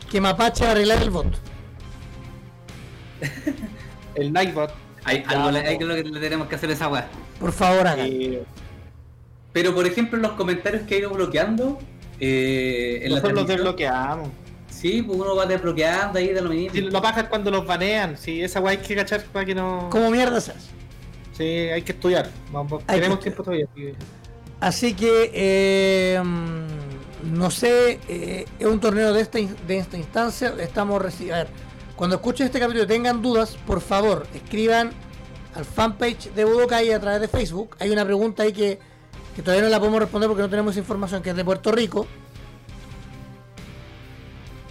que 0.10 0.22
Mapache 0.22 0.64
va 0.64 0.70
a 0.70 0.72
arreglar 0.72 1.02
el 1.02 1.10
voto. 1.10 1.38
El 4.16 4.34
Nightbot. 4.34 4.72
Hay 5.04 5.24
Ya, 5.24 5.30
algo 5.46 5.58
hay 5.58 5.78
que 5.78 5.86
lo 5.86 5.96
que 5.96 6.04
le 6.04 6.20
tenemos 6.20 6.48
que 6.48 6.56
hacer 6.56 6.70
a 6.70 6.74
esa 6.74 6.88
weá. 6.88 7.08
Por 7.40 7.52
favor, 7.52 7.88
hagan. 7.88 8.08
Y 8.08 8.40
Pero 9.54 9.74
por 9.74 9.86
ejemplo 9.88 10.18
en 10.18 10.22
los 10.24 10.34
comentarios 10.34 10.84
que 10.84 10.96
he 10.96 11.00
ido 11.00 11.10
bloqueando, 11.10 11.80
eh, 12.20 13.00
en 13.04 13.10
la 13.10 13.16
nosotros 13.18 13.34
los 13.40 13.48
desbloqueamos. 13.48 14.30
Sí, 14.70 15.02
pues 15.02 15.20
uno 15.20 15.36
va 15.36 15.46
desbloqueando 15.46 16.20
ahí 16.20 16.30
de 16.30 16.42
lo 16.42 16.50
mismo. 16.50 16.74
Si 16.74 16.82
lo 16.82 17.02
cuando 17.30 17.52
los 17.52 17.66
banean, 17.66 18.18
sí, 18.18 18.42
esa 18.42 18.60
weá 18.60 18.72
hay 18.72 18.78
que 18.78 18.96
cachar 18.96 19.24
para 19.26 19.46
que 19.46 19.56
no. 19.56 19.90
¿Cómo 19.92 20.10
mierda 20.10 20.40
se 20.40 20.52
hace? 20.52 20.70
Sí, 21.38 21.44
hay 21.44 21.82
que 21.82 21.92
estudiar. 21.94 22.30
Vamos, 22.52 22.84
Hay 22.88 22.98
tenemos 23.00 23.18
que 23.20 23.24
tiempo 23.24 23.44
todavía. 23.44 23.66
así 23.72 23.82
que- 23.82 23.96
Así 24.60 24.94
que, 24.94 25.32
eh, 25.34 26.22
mm, 26.24 27.34
no 27.38 27.50
sé, 27.50 28.00
eh, 28.08 28.46
es 28.60 28.66
un 28.68 28.80
torneo 28.80 29.12
de 29.14 29.22
esta, 29.22 29.40
de 29.40 29.78
esta 29.78 29.98
instancia. 29.98 30.54
Estamos 30.60 31.02
recibiendo. 31.02 31.50
Cuando 32.02 32.16
escuchen 32.16 32.48
este 32.48 32.60
capítulo 32.60 32.86
y 32.86 32.88
tengan 32.88 33.22
dudas, 33.22 33.56
por 33.68 33.80
favor, 33.80 34.26
escriban 34.34 34.90
al 35.54 35.66
fanpage 35.66 36.34
de 36.34 36.46
Budokai 36.46 36.92
a 36.92 37.00
través 37.00 37.22
de 37.22 37.28
Facebook. 37.28 37.76
Hay 37.80 37.92
una 37.92 38.04
pregunta 38.04 38.42
ahí 38.42 38.54
que, 38.54 38.80
todavía 39.46 39.62
no 39.62 39.70
la 39.70 39.78
podemos 39.78 40.00
responder 40.00 40.28
porque 40.28 40.42
no 40.42 40.50
tenemos 40.50 40.76
información, 40.78 41.22
que 41.22 41.30
es 41.30 41.36
de 41.36 41.46
Puerto 41.46 41.72
Rico. 41.72 42.08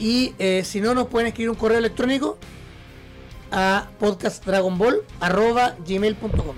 Y 0.00 0.34
eh, 0.40 0.64
si 0.64 0.80
no, 0.80 0.92
nos 0.92 1.06
pueden 1.06 1.28
escribir 1.28 1.50
un 1.50 1.56
correo 1.56 1.78
electrónico 1.78 2.36
a 3.52 3.86
podcastdragonball.gmail.com 4.00 6.56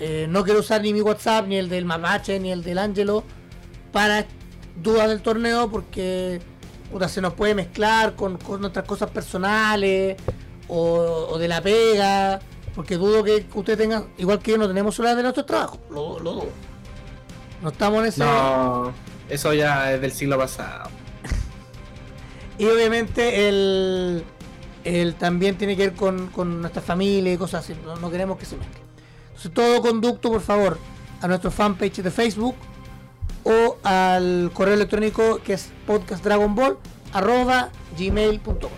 eh, 0.00 0.26
no 0.28 0.42
quiero 0.42 0.58
usar 0.58 0.82
ni 0.82 0.92
mi 0.92 1.00
WhatsApp, 1.00 1.46
ni 1.46 1.58
el 1.58 1.68
del 1.68 1.84
Mapache, 1.84 2.40
ni 2.40 2.50
el 2.50 2.64
del 2.64 2.78
Angelo 2.78 3.22
para 3.92 4.26
dudas 4.82 5.08
del 5.08 5.22
torneo 5.22 5.70
porque 5.70 6.40
puta, 6.90 7.08
se 7.08 7.20
nos 7.20 7.34
puede 7.34 7.54
mezclar 7.54 8.14
con, 8.14 8.38
con 8.38 8.60
nuestras 8.60 8.84
cosas 8.84 9.10
personales 9.10 10.16
o, 10.68 11.28
o 11.30 11.38
de 11.38 11.48
la 11.48 11.60
pega. 11.60 12.40
Porque 12.74 12.96
dudo 12.96 13.24
que 13.24 13.46
ustedes 13.54 13.78
tengan, 13.78 14.08
igual 14.18 14.38
que 14.38 14.52
yo, 14.52 14.58
no 14.58 14.68
tenemos 14.68 14.98
horas 15.00 15.16
de 15.16 15.22
nuestro 15.22 15.44
trabajo. 15.44 15.78
Lo, 15.90 16.18
lo 16.20 16.32
dudo. 16.32 16.48
No 17.62 17.70
estamos 17.70 18.00
en 18.00 18.06
ese. 18.06 18.20
No, 18.22 18.92
eso 19.28 19.54
ya 19.54 19.92
es 19.94 20.00
del 20.00 20.12
siglo 20.12 20.38
pasado. 20.38 20.90
Y 22.58 22.64
obviamente 22.64 23.48
el, 23.48 24.24
el 24.84 25.14
también 25.16 25.58
tiene 25.58 25.76
que 25.76 25.88
ver 25.88 25.94
con, 25.94 26.28
con 26.28 26.62
nuestra 26.62 26.80
familia 26.80 27.30
y 27.32 27.36
cosas 27.36 27.64
así. 27.64 27.78
No, 27.84 27.96
no 27.96 28.10
queremos 28.10 28.38
que 28.38 28.46
se 28.46 28.56
mezcle. 28.56 28.80
Entonces 29.26 29.52
todo 29.52 29.82
conducto, 29.82 30.30
por 30.30 30.40
favor, 30.40 30.78
a 31.20 31.28
nuestro 31.28 31.50
fanpage 31.50 32.02
de 32.02 32.10
Facebook 32.10 32.56
o 33.46 33.78
al 33.84 34.50
correo 34.52 34.74
electrónico 34.74 35.40
que 35.44 35.52
es 35.52 35.70
podcastdragonball.gmail.com 35.86 38.70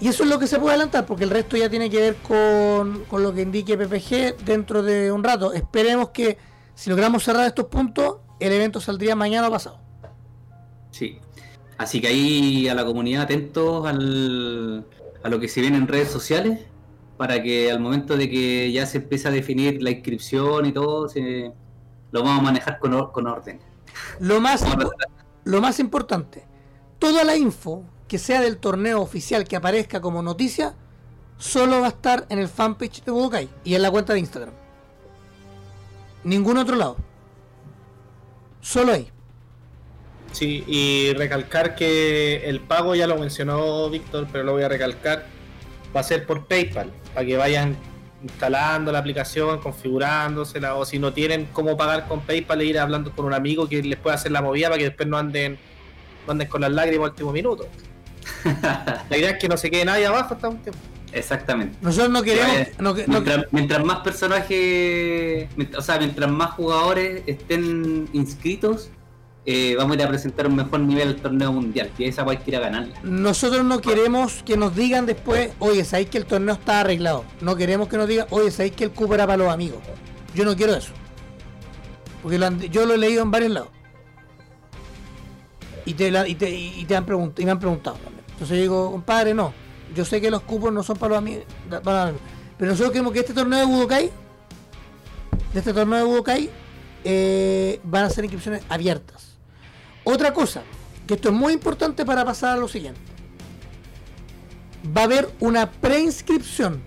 Y 0.00 0.08
eso 0.08 0.22
es 0.22 0.30
lo 0.30 0.38
que 0.38 0.46
se 0.46 0.60
puede 0.60 0.74
adelantar, 0.74 1.04
porque 1.04 1.24
el 1.24 1.30
resto 1.30 1.56
ya 1.56 1.68
tiene 1.68 1.90
que 1.90 1.98
ver 1.98 2.14
con, 2.16 3.04
con 3.06 3.24
lo 3.24 3.34
que 3.34 3.42
indique 3.42 3.76
PPG 3.76 4.44
dentro 4.44 4.84
de 4.84 5.10
un 5.10 5.24
rato. 5.24 5.52
Esperemos 5.52 6.10
que 6.10 6.38
si 6.76 6.90
logramos 6.90 7.24
cerrar 7.24 7.44
estos 7.46 7.66
puntos, 7.66 8.18
el 8.38 8.52
evento 8.52 8.80
saldría 8.80 9.16
mañana 9.16 9.48
o 9.48 9.50
pasado. 9.50 9.80
Sí. 10.92 11.18
Así 11.76 12.00
que 12.00 12.06
ahí 12.06 12.68
a 12.68 12.74
la 12.74 12.84
comunidad 12.84 13.22
atentos 13.22 13.84
al, 13.84 14.86
a 15.24 15.28
lo 15.28 15.40
que 15.40 15.48
se 15.48 15.60
viene 15.60 15.76
en 15.76 15.88
redes 15.88 16.08
sociales 16.08 16.60
para 17.16 17.42
que 17.42 17.72
al 17.72 17.80
momento 17.80 18.16
de 18.16 18.30
que 18.30 18.70
ya 18.70 18.86
se 18.86 18.98
empiece 18.98 19.26
a 19.26 19.32
definir 19.32 19.82
la 19.82 19.90
inscripción 19.90 20.66
y 20.66 20.72
todo, 20.72 21.08
se, 21.08 21.52
lo 22.14 22.22
vamos 22.22 22.38
a 22.38 22.42
manejar 22.42 22.78
con, 22.78 22.94
or- 22.94 23.10
con 23.10 23.26
orden. 23.26 23.58
Lo 24.20 24.40
más, 24.40 24.64
lo 25.42 25.60
más 25.60 25.80
importante, 25.80 26.46
toda 27.00 27.24
la 27.24 27.36
info 27.36 27.82
que 28.06 28.18
sea 28.18 28.40
del 28.40 28.58
torneo 28.58 29.00
oficial 29.02 29.42
que 29.48 29.56
aparezca 29.56 30.00
como 30.00 30.22
noticia, 30.22 30.76
solo 31.38 31.80
va 31.80 31.86
a 31.86 31.88
estar 31.88 32.24
en 32.28 32.38
el 32.38 32.46
fanpage 32.46 33.02
de 33.02 33.10
Budokai 33.10 33.48
y 33.64 33.74
en 33.74 33.82
la 33.82 33.90
cuenta 33.90 34.12
de 34.12 34.20
Instagram. 34.20 34.54
Ningún 36.22 36.56
otro 36.56 36.76
lado. 36.76 36.96
Solo 38.60 38.92
ahí. 38.92 39.10
Sí, 40.30 40.62
y 40.68 41.12
recalcar 41.14 41.74
que 41.74 42.48
el 42.48 42.60
pago 42.60 42.94
ya 42.94 43.08
lo 43.08 43.18
mencionó 43.18 43.90
Víctor, 43.90 44.28
pero 44.30 44.44
lo 44.44 44.52
voy 44.52 44.62
a 44.62 44.68
recalcar. 44.68 45.26
Va 45.94 46.00
a 46.00 46.04
ser 46.04 46.26
por 46.26 46.46
PayPal, 46.46 46.92
para 47.12 47.26
que 47.26 47.36
vayan 47.36 47.76
instalando 48.24 48.90
la 48.90 48.98
aplicación, 48.98 49.60
configurándosela, 49.60 50.74
o 50.74 50.84
si 50.84 50.98
no 50.98 51.12
tienen 51.12 51.46
cómo 51.52 51.76
pagar 51.76 52.08
con 52.08 52.20
PayPal, 52.22 52.60
e 52.62 52.64
ir 52.64 52.78
hablando 52.78 53.12
con 53.12 53.26
un 53.26 53.34
amigo 53.34 53.68
que 53.68 53.82
les 53.82 53.98
pueda 53.98 54.16
hacer 54.16 54.32
la 54.32 54.42
movida 54.42 54.68
para 54.68 54.78
que 54.78 54.84
después 54.84 55.06
no 55.08 55.18
anden, 55.18 55.58
no 56.26 56.32
anden 56.32 56.48
con 56.48 56.60
las 56.62 56.72
lágrimas 56.72 57.04
al 57.06 57.10
último 57.12 57.32
minuto. 57.32 57.68
la 59.10 59.16
idea 59.16 59.30
es 59.30 59.38
que 59.38 59.48
no 59.48 59.56
se 59.56 59.70
quede 59.70 59.84
nadie 59.84 60.06
abajo 60.06 60.34
hasta 60.34 60.48
un 60.48 60.58
tiempo. 60.58 60.80
Exactamente. 61.12 61.76
Nosotros 61.80 62.10
no 62.10 62.22
queremos. 62.22 62.56
Eh, 62.56 62.72
no 62.80 62.92
que- 62.94 63.06
no- 63.06 63.20
Mientras, 63.20 63.46
mientras 63.52 63.84
más 63.84 63.98
personajes, 64.00 65.48
o 65.76 65.82
sea, 65.82 65.98
mientras 65.98 66.30
más 66.30 66.50
jugadores 66.52 67.22
estén 67.26 68.08
inscritos, 68.12 68.90
eh, 69.46 69.74
vamos 69.76 69.92
a 69.96 70.00
ir 70.00 70.06
a 70.06 70.08
presentar 70.08 70.46
un 70.46 70.56
mejor 70.56 70.80
nivel 70.80 71.08
al 71.08 71.16
torneo 71.16 71.52
mundial. 71.52 71.90
Y 71.98 72.04
esa 72.04 72.22
hay 72.28 72.38
que 72.38 72.50
ir 72.50 72.56
a 72.56 72.60
ganarla. 72.60 72.94
nosotros 73.02 73.64
no 73.64 73.80
queremos 73.80 74.42
que 74.42 74.56
nos 74.56 74.74
digan 74.74 75.06
después, 75.06 75.52
oye, 75.58 75.84
sabéis 75.84 76.08
que 76.08 76.18
el 76.18 76.24
torneo 76.24 76.54
está 76.54 76.80
arreglado. 76.80 77.24
No 77.40 77.56
queremos 77.56 77.88
que 77.88 77.96
nos 77.96 78.08
digan, 78.08 78.26
oye, 78.30 78.50
sabéis 78.50 78.74
que 78.74 78.84
el 78.84 78.90
cupo 78.90 79.14
era 79.14 79.26
para 79.26 79.36
los 79.36 79.52
amigos. 79.52 79.80
Yo 80.34 80.44
no 80.44 80.56
quiero 80.56 80.74
eso. 80.74 80.92
Porque 82.22 82.38
yo 82.70 82.86
lo 82.86 82.94
he 82.94 82.98
leído 82.98 83.22
en 83.22 83.30
varios 83.30 83.52
lados. 83.52 83.68
Y 85.84 85.92
te, 85.92 86.96
han 86.96 87.04
preguntado, 87.04 87.42
y 87.42 87.44
me 87.44 87.50
han 87.50 87.58
preguntado. 87.58 87.98
Entonces 88.32 88.56
yo 88.56 88.62
digo, 88.62 88.90
compadre, 88.92 89.34
no. 89.34 89.52
Yo 89.94 90.06
sé 90.06 90.20
que 90.20 90.30
los 90.30 90.40
cupos 90.42 90.72
no 90.72 90.82
son 90.82 90.96
para 90.96 91.10
los 91.10 91.18
amigos. 91.18 91.44
para 91.68 91.80
los 91.80 92.08
amigos. 92.08 92.22
Pero 92.56 92.70
nosotros 92.70 92.92
queremos 92.92 93.12
que 93.12 93.20
este 93.20 93.34
torneo 93.34 93.58
de 93.58 93.64
Budokai, 93.66 94.10
de 95.52 95.58
este 95.58 95.74
torneo 95.74 95.98
de 95.98 96.04
Budokai, 96.04 96.50
eh, 97.04 97.80
van 97.84 98.04
a 98.04 98.10
ser 98.10 98.24
inscripciones 98.24 98.62
abiertas. 98.70 99.23
Otra 100.04 100.34
cosa, 100.34 100.62
que 101.06 101.14
esto 101.14 101.30
es 101.30 101.34
muy 101.34 101.54
importante 101.54 102.04
para 102.04 102.24
pasar 102.24 102.56
a 102.56 102.60
lo 102.60 102.68
siguiente. 102.68 103.00
Va 104.96 105.02
a 105.02 105.04
haber 105.04 105.30
una 105.40 105.70
preinscripción, 105.70 106.82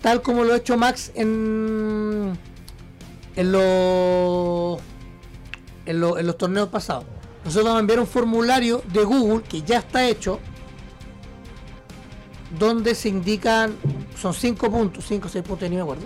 tal 0.00 0.22
como 0.22 0.44
lo 0.44 0.52
ha 0.52 0.56
hecho 0.56 0.76
Max 0.76 1.10
en, 1.16 2.38
los 3.36 4.80
los 5.86 6.38
torneos 6.38 6.68
pasados. 6.68 7.04
Nosotros 7.44 7.64
vamos 7.64 7.78
a 7.78 7.80
enviar 7.80 8.00
un 8.00 8.06
formulario 8.06 8.82
de 8.92 9.04
Google 9.04 9.42
que 9.42 9.62
ya 9.62 9.78
está 9.78 10.06
hecho, 10.06 10.38
donde 12.58 12.94
se 12.94 13.08
indican, 13.08 13.76
son 14.16 14.32
5 14.32 14.70
puntos, 14.70 15.04
5 15.06 15.26
o 15.26 15.30
6 15.30 15.44
puntos, 15.44 15.68
ni 15.68 15.76
me 15.76 15.82
acuerdo. 15.82 16.04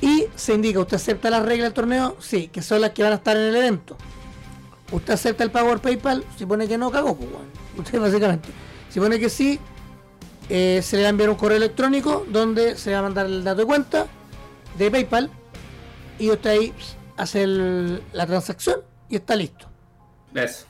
Y 0.00 0.26
se 0.36 0.54
indica, 0.54 0.78
¿usted 0.78 0.96
acepta 0.96 1.28
las 1.28 1.44
reglas 1.44 1.66
del 1.66 1.74
torneo? 1.74 2.16
Sí, 2.20 2.48
que 2.48 2.62
son 2.62 2.80
las 2.80 2.90
que 2.90 3.02
van 3.02 3.12
a 3.12 3.16
estar 3.16 3.36
en 3.36 3.42
el 3.44 3.56
evento. 3.56 3.96
¿Usted 4.92 5.14
acepta 5.14 5.42
el 5.44 5.50
pago 5.50 5.68
por 5.68 5.80
PayPal? 5.80 6.24
Si 6.38 6.46
pone 6.46 6.68
que 6.68 6.78
no, 6.78 6.90
cagó, 6.90 7.16
pues. 7.16 7.28
Usted 7.78 8.00
básicamente. 8.00 8.48
Si 8.88 9.00
pone 9.00 9.18
que 9.18 9.28
sí, 9.28 9.58
eh, 10.48 10.80
se 10.82 10.96
le 10.96 11.02
va 11.02 11.08
a 11.08 11.10
enviar 11.10 11.30
un 11.30 11.36
correo 11.36 11.56
electrónico 11.56 12.24
donde 12.28 12.76
se 12.76 12.92
va 12.92 12.98
a 13.00 13.02
mandar 13.02 13.26
el 13.26 13.42
dato 13.44 13.60
de 13.60 13.66
cuenta 13.66 14.06
de 14.78 14.90
PayPal 14.90 15.30
y 16.18 16.30
usted 16.30 16.50
ahí 16.50 16.72
hace 17.16 17.42
el- 17.42 18.02
la 18.12 18.26
transacción 18.26 18.80
y 19.08 19.16
está 19.16 19.34
listo. 19.36 19.66
Eso. 20.34 20.66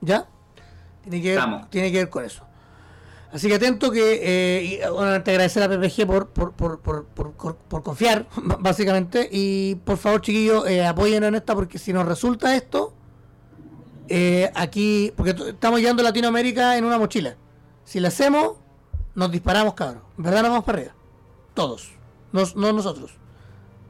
¿Ya? 0.00 0.26
Tiene 1.02 1.22
que 1.22 1.34
ver, 1.36 1.44
tiene 1.70 1.92
que 1.92 1.98
ver 1.98 2.10
con 2.10 2.24
eso. 2.24 2.44
Así 3.32 3.48
que 3.48 3.54
atento 3.54 3.90
que, 3.90 4.20
eh, 4.22 4.62
y, 4.64 4.82
obviamente 4.84 5.30
agradecer 5.32 5.62
a 5.62 5.68
PPG 5.68 6.06
por, 6.06 6.28
por, 6.28 6.52
por, 6.52 6.80
por, 6.80 7.04
por- 7.06 7.82
confiar, 7.82 8.26
básicamente. 8.60 9.28
Y 9.32 9.74
por 9.76 9.96
favor, 9.96 10.20
chiquillos, 10.20 10.66
eh, 10.68 10.84
apóyennos 10.86 11.28
en 11.28 11.34
esta 11.36 11.54
porque 11.54 11.78
si 11.78 11.92
nos 11.92 12.06
resulta 12.06 12.54
esto, 12.54 12.92
eh, 14.08 14.50
aquí, 14.54 15.12
porque 15.16 15.30
estamos 15.48 15.80
llegando 15.80 16.02
a 16.02 16.04
Latinoamérica 16.04 16.76
en 16.76 16.84
una 16.84 16.98
mochila. 16.98 17.36
Si 17.84 18.00
la 18.00 18.08
hacemos, 18.08 18.52
nos 19.14 19.30
disparamos, 19.30 19.74
cabros. 19.74 20.02
En 20.18 20.24
verdad 20.24 20.42
nos 20.42 20.50
vamos 20.50 20.64
para 20.64 20.78
arriba. 20.78 20.94
Todos. 21.54 21.92
Nos- 22.32 22.56
no 22.56 22.72
nosotros. 22.72 23.12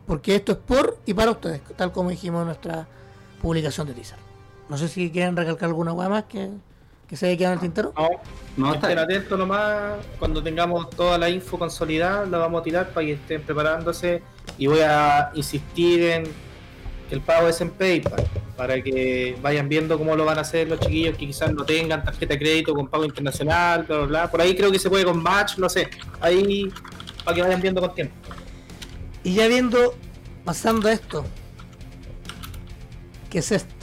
Porque 0.06 0.34
esto 0.36 0.52
es 0.52 0.58
por 0.58 0.98
y 1.06 1.14
para 1.14 1.30
ustedes, 1.30 1.62
tal 1.76 1.90
como 1.92 2.10
dijimos 2.10 2.40
en 2.42 2.46
nuestra 2.48 2.86
publicación 3.40 3.86
de 3.86 3.94
teaser. 3.94 4.18
No 4.68 4.76
sé 4.76 4.88
si 4.88 5.10
quieren 5.10 5.36
recalcar 5.36 5.68
alguna 5.70 5.92
hueá 5.92 6.08
más 6.10 6.24
que, 6.24 6.50
que 7.08 7.16
se 7.16 7.26
haya 7.26 7.36
quedado 7.38 7.52
en 7.54 7.58
el 7.58 7.62
tintero. 7.62 7.92
No, 7.96 8.08
No, 8.56 8.74
está 8.74 8.88
estén 8.90 8.98
atentos 8.98 9.38
nomás. 9.38 9.94
Cuando 10.18 10.42
tengamos 10.42 10.90
toda 10.90 11.16
la 11.18 11.28
info 11.30 11.58
consolidada, 11.58 12.26
la 12.26 12.38
vamos 12.38 12.60
a 12.60 12.64
tirar 12.64 12.90
para 12.90 13.06
que 13.06 13.12
estén 13.14 13.42
preparándose. 13.42 14.22
Y 14.58 14.66
voy 14.66 14.80
a 14.80 15.30
insistir 15.34 16.02
en 16.02 16.24
que 17.14 17.20
el 17.20 17.20
pago 17.20 17.48
es 17.48 17.60
en 17.60 17.70
PayPal, 17.70 18.26
para 18.56 18.82
que 18.82 19.36
vayan 19.40 19.68
viendo 19.68 19.96
cómo 19.98 20.16
lo 20.16 20.24
van 20.24 20.38
a 20.38 20.40
hacer 20.40 20.68
los 20.68 20.80
chiquillos 20.80 21.16
que 21.16 21.26
quizás 21.26 21.52
no 21.52 21.64
tengan 21.64 22.02
tarjeta 22.02 22.34
de 22.34 22.40
crédito 22.40 22.74
con 22.74 22.88
pago 22.88 23.04
internacional, 23.04 23.84
bla, 23.84 23.96
bla, 23.98 24.06
bla. 24.06 24.30
Por 24.30 24.40
ahí 24.40 24.56
creo 24.56 24.72
que 24.72 24.78
se 24.78 24.90
puede 24.90 25.04
con 25.04 25.22
Match, 25.22 25.58
no 25.58 25.68
sé. 25.68 25.88
Ahí, 26.20 26.72
para 27.24 27.36
que 27.36 27.42
vayan 27.42 27.60
viendo 27.60 27.80
con 27.80 27.94
tiempo. 27.94 28.14
Y 29.22 29.34
ya 29.34 29.46
viendo, 29.46 29.94
pasando 30.44 30.88
esto, 30.88 31.24
¿qué 33.30 33.38
es 33.38 33.52
esto? 33.52 33.74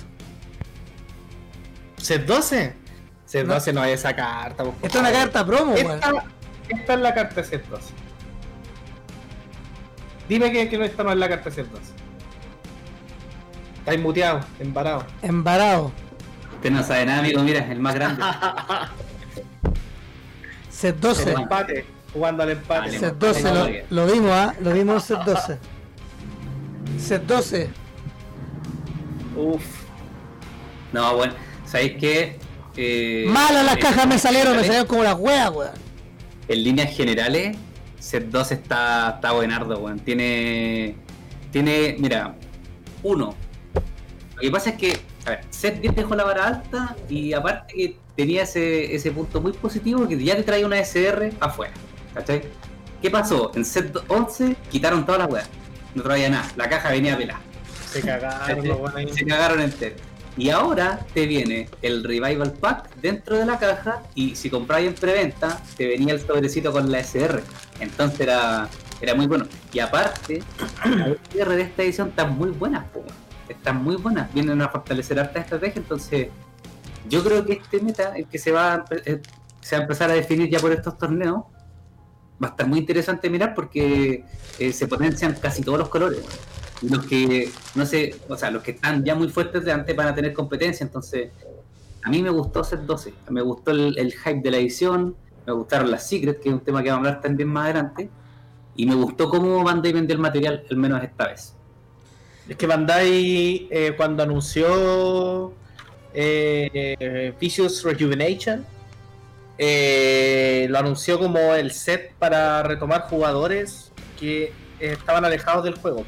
¿Set 1.97 2.25
12? 2.25 2.73
Set 3.25 3.47
12 3.47 3.73
no, 3.73 3.81
hay 3.81 3.93
esa 3.93 4.15
carta. 4.15 4.63
Esto 4.81 4.87
es 4.87 4.95
una 4.95 5.11
carta 5.11 5.45
promo. 5.45 5.73
Esta, 5.73 6.25
esta 6.67 6.93
es 6.93 6.99
la 6.99 7.13
carta 7.13 7.43
set 7.43 7.65
12. 7.67 7.93
Dime 10.27 10.51
que, 10.51 10.69
que 10.69 10.77
no 10.77 10.83
esta 10.83 11.03
no 11.03 11.11
es 11.11 11.17
la 11.17 11.29
carta 11.29 11.49
set 11.49 11.67
12. 11.67 12.00
Estáis 13.81 13.99
muteado, 13.99 14.41
embarado. 14.59 15.03
Embarado. 15.21 15.91
Usted 16.55 16.71
no 16.71 16.83
sabe 16.83 17.05
nada, 17.05 17.19
amigo. 17.19 17.41
Mira, 17.43 17.71
el 17.71 17.79
más 17.79 17.95
grande. 17.95 18.23
Set 20.69 20.95
El 20.95 21.01
12. 21.01 21.31
empate, 21.33 21.85
jugando 22.13 22.43
al 22.43 22.51
empate. 22.51 22.79
Vale. 22.87 22.99
Set 22.99 23.15
12, 23.17 23.53
lo, 23.89 24.05
lo 24.05 24.11
vimos, 24.11 24.31
¿ah? 24.31 24.53
Lo 24.61 24.71
vimos 24.73 25.03
set 25.03 25.19
12. 25.19 25.57
Set 26.97 27.23
12. 27.25 27.69
Uf. 29.35 29.63
No, 30.93 31.15
bueno, 31.17 31.33
¿sabéis 31.65 31.93
qué? 31.99 32.39
Eh, 32.77 33.25
Malas 33.27 33.65
las 33.65 33.75
en 33.75 33.81
cajas 33.81 34.07
me 34.07 34.17
salieron, 34.17 34.55
me 34.55 34.61
generales- 34.63 34.67
salieron 34.67 34.87
como 34.87 35.03
las 35.03 35.15
weas, 35.19 35.49
weón. 35.51 35.71
En 36.47 36.63
líneas 36.63 36.95
generales, 36.95 37.57
Set 37.99 38.25
2 38.29 38.51
está, 38.51 39.11
está 39.15 39.31
buenardo, 39.31 39.77
weón. 39.79 39.99
Tiene. 39.99 40.95
Tiene. 41.51 41.95
Mira, 41.99 42.35
uno. 43.03 43.35
Lo 44.41 44.47
que 44.47 44.51
pasa 44.51 44.69
es 44.71 44.77
que. 44.77 44.99
A 45.25 45.29
ver, 45.31 45.41
Set 45.51 45.79
10 45.81 45.95
dejó 45.95 46.15
la 46.15 46.23
vara 46.23 46.47
alta 46.47 46.95
y 47.07 47.33
aparte 47.33 47.75
que 47.75 47.95
tenía 48.15 48.43
ese, 48.43 48.95
ese 48.95 49.11
punto 49.11 49.39
muy 49.39 49.53
positivo 49.53 50.07
que 50.07 50.21
ya 50.23 50.35
te 50.35 50.41
trae 50.41 50.65
una 50.65 50.79
SR 50.79 51.33
afuera. 51.39 51.73
¿Cachai? 52.15 52.41
¿Qué 53.01 53.09
pasó? 53.11 53.51
En 53.53 53.63
Set 53.63 53.95
11 54.07 54.55
quitaron 54.71 55.05
todas 55.05 55.19
las 55.21 55.31
weas. 55.31 55.49
No 55.93 56.01
traía 56.01 56.29
nada. 56.29 56.51
La 56.55 56.67
caja 56.69 56.89
venía 56.89 57.15
pelada. 57.15 57.41
Se 57.91 58.01
cagaron 58.01 58.67
los 58.67 58.79
buenos. 58.79 59.15
Se 59.15 59.25
cagaron 59.25 59.61
entero. 59.61 59.95
Y 60.37 60.49
ahora 60.49 61.05
te 61.13 61.27
viene 61.27 61.69
el 61.81 62.03
Revival 62.03 62.53
Pack 62.53 62.95
dentro 62.95 63.37
de 63.37 63.45
la 63.45 63.59
caja 63.59 64.01
y 64.15 64.35
si 64.35 64.49
compráis 64.49 64.87
en 64.87 64.95
preventa 64.95 65.61
te 65.75 65.87
venía 65.87 66.13
el 66.13 66.21
sobrecito 66.21 66.71
con 66.71 66.91
la 66.91 66.99
SR. 66.99 67.43
Entonces 67.79 68.21
era, 68.21 68.69
era 69.01 69.13
muy 69.13 69.27
bueno. 69.27 69.45
Y 69.73 69.79
aparte, 69.79 70.41
la 70.85 71.15
SR 71.31 71.55
de 71.55 71.61
esta 71.63 71.83
edición 71.83 72.09
están 72.09 72.37
muy 72.37 72.49
buenas, 72.49 72.85
po. 72.85 73.03
Están 73.51 73.83
muy 73.83 73.95
buenas. 73.95 74.33
Vienen 74.33 74.61
a 74.61 74.69
fortalecer 74.69 75.19
harta 75.19 75.39
estrategia. 75.39 75.79
Entonces 75.79 76.27
yo 77.09 77.23
creo 77.23 77.45
que 77.45 77.53
este 77.53 77.79
meta, 77.79 78.15
el 78.15 78.27
que 78.27 78.37
se 78.37 78.51
va, 78.51 78.73
a 78.73 78.85
eh, 79.05 79.21
se 79.61 79.75
va 79.75 79.79
a 79.79 79.83
empezar 79.83 80.09
a 80.09 80.13
definir 80.13 80.49
ya 80.49 80.59
por 80.59 80.71
estos 80.71 80.97
torneos, 80.97 81.43
va 82.41 82.47
a 82.47 82.51
estar 82.51 82.67
muy 82.67 82.79
interesante 82.79 83.29
mirar 83.29 83.53
porque 83.53 84.25
eh, 84.59 84.73
se 84.73 84.87
potencian 84.87 85.33
casi 85.33 85.61
todos 85.61 85.79
los 85.79 85.89
colores. 85.89 86.21
Los 86.81 87.05
que, 87.05 87.51
no 87.75 87.85
sé, 87.85 88.15
o 88.27 88.35
sea, 88.35 88.49
los 88.49 88.63
que 88.63 88.71
están 88.71 89.03
ya 89.05 89.13
muy 89.13 89.29
fuertes 89.29 89.63
de 89.63 89.71
antes 89.71 89.95
van 89.95 90.07
a 90.07 90.15
tener 90.15 90.33
competencia. 90.33 90.83
Entonces, 90.83 91.29
a 92.03 92.09
mí 92.09 92.23
me 92.23 92.31
gustó 92.31 92.63
ser 92.63 92.85
12. 92.85 93.13
Me 93.29 93.41
gustó 93.41 93.71
el, 93.71 94.13
hype 94.13 94.41
de 94.41 94.51
la 94.51 94.57
edición. 94.57 95.15
Me 95.45 95.53
gustaron 95.53 95.91
las 95.91 96.07
secrets, 96.07 96.39
que 96.39 96.49
es 96.49 96.55
un 96.55 96.61
tema 96.61 96.81
que 96.81 96.89
vamos 96.89 97.05
a 97.05 97.09
hablar 97.09 97.21
también 97.21 97.49
más 97.49 97.65
adelante. 97.65 98.09
Y 98.75 98.85
me 98.87 98.95
gustó 98.95 99.29
cómo 99.29 99.63
Bandai 99.63 99.93
vendió 99.93 100.15
el 100.15 100.21
material, 100.21 100.63
al 100.69 100.77
menos 100.77 101.03
esta 101.03 101.27
vez. 101.27 101.55
Es 102.51 102.57
que 102.57 102.67
Bandai, 102.67 103.69
eh, 103.71 103.93
cuando 103.95 104.23
anunció 104.23 105.53
eh, 106.13 107.33
Vicious 107.39 107.81
Rejuvenation, 107.81 108.65
eh, 109.57 110.67
lo 110.69 110.79
anunció 110.79 111.17
como 111.17 111.39
el 111.55 111.71
set 111.71 112.13
para 112.19 112.61
retomar 112.63 113.03
jugadores 113.03 113.93
que 114.19 114.43
eh, 114.43 114.51
estaban 114.81 115.23
alejados 115.23 115.63
del 115.63 115.75
juego. 115.75 116.03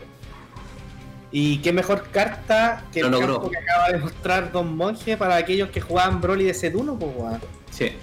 Y 1.31 1.59
qué 1.59 1.71
mejor 1.71 2.09
carta 2.11 2.83
que 2.91 2.99
Lo 2.99 3.05
el 3.07 3.11
logró. 3.13 3.49
que 3.49 3.57
acaba 3.59 3.91
de 3.93 3.99
mostrar 3.99 4.51
Don 4.51 4.75
Monje 4.75 5.15
para 5.15 5.37
aquellos 5.37 5.69
que 5.69 5.79
jugaban 5.79 6.19
Broly 6.19 6.43
de 6.43 6.53
set 6.53 6.75
1, 6.75 6.99
pues 6.99 7.11
weón. 7.15 7.39
Sí. 7.71 7.93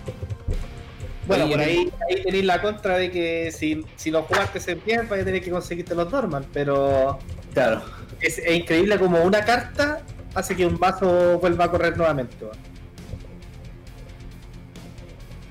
Bueno, 1.27 1.47
por 1.47 1.61
ahí, 1.61 1.93
ahí 2.09 2.23
tenéis 2.23 2.45
la 2.47 2.63
contra 2.63 2.97
de 2.97 3.11
que 3.11 3.53
si, 3.53 3.85
si 3.97 4.11
no 4.11 4.23
jugaste 4.23 4.61
set 4.61 4.83
10 4.83 5.11
vais 5.11 5.21
a 5.21 5.25
tener 5.27 5.43
que 5.45 5.51
conseguirte 5.51 5.95
los 5.95 6.11
Dorman, 6.11 6.47
pero 6.55 7.19
Claro. 7.53 7.83
Es, 8.21 8.41
increíble 8.51 8.99
como 8.99 9.23
una 9.23 9.45
carta 9.45 10.03
hace 10.35 10.57
que 10.57 10.67
un 10.67 10.79
vaso 10.79 11.39
vuelva 11.39 11.67
a 11.67 11.71
correr 11.71 11.97
nuevamente. 11.97 12.37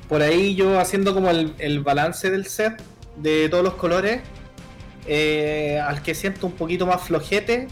Por 0.08 0.22
ahí 0.22 0.56
yo 0.56 0.80
haciendo 0.80 1.14
como 1.14 1.30
el, 1.30 1.54
el 1.60 1.82
balance 1.82 2.32
del 2.32 2.46
set 2.46 2.82
de 3.18 3.50
todos 3.50 3.64
los 3.64 3.74
colores, 3.76 4.22
eh, 5.06 5.80
al 5.86 6.02
que 6.02 6.16
siento 6.16 6.48
un 6.48 6.54
poquito 6.54 6.86
más 6.86 7.02
flojete, 7.02 7.68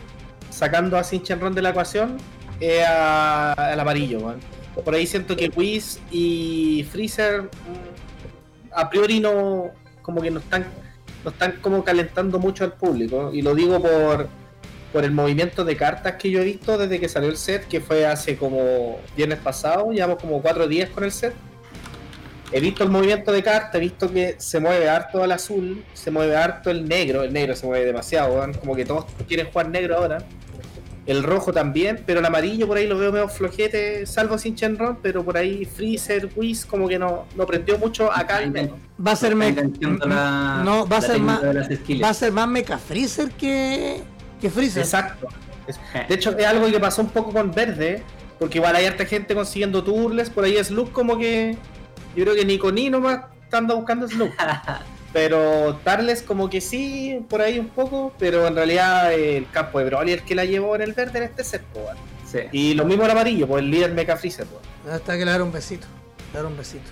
sacando 0.50 0.98
a 0.98 1.04
Sinchenron 1.04 1.54
de 1.54 1.62
la 1.62 1.70
ecuación, 1.70 2.18
es 2.60 2.86
al 2.88 3.80
amarillo. 3.80 4.20
weón. 4.20 4.39
Por 4.84 4.93
ahí 4.93 5.08
siento 5.08 5.36
que 5.36 5.52
Whis 5.56 6.00
y 6.12 6.86
Freezer 6.91 7.43
mm, 7.43 8.74
a 8.74 8.89
priori 8.89 9.20
no 9.20 9.72
como 10.02 10.22
que 10.22 10.32
no 10.32 10.39
están 10.39 10.66
no 11.24 11.32
están 11.32 11.54
como 11.62 11.84
calentando 11.84 12.39
mucho 12.39 12.64
al 12.64 12.74
público 12.74 13.32
y 13.34 13.41
lo 13.41 13.56
digo 13.56 13.82
por 13.82 14.30
por 14.94 15.04
el 15.04 15.12
movimiento 15.12 15.66
de 15.66 15.76
cartas 15.76 16.14
que 16.16 16.32
yo 16.32 16.40
he 16.42 16.46
visto 16.46 16.78
desde 16.78 17.00
que 17.00 17.10
salió 17.10 17.30
el 17.30 17.38
set, 17.38 17.68
que 17.68 17.82
fue 17.82 18.06
hace 18.06 18.38
como 18.38 19.00
viernes 19.16 19.40
pasado, 19.40 19.92
llevamos 19.92 20.18
como 20.20 20.42
cuatro 20.42 20.68
días 20.68 20.90
con 20.90 21.04
el 21.04 21.12
set. 21.12 21.34
He 22.54 22.62
visto 22.62 22.84
el 22.86 22.90
movimiento 22.90 23.34
de 23.34 23.44
cartas, 23.44 23.76
he 23.76 23.80
visto 23.80 24.10
que 24.12 24.36
se 24.38 24.62
mueve 24.62 24.88
harto 24.90 25.24
el 25.24 25.32
azul, 25.34 25.84
se 25.94 26.10
mueve 26.12 26.36
harto 26.38 26.70
el 26.72 26.88
negro, 26.88 27.24
el 27.24 27.34
negro 27.34 27.54
se 27.58 27.66
mueve 27.66 27.86
demasiado, 27.86 28.42
como 28.62 28.74
que 28.76 28.86
todos 28.86 29.06
quieren 29.28 29.48
jugar 29.52 29.70
negro 29.70 29.98
ahora. 29.98 30.20
El 31.06 31.24
rojo 31.24 31.54
también, 31.54 32.04
pero 32.06 32.20
el 32.20 32.26
amarillo 32.26 32.68
por 32.68 32.78
ahí 32.78 32.86
lo 32.88 32.98
veo 32.98 33.12
medio 33.14 33.30
flojete, 33.30 34.06
salvo 34.06 34.38
sin 34.38 34.56
Shenron, 34.56 35.00
pero 35.02 35.24
por 35.24 35.38
ahí 35.38 35.64
Freezer, 35.66 36.30
Whis, 36.36 36.66
como 36.66 36.88
que 36.88 37.00
no, 37.00 37.26
no 37.36 37.46
prendió 37.46 37.78
mucho 37.78 38.12
acá 38.12 38.38
al 38.38 38.52
menos. 38.52 38.78
Va 39.06 39.12
a 39.12 39.16
ser 39.16 39.34
me- 39.36 39.48
Enganchando 39.50 40.06
la- 40.06 40.62
no, 40.66 40.86
va 40.88 40.98
a 40.98 41.02
ser 41.02 41.20
más 41.20 41.42
de 41.42 41.54
las 41.54 41.68
skills. 41.68 42.04
va 42.04 42.10
a 42.10 42.14
ser 42.14 42.32
más 42.34 42.48
Mecha 42.50 42.78
Freezer 42.78 43.30
que 43.32 44.02
que 44.40 44.50
Freezer. 44.50 44.84
Exacto. 44.84 45.28
Es- 45.68 45.80
De 46.08 46.16
hecho, 46.16 46.38
es 46.38 46.46
algo 46.46 46.68
que 46.72 46.80
pasó 46.80 47.02
un 47.02 47.10
poco 47.10 47.32
con 47.32 47.52
Verde, 47.52 48.04
porque 48.40 48.58
igual 48.60 48.76
hay 48.76 48.86
harta 48.86 49.06
gente 49.06 49.34
consiguiendo 49.36 49.84
turles, 49.84 50.30
por 50.30 50.44
ahí 50.44 50.64
Slug 50.64 50.92
como 50.92 51.18
que... 51.18 51.58
Yo 52.16 52.24
creo 52.24 52.36
que 52.36 52.46
ni 52.46 52.58
con 52.58 52.76
ni 52.76 52.90
nomás 52.90 53.22
anda 53.52 53.76
buscando 53.76 54.08
Slug. 54.08 54.32
Pero 55.14 55.80
Tarles 55.84 56.22
como 56.22 56.50
que 56.50 56.62
sí, 56.62 57.26
por 57.30 57.42
ahí 57.42 57.58
un 57.58 57.70
poco, 57.70 58.14
pero 58.20 58.46
en 58.46 58.56
realidad 58.56 59.14
eh, 59.14 59.38
el 59.38 59.50
campo 59.50 59.80
de 59.80 59.86
Broly 59.86 60.12
es 60.12 60.20
el 60.20 60.26
que 60.26 60.36
la 60.36 60.44
llevó 60.46 60.76
en 60.76 60.82
el 60.82 60.94
verde 60.94 61.20
en 61.20 61.24
este 61.24 61.44
set. 61.46 61.64
Sí. 62.30 62.40
Y 62.52 62.74
lo 62.74 62.84
mismo 62.86 63.06
el 63.06 63.12
amarillo, 63.12 63.48
pues 63.48 63.64
el 63.64 63.72
líder 63.72 63.94
Mecha 63.94 64.18
Freezer, 64.18 64.46
po. 64.46 64.60
Hasta 64.92 65.18
que 65.18 65.24
le 65.26 65.32
dar 65.32 65.42
un 65.42 65.52
besito. 65.52 65.88
Le 66.34 66.38
dar 66.40 66.46
un 66.46 66.58
besito. 66.58 66.90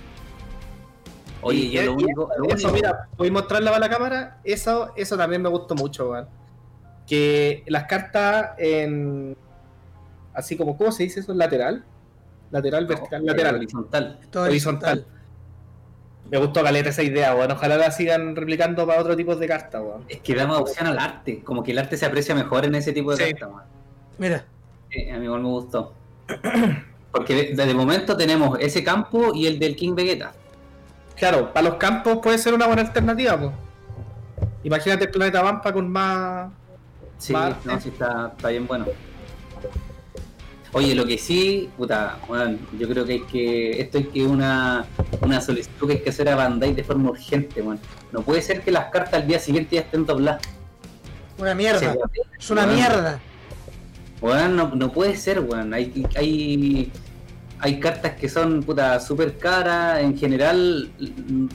Oye, 1.42 1.58
Y- 1.58 1.70
yo 1.72 1.82
lo 1.82 1.92
y 1.92 2.04
único. 2.04 2.30
lo 2.38 2.44
Eso, 2.46 2.54
único- 2.68 2.72
mira, 2.72 3.08
voy 3.16 3.28
a 3.28 3.32
mostrarla 3.32 3.70
para 3.70 3.80
la 3.86 3.88
cámara. 3.90 4.38
Eso, 4.42 4.92
eso 4.96 5.16
también 5.16 5.42
me 5.42 5.48
gustó 5.50 5.74
mucho, 5.74 6.10
weón. 6.10 6.26
Que 7.06 7.62
las 7.66 7.84
cartas 7.84 8.50
en. 8.58 9.36
Así 10.34 10.56
como, 10.56 10.76
¿cómo 10.76 10.92
se 10.92 11.04
dice 11.04 11.20
eso? 11.20 11.32
Lateral. 11.34 11.84
Lateral, 12.50 12.86
vertical, 12.86 13.20
no, 13.24 13.26
lateral. 13.32 13.54
Horizontal. 13.56 14.18
Horizontal. 14.34 15.06
Me 16.30 16.38
gustó 16.38 16.62
caleta 16.64 16.88
esa 16.90 17.02
idea, 17.04 17.34
weón. 17.34 17.52
Ojalá 17.52 17.76
la 17.76 17.90
sigan 17.92 18.34
replicando 18.34 18.86
para 18.86 19.00
otro 19.00 19.16
tipo 19.16 19.34
de 19.36 19.46
cartas, 19.46 19.80
weón. 19.82 20.04
Es 20.08 20.20
que 20.20 20.34
da 20.34 20.46
más 20.46 20.58
opción 20.58 20.86
al 20.88 20.98
arte. 20.98 21.42
Como 21.44 21.62
que 21.62 21.70
el 21.72 21.78
arte 21.78 21.96
se 21.96 22.04
aprecia 22.06 22.34
mejor 22.34 22.64
en 22.64 22.74
ese 22.74 22.92
tipo 22.92 23.14
de 23.14 23.24
Sí. 23.24 23.30
cartas, 23.32 23.50
man. 23.52 23.64
Mira, 24.18 24.44
Eh, 24.90 25.12
a 25.12 25.18
mí 25.18 25.24
igual 25.24 25.42
me 25.42 25.48
gustó. 25.48 25.92
Porque 27.12 27.34
de- 27.34 27.48
desde 27.54 27.70
el 27.70 27.76
momento 27.76 28.16
tenemos 28.16 28.58
ese 28.60 28.82
campo 28.84 29.32
y 29.34 29.46
el 29.46 29.58
del 29.58 29.74
King 29.76 29.94
Vegeta. 29.94 30.32
Claro, 31.16 31.52
para 31.52 31.68
los 31.70 31.78
campos 31.78 32.18
puede 32.22 32.38
ser 32.38 32.52
una 32.54 32.66
buena 32.66 32.82
alternativa, 32.82 33.36
pues. 33.38 33.52
Imagínate 34.64 35.04
el 35.04 35.10
planeta 35.10 35.42
Vampa 35.42 35.72
con 35.72 35.88
más. 35.88 36.50
Sí, 37.18 37.32
no, 37.32 37.80
sí 37.80 37.88
está, 37.88 38.32
está 38.36 38.48
bien 38.48 38.66
bueno. 38.66 38.86
Oye, 40.72 40.94
lo 40.94 41.06
que 41.06 41.16
sí, 41.16 41.70
puta, 41.76 42.18
bueno, 42.28 42.58
yo 42.78 42.86
creo 42.88 43.06
que 43.06 43.12
hay 43.14 43.22
que. 43.22 43.80
Esto 43.80 43.98
hay 43.98 44.04
que 44.04 44.24
una, 44.24 44.84
una 45.22 45.40
solicitud 45.40 45.86
que 45.86 45.94
hay 45.94 46.00
que 46.00 46.10
hacer 46.10 46.28
a 46.28 46.36
Bandai 46.36 46.74
de 46.74 46.84
forma 46.84 47.10
urgente, 47.10 47.62
man. 47.62 47.78
No 48.12 48.20
puede 48.20 48.42
ser 48.42 48.60
que 48.60 48.70
las 48.70 48.90
cartas 48.90 49.22
al 49.22 49.26
día 49.26 49.38
siguiente 49.38 49.76
ya 49.76 49.82
estén 49.82 50.04
dobladas. 50.04 50.42
una 51.38 51.54
mierda. 51.54 51.78
Sí, 51.80 51.86
es 52.38 52.50
una 52.50 52.66
mierda. 52.66 53.20
Weón, 54.20 54.56
no, 54.56 54.74
no 54.74 54.92
puede 54.92 55.16
ser, 55.16 55.40
weón. 55.40 55.72
Hay, 55.72 56.06
hay, 56.14 56.92
hay 57.58 57.80
cartas 57.80 58.12
que 58.16 58.28
son 58.28 58.62
puta 58.62 59.00
súper 59.00 59.38
caras. 59.38 60.00
En 60.00 60.18
general, 60.18 60.90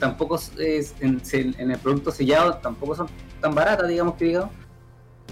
tampoco 0.00 0.40
es, 0.58 0.94
en, 1.00 1.22
en 1.32 1.70
el 1.70 1.78
producto 1.78 2.10
sellado 2.10 2.54
tampoco 2.54 2.96
son 2.96 3.06
tan 3.40 3.54
baratas, 3.54 3.86
digamos 3.86 4.14
que 4.16 4.24
digamos. 4.24 4.50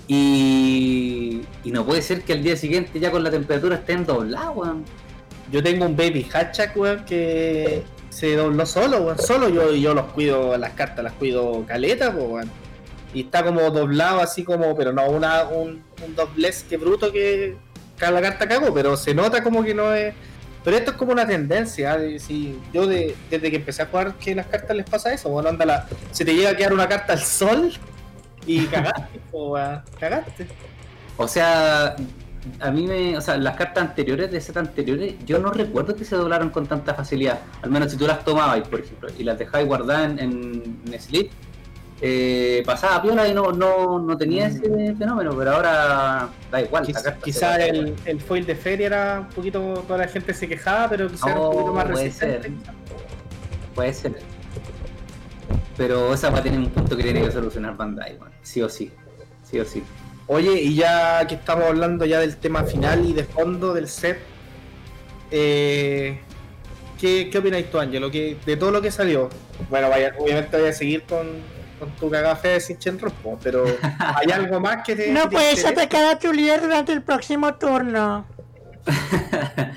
Y, 0.09 1.43
no 1.65 1.85
puede 1.87 2.03
ser 2.03 2.23
que 2.23 2.33
al 2.33 2.43
día 2.43 2.57
siguiente 2.57 2.99
ya 2.99 3.11
con 3.11 3.23
la 3.23 3.31
temperatura 3.31 3.77
estén 3.77 4.05
dobladas, 4.05 4.51
weón. 4.55 4.85
Yo 5.53 5.63
tengo 5.63 5.85
un 5.87 5.97
baby 5.97 6.27
hatchak, 6.33 6.77
weón, 6.77 7.05
que 7.05 7.83
se 8.11 8.35
dobló 8.37 8.67
solo, 8.67 8.99
weón. 9.03 9.19
Solo 9.19 9.49
yo, 9.49 9.75
yo 9.75 9.95
los 9.95 10.07
cuido, 10.13 10.57
las 10.59 10.73
cartas 10.73 11.05
las 11.05 11.13
cuido 11.15 11.65
caleta, 11.67 12.11
weón. 12.11 12.51
Y 13.15 13.23
está 13.23 13.45
como 13.45 13.61
doblado 13.71 14.21
así 14.21 14.45
como, 14.45 14.77
pero 14.77 14.93
no 14.93 15.07
una, 15.09 15.45
un, 15.45 15.83
un 16.07 16.15
doblez 16.17 16.65
que 16.69 16.77
bruto 16.77 17.11
que 17.13 17.57
cada 17.97 18.21
carta 18.21 18.49
cagó, 18.49 18.73
pero 18.73 18.97
se 18.97 19.15
nota 19.15 19.43
como 19.43 19.63
que 19.65 19.75
no 19.75 19.93
es. 19.95 20.15
Pero 20.63 20.77
esto 20.77 20.91
es 20.93 20.97
como 20.99 21.13
una 21.13 21.27
tendencia, 21.27 21.97
de- 21.97 22.19
si 22.19 22.59
yo 22.73 22.87
de- 22.87 23.17
desde 23.31 23.51
que 23.51 23.57
empecé 23.57 23.83
a 23.83 23.87
jugar 23.87 24.15
que 24.17 24.35
las 24.35 24.47
cartas 24.47 24.77
les 24.77 24.89
pasa 24.89 25.13
eso, 25.13 25.31
bueno, 25.31 25.49
anda 25.49 25.65
la, 25.65 25.89
se 26.13 26.25
te 26.25 26.35
llega 26.35 26.51
a 26.51 26.57
quedar 26.57 26.73
una 26.75 26.87
carta 26.87 27.15
al 27.15 27.21
sol 27.21 27.73
y 28.47 28.67
cagaste, 28.67 29.21
po, 29.31 29.51
weón, 29.53 29.83
cagaste. 29.99 30.47
O 31.17 31.29
sea, 31.29 31.97
a 32.61 32.71
mí 32.71 32.87
me. 32.87 33.17
O 33.17 33.21
sea, 33.21 33.37
las 33.37 33.57
cartas 33.57 33.83
anteriores 33.85 34.31
de 34.31 34.41
set 34.41 34.57
anteriores, 34.57 35.15
yo 35.27 35.39
no 35.39 35.51
recuerdo 35.53 35.95
que 35.95 36.05
se 36.05 36.17
doblaron 36.17 36.51
con 36.51 36.67
tanta 36.67 36.95
facilidad. 36.95 37.41
Al 37.63 37.71
menos 37.71 37.93
si 37.93 37.99
tú 37.99 38.07
las 38.07 38.25
tomabas, 38.25 38.67
por 38.69 38.81
ejemplo, 38.81 39.09
y 39.19 39.25
las 39.25 39.39
dejabas 39.39 39.67
guardadas 39.67 40.11
en, 40.13 40.19
en, 40.19 40.81
en 40.91 41.01
Sleep, 41.01 41.31
eh, 42.03 42.63
pasaba 42.65 43.03
piola 43.03 43.29
y 43.29 43.35
no, 43.35 43.53
no, 43.53 43.99
no 43.99 44.17
tenía 44.17 44.47
ese 44.47 44.63
fenómeno, 44.97 45.35
pero 45.37 45.53
ahora 45.53 46.31
da 46.51 46.63
igual. 46.63 46.85
la 46.85 46.89
Quiz- 46.89 46.95
carta 47.03 47.19
se 47.19 47.25
Quizá 47.25 47.51
dobla. 47.59 47.65
el, 47.67 47.95
el 48.07 48.21
foil 48.23 48.47
de 48.47 48.55
feria 48.57 48.87
era 48.87 49.21
un 49.21 49.35
poquito, 49.35 49.85
toda 49.87 49.99
la 49.99 50.09
gente 50.09 50.33
se 50.33 50.49
quejaba, 50.49 50.89
pero 50.89 51.09
quizá 51.11 51.31
era 51.33 51.41
un 51.41 51.53
poquito 51.53 51.75
más 51.75 51.85
puede 51.85 52.05
resistente. 52.05 52.43
ser. 52.49 52.53
Puede 53.75 53.93
ser. 53.93 54.30
Pero 55.81 56.13
esa 56.13 56.29
va 56.29 56.41
a 56.41 56.43
tener 56.43 56.59
un 56.59 56.69
punto 56.69 56.95
que 56.95 57.03
tiene 57.03 57.23
que 57.23 57.33
solucionar 57.33 57.75
Bandai, 57.75 58.19
man. 58.19 58.29
sí 58.43 58.61
o 58.61 58.69
sí. 58.69 58.93
Sí 59.51 59.59
o 59.59 59.65
sí. 59.65 59.83
Oye, 60.27 60.61
y 60.61 60.75
ya 60.75 61.27
que 61.27 61.37
estamos 61.37 61.65
hablando 61.65 62.05
ya 62.05 62.21
del 62.21 62.37
tema 62.37 62.65
final 62.65 63.07
y 63.07 63.15
de 63.15 63.25
fondo 63.25 63.73
del 63.73 63.89
set, 63.89 64.19
eh, 65.31 66.21
¿qué, 67.01 67.31
¿qué 67.31 67.39
opináis 67.39 67.71
tú, 67.71 67.79
Ángelo? 67.79 68.11
De 68.11 68.57
todo 68.59 68.71
lo 68.71 68.83
que 68.83 68.91
salió, 68.91 69.31
bueno, 69.71 69.89
vaya, 69.89 70.15
obviamente 70.19 70.61
voy 70.61 70.69
a 70.69 70.73
seguir 70.75 71.05
con, 71.05 71.27
con 71.79 71.89
tu 71.93 72.11
cagafe 72.11 72.49
de 72.49 72.61
Sinchenron, 72.61 73.13
po, 73.23 73.39
pero 73.43 73.65
¿hay 73.99 74.31
algo 74.33 74.61
más 74.61 74.85
que 74.85 74.95
te... 74.95 75.11
No 75.11 75.23
te 75.23 75.29
puedes 75.31 75.61
interese? 75.61 75.81
atacar 75.81 76.15
a 76.15 76.19
tu 76.19 76.31
líder 76.31 76.61
durante 76.61 76.93
el 76.93 77.01
próximo 77.01 77.55
turno. 77.55 78.27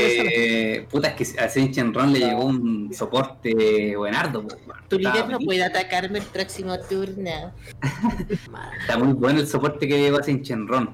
Eh, 0.00 0.86
puta, 0.90 1.08
es 1.08 1.34
que 1.34 1.40
a 1.40 1.46
Shenron 1.46 2.12
le 2.12 2.20
llegó 2.20 2.44
un 2.44 2.92
soporte 2.92 3.96
buenardo. 3.96 4.44
Tu 4.88 4.96
Está 4.96 5.14
líder 5.14 5.28
no 5.28 5.38
puede 5.38 5.64
atacarme 5.64 6.18
el 6.18 6.24
próximo 6.24 6.78
turno. 6.80 7.52
Está 8.80 8.98
muy 8.98 9.12
bueno 9.12 9.40
el 9.40 9.46
soporte 9.46 9.86
que 9.86 9.98
llegó 9.98 10.18
a 10.18 10.22
Shenron. 10.22 10.90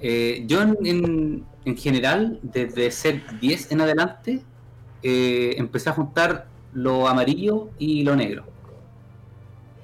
Eh, 0.00 0.44
yo 0.46 0.62
en, 0.62 0.76
en, 0.84 1.44
en 1.64 1.76
general, 1.76 2.38
desde 2.42 2.90
set 2.90 3.22
10 3.40 3.72
en 3.72 3.80
adelante, 3.80 4.42
eh, 5.02 5.54
empecé 5.58 5.90
a 5.90 5.92
juntar 5.92 6.46
lo 6.72 7.08
amarillo 7.08 7.70
y 7.78 8.02
lo 8.02 8.16
negro. 8.16 8.44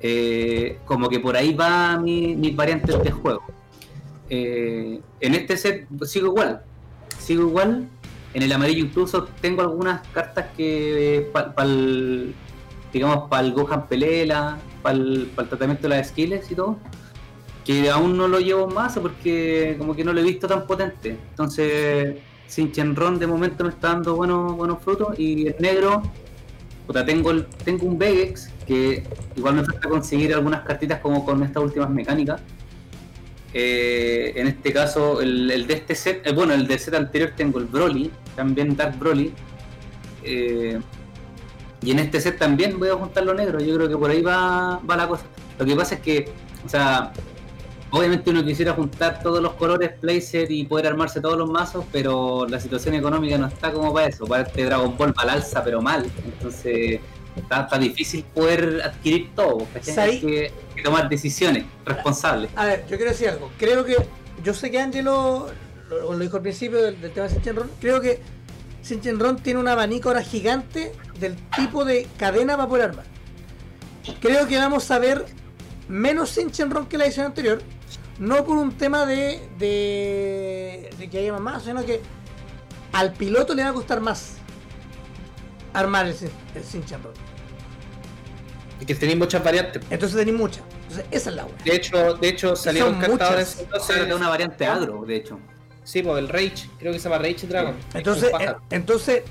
Eh, 0.01 0.79
como 0.85 1.09
que 1.09 1.21
por 1.21 1.37
ahí 1.37 1.55
va 1.55 1.99
mi, 1.99 2.35
mis 2.37 2.55
variantes 2.55 3.03
de 3.03 3.11
juego. 3.11 3.43
Eh, 4.29 5.01
en 5.21 5.35
este 5.35 5.57
set 5.57 5.87
sigo 6.05 6.29
igual. 6.29 6.63
Sigo 7.25 7.49
igual. 7.49 7.89
En 8.35 8.43
el 8.43 8.53
amarillo 8.53 8.85
incluso 8.85 9.25
tengo 9.41 9.63
algunas 9.63 10.07
cartas 10.09 10.47
que 10.57 11.31
para 11.33 11.55
el 11.63 12.35
digamos 12.93 13.29
para 13.29 13.47
el 13.47 13.53
Gohan 13.53 13.87
Pelela, 13.89 14.59
para 14.83 14.97
el, 14.97 15.31
tratamiento 15.35 15.89
de 15.89 15.97
las 15.97 16.09
skills 16.09 16.51
y 16.51 16.55
todo, 16.55 16.77
que 17.65 17.91
aún 17.91 18.17
no 18.17 18.29
lo 18.29 18.39
llevo 18.39 18.69
más 18.69 18.99
porque 18.99 19.77
como 19.79 19.97
que 19.97 20.05
no 20.05 20.13
lo 20.13 20.21
he 20.21 20.23
visto 20.23 20.47
tan 20.47 20.67
potente. 20.67 21.19
Entonces, 21.31 22.17
Sinchenron 22.47 23.19
de 23.19 23.27
momento 23.27 23.65
me 23.65 23.71
está 23.71 23.89
dando 23.89 24.15
buenos, 24.15 24.57
buenos 24.57 24.83
frutos 24.83 25.19
y 25.19 25.49
el 25.49 25.57
negro, 25.59 26.03
puta, 26.87 27.05
tengo, 27.05 27.31
el, 27.31 27.47
tengo 27.65 27.87
un 27.87 27.99
Vegex 27.99 28.51
que 28.67 29.03
igual 29.35 29.57
me 29.57 29.65
falta 29.65 29.89
conseguir 29.89 30.35
algunas 30.35 30.63
cartitas 30.63 31.01
como 31.01 31.25
con 31.25 31.43
estas 31.43 31.63
últimas 31.63 31.91
mecánicas. 31.91 32.41
Eh, 33.55 34.33
en 34.35 34.49
este 34.49 34.73
caso, 34.73 35.21
el, 35.21 35.67
de 35.67 35.75
este 35.75 35.95
set, 35.95 36.27
eh, 36.27 36.33
bueno, 36.33 36.53
el 36.55 36.67
del 36.67 36.79
set 36.79 36.95
anterior 36.95 37.33
tengo 37.37 37.61
el 37.61 37.67
Broly, 37.67 38.11
también 38.35 38.77
Dark 38.77 38.99
Broly. 38.99 39.33
Eh, 40.25 40.81
y 41.83 41.91
en 41.91 41.99
este 42.01 42.21
set 42.21 42.39
también 42.39 42.79
voy 42.79 42.89
a 42.89 42.95
juntar 42.95 43.25
lo 43.25 43.35
negro, 43.35 43.61
yo 43.61 43.77
creo 43.77 43.89
que 43.89 43.97
por 43.97 44.11
ahí 44.11 44.23
va, 44.23 44.81
va 44.89 44.97
la 44.97 45.07
cosa. 45.07 45.25
Lo 45.59 45.65
que 45.65 45.77
pasa 45.77 45.95
es 45.95 46.01
que, 46.01 46.33
o 46.65 46.69
sea, 46.69 47.13
Obviamente 47.97 48.29
uno 48.29 48.45
quisiera 48.45 48.73
juntar 48.73 49.23
todos 49.23 49.41
los 49.41 49.53
colores 49.53 49.93
Playset 50.01 50.51
y 50.51 50.65
poder 50.65 50.89
armarse 50.89 51.21
todos 51.21 51.39
los 51.39 51.49
mazos, 51.49 51.85
pero 51.93 52.45
la 52.49 52.59
situación 52.59 52.97
económica 52.97 53.39
no 53.39 53.47
está 53.47 53.73
como 53.73 53.95
para 53.95 54.09
eso. 54.09 54.27
Para 54.27 54.43
este 54.43 54.65
Dragon 54.65 54.97
Ball 54.99 55.15
para 55.15 55.35
el 55.35 55.39
alza, 55.39 55.63
pero 55.63 55.81
mal. 55.81 56.05
Entonces 56.25 56.99
está, 57.37 57.63
está 57.63 57.79
difícil 57.79 58.25
poder 58.35 58.83
adquirir 58.85 59.31
todo. 59.35 59.67
Hay 59.97 60.21
que, 60.21 60.53
que 60.75 60.83
tomar 60.83 61.09
decisiones 61.09 61.65
responsables. 61.85 62.51
A 62.57 62.67
ver, 62.67 62.87
yo 62.89 62.97
quiero 62.97 63.13
decir 63.13 63.29
algo. 63.29 63.51
Creo 63.59 63.85
que. 63.85 63.97
Yo 64.43 64.53
sé 64.53 64.71
que 64.71 64.81
Angelo 64.81 65.49
lo, 65.89 66.13
lo 66.13 66.19
dijo 66.19 66.37
al 66.37 66.43
principio 66.43 66.83
del, 66.83 67.01
del 67.01 67.13
tema 67.13 67.29
de 67.29 67.35
Sinchenron. 67.35 67.71
Creo 67.81 68.01
que 68.01 68.21
Sinchenron 68.83 69.37
tiene 69.37 69.61
un 69.61 69.69
abanico 69.69 70.09
ahora 70.09 70.23
gigante 70.23 70.93
del 71.19 71.37
tipo 71.57 71.85
de 71.85 72.07
cadena 72.19 72.57
para 72.57 72.69
poder 72.69 72.85
armar. 72.91 73.07
Creo 74.21 74.47
que 74.47 74.59
vamos 74.59 74.91
a 74.91 74.99
ver 74.99 75.25
menos 75.89 76.31
Sinchenron 76.31 76.87
que 76.87 76.99
la 76.99 77.07
edición 77.07 77.27
anterior. 77.27 77.63
No 78.19 78.45
por 78.45 78.57
un 78.57 78.73
tema 78.73 79.07
de, 79.07 79.41
de, 79.59 80.91
de 80.99 81.11
que 81.11 81.19
haya 81.19 81.33
más 81.33 81.65
sino 81.65 81.85
que 81.85 82.01
al 82.93 83.13
piloto 83.13 83.55
le 83.55 83.65
va 83.65 83.71
a 83.71 83.73
costar 83.73 84.01
más 84.01 84.37
armar 85.75 86.07
el, 86.07 86.15
Sin- 86.15 86.31
el. 86.55 86.63
Y 88.81 88.87
que 88.87 88.95
tenéis 88.95 89.19
muchas 89.19 89.45
variantes. 89.45 89.83
Entonces 89.91 90.17
tenéis 90.17 90.37
muchas. 90.37 90.63
Entonces 90.83 91.07
esa 91.11 91.31
es 91.31 91.37
la 91.37 91.45
buena. 91.45 91.65
De 91.65 91.75
hecho, 91.75 92.15
de 92.15 92.29
hecho 92.29 92.57
salieron 92.57 92.99
cartadores 93.01 93.59
entonces 93.61 94.09
de 94.09 94.15
una 94.15 94.29
variante 94.29 94.67
agro, 94.67 95.05
de 95.07 95.17
hecho. 95.17 95.39
Sí, 95.85 96.03
pues 96.03 96.19
el 96.19 96.29
Rage, 96.29 96.71
creo 96.79 96.93
que 96.93 96.99
se 96.99 97.09
llama 97.09 97.23
Rage 97.23 97.47
Dragon. 97.47 97.77
Entonces, 97.93 98.33
eh, 98.41 98.55
entonces 98.71 99.23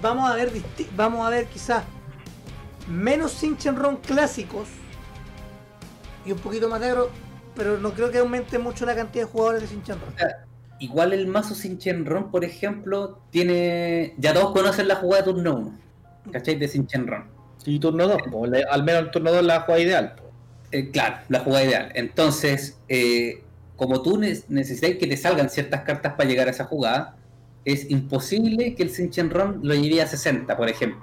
vamos 0.00 0.30
a 0.30 0.34
ver 0.34 0.50
vamos 0.96 1.26
a 1.26 1.30
ver 1.30 1.46
quizás 1.46 1.84
menos 2.88 3.32
Sinchenron 3.32 3.96
clásicos 3.98 4.68
y 6.24 6.32
un 6.32 6.38
poquito 6.38 6.68
más 6.68 6.80
de 6.80 6.88
agro, 6.88 7.10
pero 7.54 7.78
no 7.78 7.92
creo 7.92 8.10
que 8.10 8.18
aumente 8.18 8.58
mucho 8.58 8.86
la 8.86 8.94
cantidad 8.94 9.26
de 9.26 9.30
jugadores 9.30 9.62
de 9.62 9.68
Sinchenron. 9.68 10.14
Igual 10.80 11.12
el 11.12 11.26
mazo 11.26 11.54
Sinchenron, 11.54 12.30
por 12.30 12.44
ejemplo, 12.44 13.20
tiene. 13.30 14.14
Ya 14.18 14.34
todos 14.34 14.52
conocen 14.52 14.88
la 14.88 14.96
jugada 14.96 15.22
de 15.24 15.32
turno 15.32 15.54
1. 15.56 15.78
¿Cachai? 16.32 16.56
De 16.56 16.68
Sinchenron. 16.68 17.24
y 17.66 17.78
turno 17.78 18.06
2, 18.08 18.18
al 18.70 18.82
menos 18.84 19.02
el 19.04 19.10
turno 19.10 19.32
2 19.32 19.42
la 19.44 19.60
jugada 19.60 19.80
ideal. 19.80 20.14
po. 20.16 20.24
Eh, 20.72 20.90
claro, 20.90 21.16
la 21.28 21.40
jugada 21.40 21.64
ideal. 21.64 21.92
Entonces, 21.94 22.78
eh, 22.88 23.42
como 23.76 24.02
tú 24.02 24.18
ne- 24.18 24.38
necesitas 24.48 24.96
que 24.98 25.06
te 25.06 25.16
salgan 25.16 25.48
ciertas 25.48 25.82
cartas 25.82 26.14
para 26.14 26.28
llegar 26.28 26.48
a 26.48 26.50
esa 26.50 26.64
jugada, 26.64 27.16
es 27.64 27.88
imposible 27.90 28.74
que 28.74 28.82
el 28.82 28.90
Sinchenron 28.90 29.60
lo 29.62 29.74
lleve 29.74 30.02
a 30.02 30.06
60, 30.06 30.56
por 30.56 30.68
ejemplo. 30.68 31.00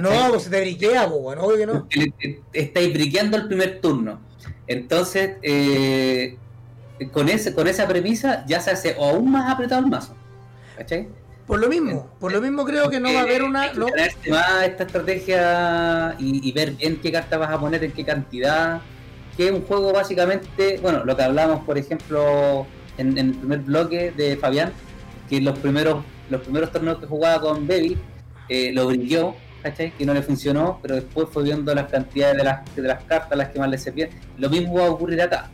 No, 0.00 0.10
pues 0.30 0.44
se 0.44 0.50
te 0.50 0.60
briquea, 0.60 1.08
pues, 1.08 1.20
bueno, 1.20 1.42
obvio 1.42 1.56
que 1.58 1.66
no. 1.66 1.72
Porque 1.80 1.98
le- 2.00 2.12
le- 2.20 2.40
estáis 2.52 2.92
briqueando 2.92 3.36
el 3.36 3.46
primer 3.48 3.80
turno. 3.80 4.20
Entonces, 4.66 5.32
eh, 5.42 6.36
con, 7.10 7.28
ese, 7.28 7.54
con 7.54 7.66
esa 7.68 7.86
premisa 7.88 8.44
ya 8.46 8.60
se 8.60 8.70
hace 8.70 8.96
aún 8.98 9.30
más 9.30 9.50
apretado 9.50 9.80
el 9.82 9.88
mazo. 9.88 10.14
¿Cachai? 10.76 11.08
Por 11.46 11.58
lo 11.60 11.68
mismo, 11.68 12.10
por 12.20 12.32
lo 12.32 12.40
mismo 12.40 12.64
creo 12.64 12.88
que 12.88 13.00
no 13.00 13.12
va 13.12 13.20
a 13.20 13.22
haber 13.22 13.42
una. 13.42 13.72
No- 13.72 13.88
más 14.30 14.62
esta 14.64 14.84
estrategia 14.84 16.14
y, 16.18 16.48
y 16.48 16.52
ver 16.52 16.72
bien 16.72 17.00
qué 17.02 17.10
cartas 17.10 17.38
vas 17.40 17.50
a 17.50 17.58
poner, 17.58 17.82
en 17.84 17.92
qué 17.92 18.04
cantidad. 18.04 18.80
Que 19.36 19.46
es 19.46 19.52
un 19.52 19.62
juego 19.62 19.92
básicamente, 19.92 20.78
bueno, 20.82 21.04
lo 21.04 21.16
que 21.16 21.22
hablamos, 21.22 21.64
por 21.64 21.78
ejemplo, 21.78 22.66
en, 22.98 23.18
en 23.18 23.30
el 23.30 23.34
primer 23.34 23.58
bloque 23.60 24.12
de 24.12 24.36
Fabián, 24.36 24.72
que 25.28 25.40
los 25.40 25.58
primeros 25.58 26.04
los 26.30 26.40
primeros 26.42 26.70
torneos 26.70 26.98
que 26.98 27.06
jugaba 27.06 27.40
con 27.40 27.66
Baby 27.66 27.98
eh, 28.48 28.70
lo 28.72 28.86
brilló, 28.86 29.34
¿cachai? 29.62 29.90
Que 29.92 30.06
no 30.06 30.14
le 30.14 30.22
funcionó, 30.22 30.78
pero 30.80 30.94
después 30.94 31.28
fue 31.30 31.42
viendo 31.42 31.74
las 31.74 31.90
cantidades 31.90 32.36
de 32.38 32.44
las, 32.44 32.74
de 32.76 32.82
las 32.82 33.02
cartas, 33.04 33.36
las 33.36 33.48
que 33.48 33.58
más 33.58 33.68
le 33.68 33.78
servían. 33.78 34.10
Lo 34.38 34.48
mismo 34.48 34.74
va 34.74 34.86
a 34.86 34.90
ocurrir 34.90 35.20
acá. 35.20 35.50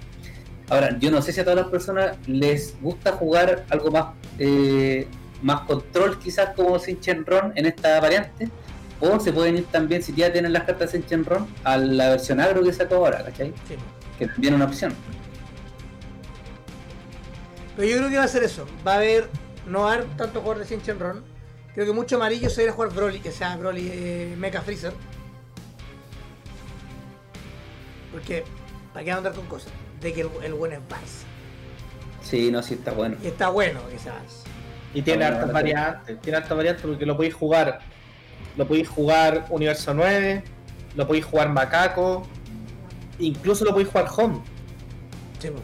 Ahora, 0.71 0.99
yo 0.99 1.11
no 1.11 1.23
sé 1.23 1.33
si 1.33 1.41
a 1.41 1.45
todas 1.45 1.59
las 1.59 1.69
personas 1.69 2.17
les 2.27 2.81
gusta 2.81 3.13
jugar 3.13 3.65
algo 3.71 3.91
más 3.91 4.07
eh, 4.39 5.09
más 5.43 5.63
control 5.63 6.19
quizás 6.19 6.51
como 6.55 6.79
Sinchenron 6.79 7.53
en 7.55 7.67
esta 7.67 8.01
variante 8.01 8.49
o 9.01 9.21
se 9.21 9.33
pueden 9.33 9.59
ir 9.59 9.67
también 9.67 10.03
si 10.03 10.13
ya 10.15 10.33
tienen 10.33 10.53
las 10.53 10.65
cartas 10.65 10.91
Sinchenron 10.91 11.47
a 11.65 11.77
la 11.77 12.11
versión 12.11 12.41
agro 12.41 12.63
que 12.63 12.73
sacó 12.73 12.97
ahora, 12.97 13.25
¿cachai? 13.25 13.55
Sí. 13.69 13.77
Que 14.19 14.27
también 14.27 14.55
es 14.55 14.57
una 14.57 14.65
opción. 14.67 14.95
Pero 17.77 17.89
yo 17.89 17.97
creo 17.99 18.11
que 18.11 18.17
va 18.17 18.25
a 18.25 18.29
ser 18.29 18.43
eso. 18.43 18.67
Va 18.85 18.95
a 18.95 18.97
haber, 18.97 19.29
no 19.67 19.83
va 19.83 19.93
a 19.93 19.95
haber 19.95 20.07
tanto 20.17 20.41
jugador 20.41 20.59
de 20.59 20.65
Sinchenron. 20.67 21.25
Creo 21.75 21.87
que 21.87 21.93
mucho 21.93 22.17
amarillo 22.17 22.51
se 22.51 22.57
va 22.57 22.61
a 22.61 22.65
ir 22.65 22.71
a 22.71 22.73
jugar 22.73 22.93
Broly, 22.93 23.21
que 23.21 23.31
sea 23.31 23.57
Broly 23.57 23.89
eh, 23.93 24.35
Mecha 24.37 24.63
Freezer. 24.63 24.93
Porque, 28.11 28.43
¿para 28.93 29.05
qué 29.05 29.13
andar 29.13 29.33
con 29.33 29.47
cosas? 29.47 29.71
De 30.01 30.13
que 30.13 30.21
el, 30.23 30.29
el 30.45 30.55
bueno 30.55 30.75
es 30.77 30.81
Barça. 30.81 31.25
Sí, 32.23 32.51
no, 32.51 32.63
sí 32.63 32.75
está 32.75 32.93
bueno. 32.93 33.17
Y 33.23 33.27
está 33.29 33.49
bueno 33.49 33.81
Barça. 33.93 34.13
Y 34.95 35.03
tiene 35.03 35.25
Ahora, 35.25 35.37
hartas 35.39 35.53
variantes, 35.53 36.21
tiene 36.21 36.39
hartas 36.39 36.57
variantes 36.57 36.85
porque 36.87 37.05
lo 37.07 37.17
podéis 37.17 37.35
jugar, 37.35 37.81
lo 38.57 38.67
podéis 38.67 38.89
jugar 38.89 39.45
Universo 39.51 39.93
9, 39.93 40.43
lo 40.97 41.07
podéis 41.07 41.25
jugar 41.27 41.51
Macaco, 41.51 42.27
incluso 43.19 43.65
lo 43.65 43.73
podéis 43.73 43.89
jugar 43.91 44.07
Home. 44.17 44.41
Sí, 45.39 45.49
pues. 45.51 45.63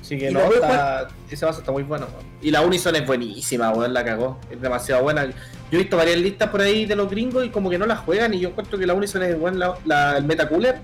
Así 0.00 0.18
que 0.18 0.30
no, 0.30 0.40
está- 0.52 1.08
ese 1.30 1.44
vaso 1.46 1.60
está 1.60 1.70
muy 1.72 1.82
bueno. 1.84 2.06
Y 2.42 2.50
la 2.50 2.62
Unison 2.62 2.96
es 2.96 3.06
buenísima, 3.06 3.70
weón, 3.70 3.92
la 3.94 4.04
cagó. 4.04 4.40
Es 4.50 4.60
demasiado 4.60 5.02
buena. 5.02 5.26
Yo 5.26 5.32
he 5.72 5.76
visto 5.78 5.96
varias 5.96 6.16
listas 6.18 6.48
por 6.48 6.60
ahí 6.62 6.84
de 6.86 6.96
los 6.96 7.08
gringos 7.08 7.44
y 7.44 7.50
como 7.50 7.70
que 7.70 7.78
no 7.78 7.86
la 7.86 7.96
juegan 7.96 8.34
y 8.34 8.40
yo 8.40 8.48
encuentro 8.48 8.78
que 8.78 8.86
la 8.86 8.94
Unison 8.94 9.22
es 9.22 9.38
buena, 9.38 9.58
la, 9.58 9.78
la- 9.84 10.18
el 10.18 10.24
Metacooler. 10.24 10.80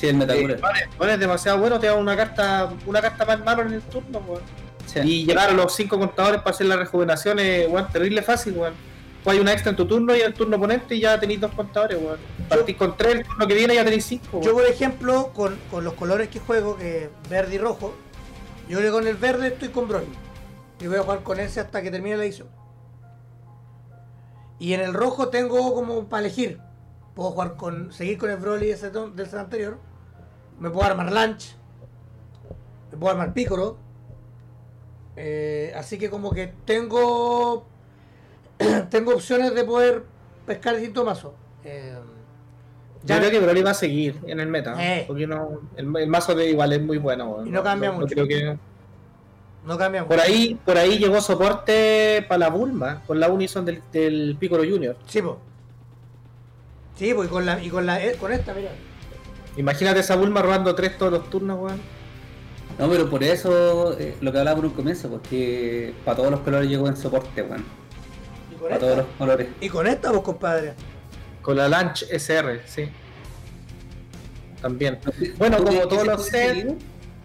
Sí, 0.00 0.08
el 0.08 0.22
Eh, 0.22 0.58
es 0.98 1.20
demasiado 1.20 1.58
bueno, 1.58 1.78
te 1.78 1.86
da 1.86 1.94
una 1.94 2.16
carta, 2.16 2.72
una 2.86 3.02
carta 3.02 3.26
más 3.26 3.38
en 3.38 3.44
mano 3.44 3.62
en 3.62 3.72
el 3.74 3.82
turno, 3.82 4.18
weón. 4.26 4.40
Sí. 4.86 5.00
Y 5.00 5.26
llegar 5.26 5.50
a 5.50 5.52
los 5.52 5.74
5 5.74 5.98
contadores 5.98 6.40
para 6.40 6.54
hacer 6.54 6.68
la 6.68 6.76
rejuvenación 6.76 7.38
es 7.38 7.68
weón, 7.68 7.86
terrible 7.92 8.22
fácil, 8.22 8.54
weón. 8.56 8.72
Pues 9.22 9.36
hay 9.36 9.42
una 9.42 9.52
extra 9.52 9.68
en 9.68 9.76
tu 9.76 9.86
turno 9.86 10.16
y 10.16 10.20
en 10.20 10.26
el 10.28 10.32
turno 10.32 10.56
oponente 10.56 10.94
y 10.94 11.00
ya 11.00 11.20
tenéis 11.20 11.42
dos 11.42 11.52
contadores, 11.52 11.98
weón. 12.00 12.18
Partís 12.48 12.76
con 12.76 12.96
3, 12.96 13.14
el 13.14 13.26
turno 13.26 13.46
que 13.46 13.54
viene 13.54 13.74
ya 13.74 13.84
tenéis 13.84 14.06
5, 14.06 14.40
Yo, 14.40 14.54
por 14.54 14.64
ejemplo, 14.64 15.32
con, 15.34 15.58
con 15.70 15.84
los 15.84 15.92
colores 15.92 16.28
que 16.28 16.40
juego, 16.40 16.78
que 16.78 17.04
es 17.04 17.10
verde 17.28 17.56
y 17.56 17.58
rojo, 17.58 17.94
yo 18.70 18.78
que 18.78 18.90
con 18.90 19.06
el 19.06 19.16
verde 19.16 19.48
estoy 19.48 19.68
con 19.68 19.86
Broly. 19.86 20.06
Y 20.80 20.86
voy 20.86 20.96
a 20.96 21.02
jugar 21.02 21.22
con 21.22 21.38
ese 21.40 21.60
hasta 21.60 21.82
que 21.82 21.90
termine 21.90 22.16
la 22.16 22.24
edición. 22.24 22.48
Y 24.58 24.72
en 24.72 24.80
el 24.80 24.94
rojo 24.94 25.28
tengo 25.28 25.74
como 25.74 26.08
para 26.08 26.24
elegir. 26.24 26.58
Puedo 27.14 27.32
jugar 27.32 27.56
con. 27.56 27.92
seguir 27.92 28.16
con 28.16 28.30
el 28.30 28.38
Broly 28.38 28.70
ese 28.70 28.90
del 28.90 29.26
set 29.26 29.38
anterior. 29.40 29.89
Me 30.60 30.70
puedo 30.70 30.86
armar 30.86 31.12
Lunch. 31.12 31.56
Me 32.92 32.98
puedo 32.98 33.10
armar 33.12 33.32
Piccolo. 33.34 33.76
Eh, 35.16 35.72
así 35.76 35.98
que 35.98 36.08
como 36.10 36.30
que 36.32 36.52
tengo. 36.64 37.66
tengo 38.90 39.14
opciones 39.14 39.54
de 39.54 39.64
poder 39.64 40.04
pescar 40.46 40.74
distintos 40.76 41.04
mazos. 41.04 41.32
Eh, 41.64 41.94
Yo 43.04 43.16
creo 43.16 43.30
que 43.30 43.40
Broly 43.40 43.62
va 43.62 43.70
a 43.70 43.74
seguir 43.74 44.20
en 44.26 44.40
el 44.40 44.48
meta. 44.48 44.74
Eh. 44.78 45.04
Porque 45.06 45.26
no, 45.26 45.60
el, 45.76 45.94
el 45.96 46.08
mazo 46.08 46.34
de 46.34 46.50
igual 46.50 46.72
es 46.72 46.82
muy 46.82 46.98
bueno. 46.98 47.44
Y 47.46 47.50
no 47.50 47.62
cambia 47.62 47.90
mucho. 47.92 48.06
creo 48.14 48.28
que- 48.28 48.58
no 49.64 49.76
cambia 49.76 50.02
mucho. 50.02 50.08
por 50.16 50.20
ahí, 50.20 50.58
por 50.64 50.78
ahí 50.78 50.96
llegó 50.98 51.20
soporte 51.20 52.24
para 52.28 52.38
la 52.38 52.48
Bulma 52.48 53.02
con 53.06 53.20
la 53.20 53.28
Unison 53.28 53.62
del, 53.66 53.82
del 53.92 54.36
Piccolo 54.40 54.62
Junior. 54.62 54.96
Sí, 55.06 55.20
pues. 55.20 55.36
Sí, 56.96 57.12
pues 57.14 57.28
y 57.28 57.30
con 57.30 57.44
la, 57.44 57.62
y 57.62 57.68
con 57.68 57.84
la, 57.84 58.02
eh, 58.02 58.16
con 58.18 58.32
esta, 58.32 58.54
mira. 58.54 58.70
Imagínate 59.56 60.00
esa 60.00 60.16
Bulma 60.16 60.42
robando 60.42 60.74
3 60.74 60.98
todos 60.98 61.12
los 61.12 61.30
turnos, 61.30 61.58
weón. 61.58 61.80
No, 62.78 62.88
pero 62.88 63.10
por 63.10 63.22
eso, 63.22 63.98
eh, 63.98 64.16
lo 64.20 64.32
que 64.32 64.38
hablaba 64.38 64.56
por 64.56 64.66
un 64.66 64.72
comienzo, 64.72 65.08
porque 65.10 65.92
para 66.04 66.16
todos 66.16 66.30
los 66.30 66.40
colores 66.40 66.68
llegó 66.68 66.88
en 66.88 66.96
soporte, 66.96 67.42
weón. 67.42 67.64
Para 68.60 68.78
todos 68.78 68.96
los 68.98 69.06
colores. 69.18 69.48
y 69.60 69.68
con 69.68 69.86
esta, 69.86 70.10
pues, 70.10 70.22
compadre. 70.22 70.74
Con 71.42 71.56
la 71.56 71.68
Lunch 71.68 72.04
SR, 72.10 72.62
sí. 72.66 72.88
También. 74.60 74.98
Bueno, 75.38 75.56
¿Tú 75.56 75.64
como 75.64 75.88
todos 75.88 76.06
los 76.06 76.30
sets-? 76.30 76.76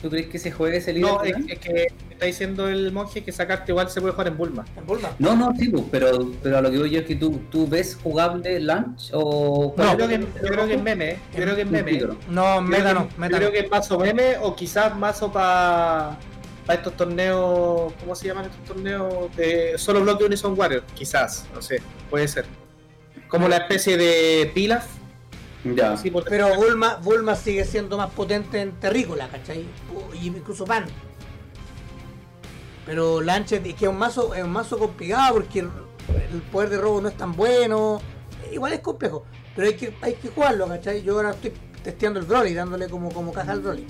¿Tú 0.06 0.12
crees 0.12 0.28
que 0.28 0.38
se 0.38 0.52
juegue 0.52 0.78
ese 0.78 0.94
líder? 0.94 1.10
No, 1.10 1.24
es, 1.24 1.58
que 1.58 1.88
está 2.12 2.28
diciendo 2.28 2.70
el 2.70 2.92
monje 2.92 3.24
que 3.24 3.32
esa 3.32 3.48
carta 3.48 3.66
igual 3.72 3.90
se 3.90 4.00
puede 4.00 4.14
jugar 4.14 4.28
en 4.28 4.38
Bulma. 4.38 4.64
En 4.78 4.86
Bulma. 4.86 5.10
No, 5.18 5.36
no, 5.36 5.52
sí, 5.58 5.68
pues, 5.70 5.84
pero, 5.90 6.32
pero 6.44 6.60
a 6.60 6.62
lo 6.62 6.70
que 6.70 6.78
voy 6.78 6.92
yo 6.92 7.00
es 7.00 7.08
que 7.08 7.16
tú, 7.16 7.42
tú 7.50 7.68
ves 7.68 7.98
jugable 8.04 8.60
Lunch 8.60 9.10
o... 9.14 9.74
No, 9.76 9.98
yo 9.98 10.06
creo 10.06 10.08
que, 10.08 10.20
yo 10.20 10.48
creo 10.48 10.68
que 10.68 10.74
es 10.76 10.84
meme, 10.84 11.10
¿eh? 11.10 11.20
yo 11.34 11.42
creo 11.42 11.56
que 11.56 11.62
es 11.64 11.70
meme. 11.72 12.04
No, 12.30 12.62
meta 12.62 12.94
no, 12.94 13.10
yo 13.20 13.38
creo 13.38 13.52
que 13.52 13.60
es 13.62 13.72
mazo 13.72 13.98
meme 13.98 14.38
o 14.44 14.56
quizás 14.56 14.96
mazo 14.96 15.32
para 15.34 16.20
estos 16.70 16.96
torneos, 16.96 17.92
¿cómo 18.00 18.14
se 18.14 18.28
llaman 18.28 18.46
estos 18.46 18.64
torneos? 18.64 19.36
De 19.36 19.74
solo 19.80 20.02
bloque 20.02 20.26
Unison 20.26 20.54
Warrior, 20.56 20.84
quizás, 20.94 21.48
no 21.52 21.64
sé, 21.64 21.82
puede 22.12 22.28
ser. 22.28 22.46
Como 23.28 23.48
la 23.48 23.58
especie 23.58 23.98
de 23.98 24.52
Pilaf. 24.54 24.86
Ya. 25.74 25.96
por- 26.12 26.24
Pero 26.26 26.54
Bulma, 26.56 26.96
Bulma 26.96 27.36
sigue 27.36 27.66
siendo 27.66 27.98
más 27.98 28.12
potente 28.12 28.62
en 28.62 28.74
terrícola, 28.74 29.28
¿cachai? 29.28 29.66
Y 30.22 30.28
incluso 30.28 30.66
pan. 30.66 30.86
Pero 32.86 33.22
Lanchet 33.22 33.66
es 33.66 33.74
que 33.74 33.86
es 33.86 33.90
un 33.92 33.98
mazo, 33.98 34.36
es 34.36 34.44
un 34.44 34.52
mazo 34.52 34.78
complicado 34.78 35.34
porque 35.36 35.60
el, 35.60 35.70
el 36.34 36.42
poder 36.44 36.70
de 36.70 36.78
robo 36.78 37.02
no 37.02 37.08
es 37.10 37.18
tan 37.18 37.34
bueno. 37.34 38.00
Igual 38.52 38.74
es 38.74 38.80
complejo. 38.82 39.26
Pero 39.56 39.68
hay 39.68 39.74
que, 39.76 39.96
hay 40.02 40.14
que 40.14 40.30
jugarlo, 40.30 40.68
¿cachai? 40.68 41.02
Yo 41.02 41.16
ahora 41.16 41.32
estoy 41.32 41.54
testeando 41.84 42.20
el 42.20 42.26
Broly, 42.26 42.54
dándole 42.54 42.88
como, 42.90 43.12
como 43.12 43.32
caja 43.34 43.54
al 43.54 43.62
Broly. 43.62 43.88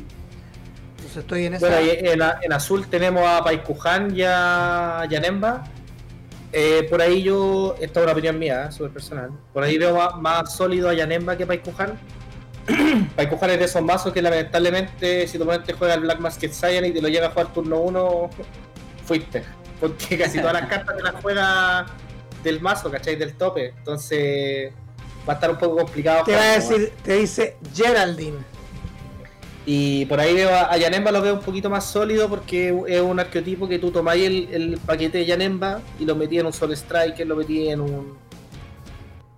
Entonces 0.91 1.17
estoy 1.17 1.45
en 1.45 1.55
esa. 1.55 1.67
Bueno, 1.67 1.81
y 1.85 1.89
en, 1.89 2.21
en 2.41 2.53
azul 2.53 2.87
tenemos 2.87 3.23
a 3.27 3.43
Paikuhan 3.43 4.15
y 4.15 4.21
a 4.23 5.05
Yanemba. 5.09 5.65
Eh, 6.57 6.87
por 6.89 7.01
ahí 7.01 7.21
yo, 7.21 7.75
esta 7.81 7.99
es 7.99 8.03
una 8.05 8.13
opinión 8.13 8.39
mía, 8.39 8.67
¿eh? 8.69 8.71
súper 8.71 8.91
personal. 8.91 9.29
Por 9.51 9.61
ahí 9.61 9.77
veo 9.77 9.93
más, 9.93 10.15
más 10.15 10.55
sólido 10.55 10.87
a 10.87 10.93
Yanemba 10.93 11.35
que 11.35 11.45
Paikuhan. 11.45 11.99
Paikuhan 13.17 13.49
es 13.51 13.59
de 13.59 13.65
esos 13.65 13.81
mazos 13.81 14.13
que 14.13 14.21
lamentablemente 14.21 15.27
si 15.27 15.37
tu 15.37 15.43
oponente 15.43 15.73
juega 15.73 15.95
el 15.95 15.99
Black 15.99 16.19
Masked 16.19 16.53
Saiyan 16.53 16.85
y 16.85 16.91
te 16.93 17.01
lo 17.01 17.09
llega 17.09 17.27
a 17.27 17.31
jugar 17.31 17.51
turno 17.51 17.81
1, 17.81 18.29
fuiste. 19.05 19.43
Porque 19.81 20.17
casi 20.17 20.39
todas 20.39 20.53
las 20.53 20.69
cartas 20.69 20.95
te 20.95 21.03
las 21.03 21.15
juega 21.21 21.87
del 22.41 22.61
mazo, 22.61 22.89
¿cachai? 22.89 23.17
Del 23.17 23.33
tope. 23.33 23.73
Entonces 23.77 24.71
va 25.27 25.33
a 25.33 25.35
estar 25.35 25.51
un 25.51 25.57
poco 25.57 25.75
complicado. 25.75 26.23
Te 26.23 26.35
va 26.35 26.53
a 26.53 26.53
decir, 26.53 26.93
te 27.03 27.17
dice 27.17 27.57
Geraldine. 27.73 28.37
Y 29.65 30.05
por 30.05 30.19
ahí 30.19 30.33
veo 30.35 30.49
a, 30.49 30.71
a 30.71 30.77
Yanemba 30.77 31.11
lo 31.11 31.21
veo 31.21 31.33
un 31.33 31.39
poquito 31.39 31.69
más 31.69 31.85
sólido 31.85 32.29
porque 32.29 32.75
es 32.87 33.01
un 33.01 33.19
arqueotipo 33.19 33.67
que 33.67 33.79
tú 33.79 33.89
tomáis 33.89 34.25
el, 34.25 34.47
el 34.51 34.77
paquete 34.77 35.19
de 35.19 35.25
Yanemba 35.25 35.81
y 35.99 36.05
lo 36.05 36.15
metí 36.15 36.37
en 36.37 36.45
un 36.45 36.53
Soul 36.53 36.73
Striker, 36.73 37.25
lo 37.25 37.35
metí 37.35 37.67
en 37.69 37.81
un 37.81 38.17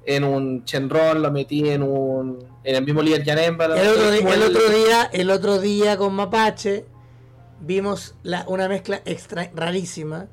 en 0.06 0.24
un 0.24 0.64
Shenron, 0.66 1.22
lo 1.22 1.32
metí 1.32 1.70
en 1.70 1.84
un 1.84 2.40
en 2.64 2.76
el 2.76 2.84
mismo 2.84 3.02
líder 3.02 3.24
Yanemba. 3.24 3.66
El 3.66 3.88
otro, 3.88 4.10
el 4.12 4.84
día, 4.84 5.10
el 5.14 5.30
otro 5.30 5.60
día 5.60 5.98
con 5.98 6.14
Mapache 6.14 6.86
vimos 7.62 8.16
la, 8.24 8.46
una 8.48 8.68
mezcla 8.68 9.02
extra 9.06 9.50
rarísima. 9.56 10.28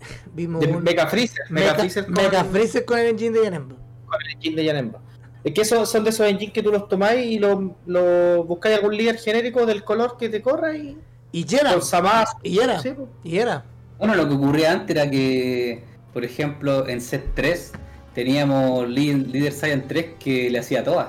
Vimos 0.34 0.60
de 0.62 0.66
un 0.68 0.82
Mecha 0.82 1.06
Freezer, 1.06 1.44
Mecha, 1.48 1.74
Freezer 1.76 2.04
con, 2.06 2.14
Mecha 2.14 2.44
Freezer 2.44 2.84
con 2.84 2.98
el 2.98 3.06
engine 3.06 3.38
de 3.38 3.44
Yanemba. 3.44 3.76
con 4.06 4.20
el 4.20 4.32
engine 4.32 4.56
de 4.56 4.64
Yanemba. 4.64 5.01
Es 5.44 5.52
que 5.52 5.62
esos 5.62 5.90
son 5.90 6.04
de 6.04 6.10
esos 6.10 6.26
engines 6.26 6.52
que 6.54 6.62
tú 6.62 6.70
los 6.70 6.88
tomáis 6.88 7.26
y 7.26 7.38
lo, 7.38 7.74
lo 7.86 8.44
buscáis 8.44 8.76
algún 8.76 8.96
líder 8.96 9.18
genérico 9.18 9.66
del 9.66 9.82
color 9.82 10.16
que 10.16 10.28
te 10.28 10.40
corra 10.40 10.76
y 10.76 10.96
Y 11.32 11.44
Samaz. 11.80 12.30
Y 12.42 12.58
era. 12.60 12.78
Sí, 12.78 12.90
pues. 12.94 13.08
Y 13.24 13.38
era. 13.38 13.64
Bueno, 13.98 14.14
lo 14.14 14.28
que 14.28 14.34
ocurría 14.34 14.72
antes 14.72 14.94
era 14.96 15.10
que, 15.10 15.82
por 16.12 16.24
ejemplo, 16.24 16.88
en 16.88 17.00
set 17.00 17.24
3 17.34 17.72
teníamos 18.14 18.88
líder 18.88 19.52
Saiyan 19.52 19.88
3 19.88 20.06
que 20.20 20.50
le 20.50 20.58
hacía 20.58 20.84
todas. 20.84 21.08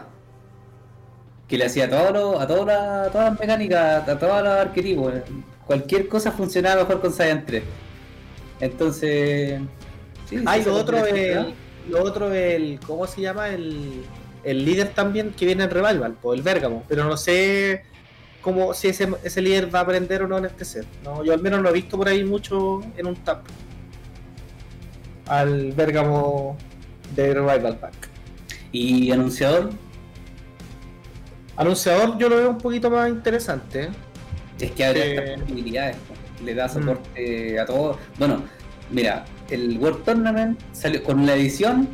Que 1.48 1.58
le 1.58 1.66
hacía 1.66 1.90
todo 1.90 2.12
lo- 2.12 2.40
a 2.40 2.48
todas 2.48 2.66
las 2.66 3.12
todas 3.12 3.30
las 3.32 3.40
mecánicas, 3.40 4.08
a 4.08 4.18
todos 4.18 4.44
los 4.44 4.54
arquetipos. 4.54 5.14
Cualquier 5.68 6.08
cosa 6.08 6.32
funcionaba 6.32 6.82
mejor 6.84 7.02
con 7.02 7.14
Saiyan 7.14 7.46
3. 7.46 7.64
Entonces. 8.60 9.60
Sí, 10.30 10.38
Ah, 10.46 10.58
y 10.58 10.64
lo 10.64 10.76
otro 10.76 11.06
el, 11.06 11.54
lo 11.90 12.02
otro 12.04 12.34
el, 12.34 12.80
¿cómo 12.88 13.06
se 13.08 13.22
llama? 13.22 13.50
El, 13.50 14.04
el 14.44 14.66
líder 14.66 14.90
también 14.90 15.32
que 15.32 15.46
viene 15.46 15.64
en 15.64 15.70
Revival, 15.70 16.16
pues, 16.22 16.38
el 16.38 16.44
Bergamo, 16.44 16.84
pero 16.88 17.04
no 17.06 17.16
sé 17.18 17.84
cómo 18.42 18.74
si 18.74 18.90
ese, 18.90 19.08
ese 19.24 19.42
líder 19.42 19.74
va 19.74 19.80
a 19.80 19.82
aprender 19.84 20.22
o 20.24 20.28
no 20.28 20.38
en 20.38 20.46
este 20.46 20.66
set. 20.66 20.86
No, 21.04 21.24
yo 21.24 21.34
al 21.34 21.42
menos 21.42 21.62
lo 21.62 21.70
he 21.70 21.74
visto 21.74 21.98
por 21.98 22.08
ahí 22.08 22.24
mucho 22.24 22.82
en 22.98 23.08
un 23.08 23.16
tap. 23.16 23.46
Al 25.28 25.72
Bergamo 25.72 26.58
de 27.16 27.34
Revival 27.34 27.78
Pack. 27.80 28.10
Y 28.72 29.12
anunciador, 29.12 29.70
Anunciador 31.56 32.18
yo 32.18 32.30
lo 32.30 32.38
veo 32.38 32.50
un 32.50 32.58
poquito 32.58 32.90
más 32.90 33.08
interesante. 33.10 33.84
¿eh? 33.84 33.90
Es 34.60 34.72
que 34.72 34.86
abre 34.86 35.16
estas 35.16 35.42
posibilidades, 35.42 35.98
po. 35.98 36.14
le 36.44 36.54
Mm. 36.54 36.58
da 36.58 36.68
soporte 36.70 37.60
a 37.60 37.66
todo. 37.66 37.98
Bueno, 38.18 38.42
mira, 38.90 39.24
el 39.52 39.78
World 39.78 40.04
Tournament 40.04 40.60
salió 40.72 41.04
con 41.04 41.26
la 41.28 41.36
edición, 41.36 41.88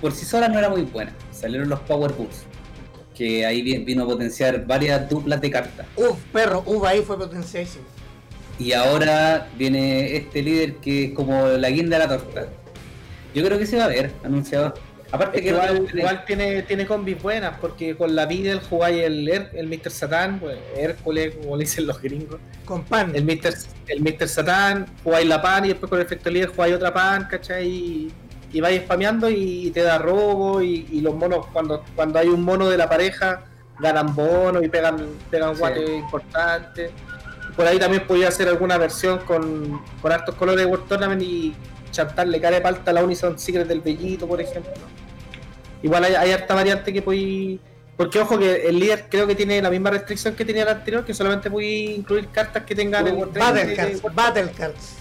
por 0.00 0.12
sí 0.12 0.24
sola 0.24 0.48
no 0.48 0.58
era 0.58 0.70
muy 0.70 0.82
buena. 0.82 1.12
Salieron 1.40 1.68
los 1.68 1.80
Power 1.80 2.12
Boosts, 2.12 2.44
que 3.16 3.46
ahí 3.46 3.62
vi- 3.62 3.78
vino 3.78 4.04
a 4.04 4.06
potenciar 4.06 4.66
varias 4.66 5.08
duplas 5.08 5.40
de 5.40 5.50
cartas. 5.50 5.86
Uf, 5.96 6.18
perro, 6.32 6.62
uf, 6.66 6.84
ahí 6.84 7.00
fue 7.02 7.16
potenciadísimo. 7.18 7.84
Y 8.58 8.72
ahora 8.74 9.48
viene 9.56 10.16
este 10.16 10.42
líder 10.42 10.74
que 10.76 11.04
es 11.06 11.12
como 11.14 11.46
la 11.48 11.70
guinda 11.70 11.98
de 11.98 12.06
la 12.06 12.18
torta. 12.18 12.46
Yo 13.34 13.42
creo 13.44 13.58
que 13.58 13.64
se 13.66 13.78
va 13.78 13.84
a 13.84 13.88
ver 13.88 14.10
anunciado. 14.22 14.74
Aparte 15.12 15.38
Es 15.38 15.44
que 15.44 15.50
no 15.50 15.56
igual, 15.64 15.88
igual 15.98 16.24
tiene, 16.24 16.62
tiene 16.62 16.86
combis 16.86 17.20
buenas, 17.20 17.58
porque 17.60 17.96
con 17.96 18.14
la 18.14 18.26
Videl 18.26 18.60
jugáis 18.60 19.02
el, 19.02 19.28
el 19.28 19.66
Mr. 19.66 19.90
Satan, 19.90 20.38
pues, 20.38 20.56
Hércules, 20.76 21.34
como 21.36 21.56
le 21.56 21.64
dicen 21.64 21.86
los 21.86 22.00
gringos. 22.00 22.38
Con 22.64 22.84
pan. 22.84 23.12
el 23.16 23.24
Mr. 23.24 23.54
El 23.88 24.02
Mr. 24.02 24.28
Satan, 24.28 24.86
jugáis 25.02 25.26
la 25.26 25.40
pan 25.42 25.64
y 25.64 25.68
después 25.68 25.88
con 25.90 25.98
el 25.98 26.06
efecto 26.06 26.30
líder 26.30 26.50
jugáis 26.50 26.74
otra 26.74 26.92
pan, 26.94 27.26
¿cachai? 27.28 28.08
Y, 28.52 28.60
vais 28.60 28.82
spameando 28.82 29.30
y 29.30 29.70
te 29.70 29.82
da 29.82 29.98
robo 29.98 30.60
y, 30.62 30.86
y 30.90 31.00
los 31.00 31.14
monos, 31.14 31.46
cuando, 31.52 31.84
cuando 31.94 32.18
hay 32.18 32.28
un 32.28 32.42
mono 32.42 32.68
de 32.68 32.76
la 32.76 32.88
pareja, 32.88 33.44
ganan 33.78 34.14
bonos 34.14 34.62
y 34.62 34.68
pegan, 34.68 34.96
pegan 35.30 35.54
Sí. 35.54 35.60
guates 35.60 35.90
importantes. 35.90 36.90
Por 37.56 37.66
ahí 37.66 37.78
también 37.78 38.06
podía 38.06 38.28
hacer 38.28 38.48
alguna 38.48 38.78
versión 38.78 39.18
con, 39.20 39.82
con 40.00 40.12
hartos 40.12 40.34
colores 40.34 40.64
de 40.64 40.66
World 40.70 40.88
Tournament 40.88 41.22
y 41.22 41.54
chantarle 41.90 42.40
cara 42.40 42.56
de 42.56 42.62
palta 42.62 42.90
a 42.90 42.94
la 42.94 43.04
Unison 43.04 43.38
Secret 43.38 43.66
del 43.66 43.80
Bellito, 43.80 44.26
por 44.26 44.40
ejemplo. 44.40 44.72
Igual 45.82 46.04
hay, 46.04 46.14
hay 46.14 46.32
harta 46.32 46.54
variante 46.54 46.92
que 46.92 47.02
podéis... 47.02 47.58
Porque 47.96 48.18
ojo 48.18 48.38
que 48.38 48.66
el 48.68 48.78
líder 48.78 49.06
creo 49.10 49.26
que 49.26 49.34
tiene 49.34 49.60
la 49.60 49.68
misma 49.68 49.90
restricción 49.90 50.34
que 50.34 50.44
tenía 50.44 50.62
el 50.62 50.68
anterior, 50.70 51.04
que 51.04 51.12
solamente 51.12 51.50
podéis 51.50 51.98
incluir 51.98 52.28
cartas 52.28 52.64
que 52.64 52.74
tengan 52.74 53.06
el 53.06 53.28
trade 53.28 53.52
Battle 53.52 53.74
Cards, 53.76 54.14
Battle 54.14 54.50
Cards. 54.56 54.96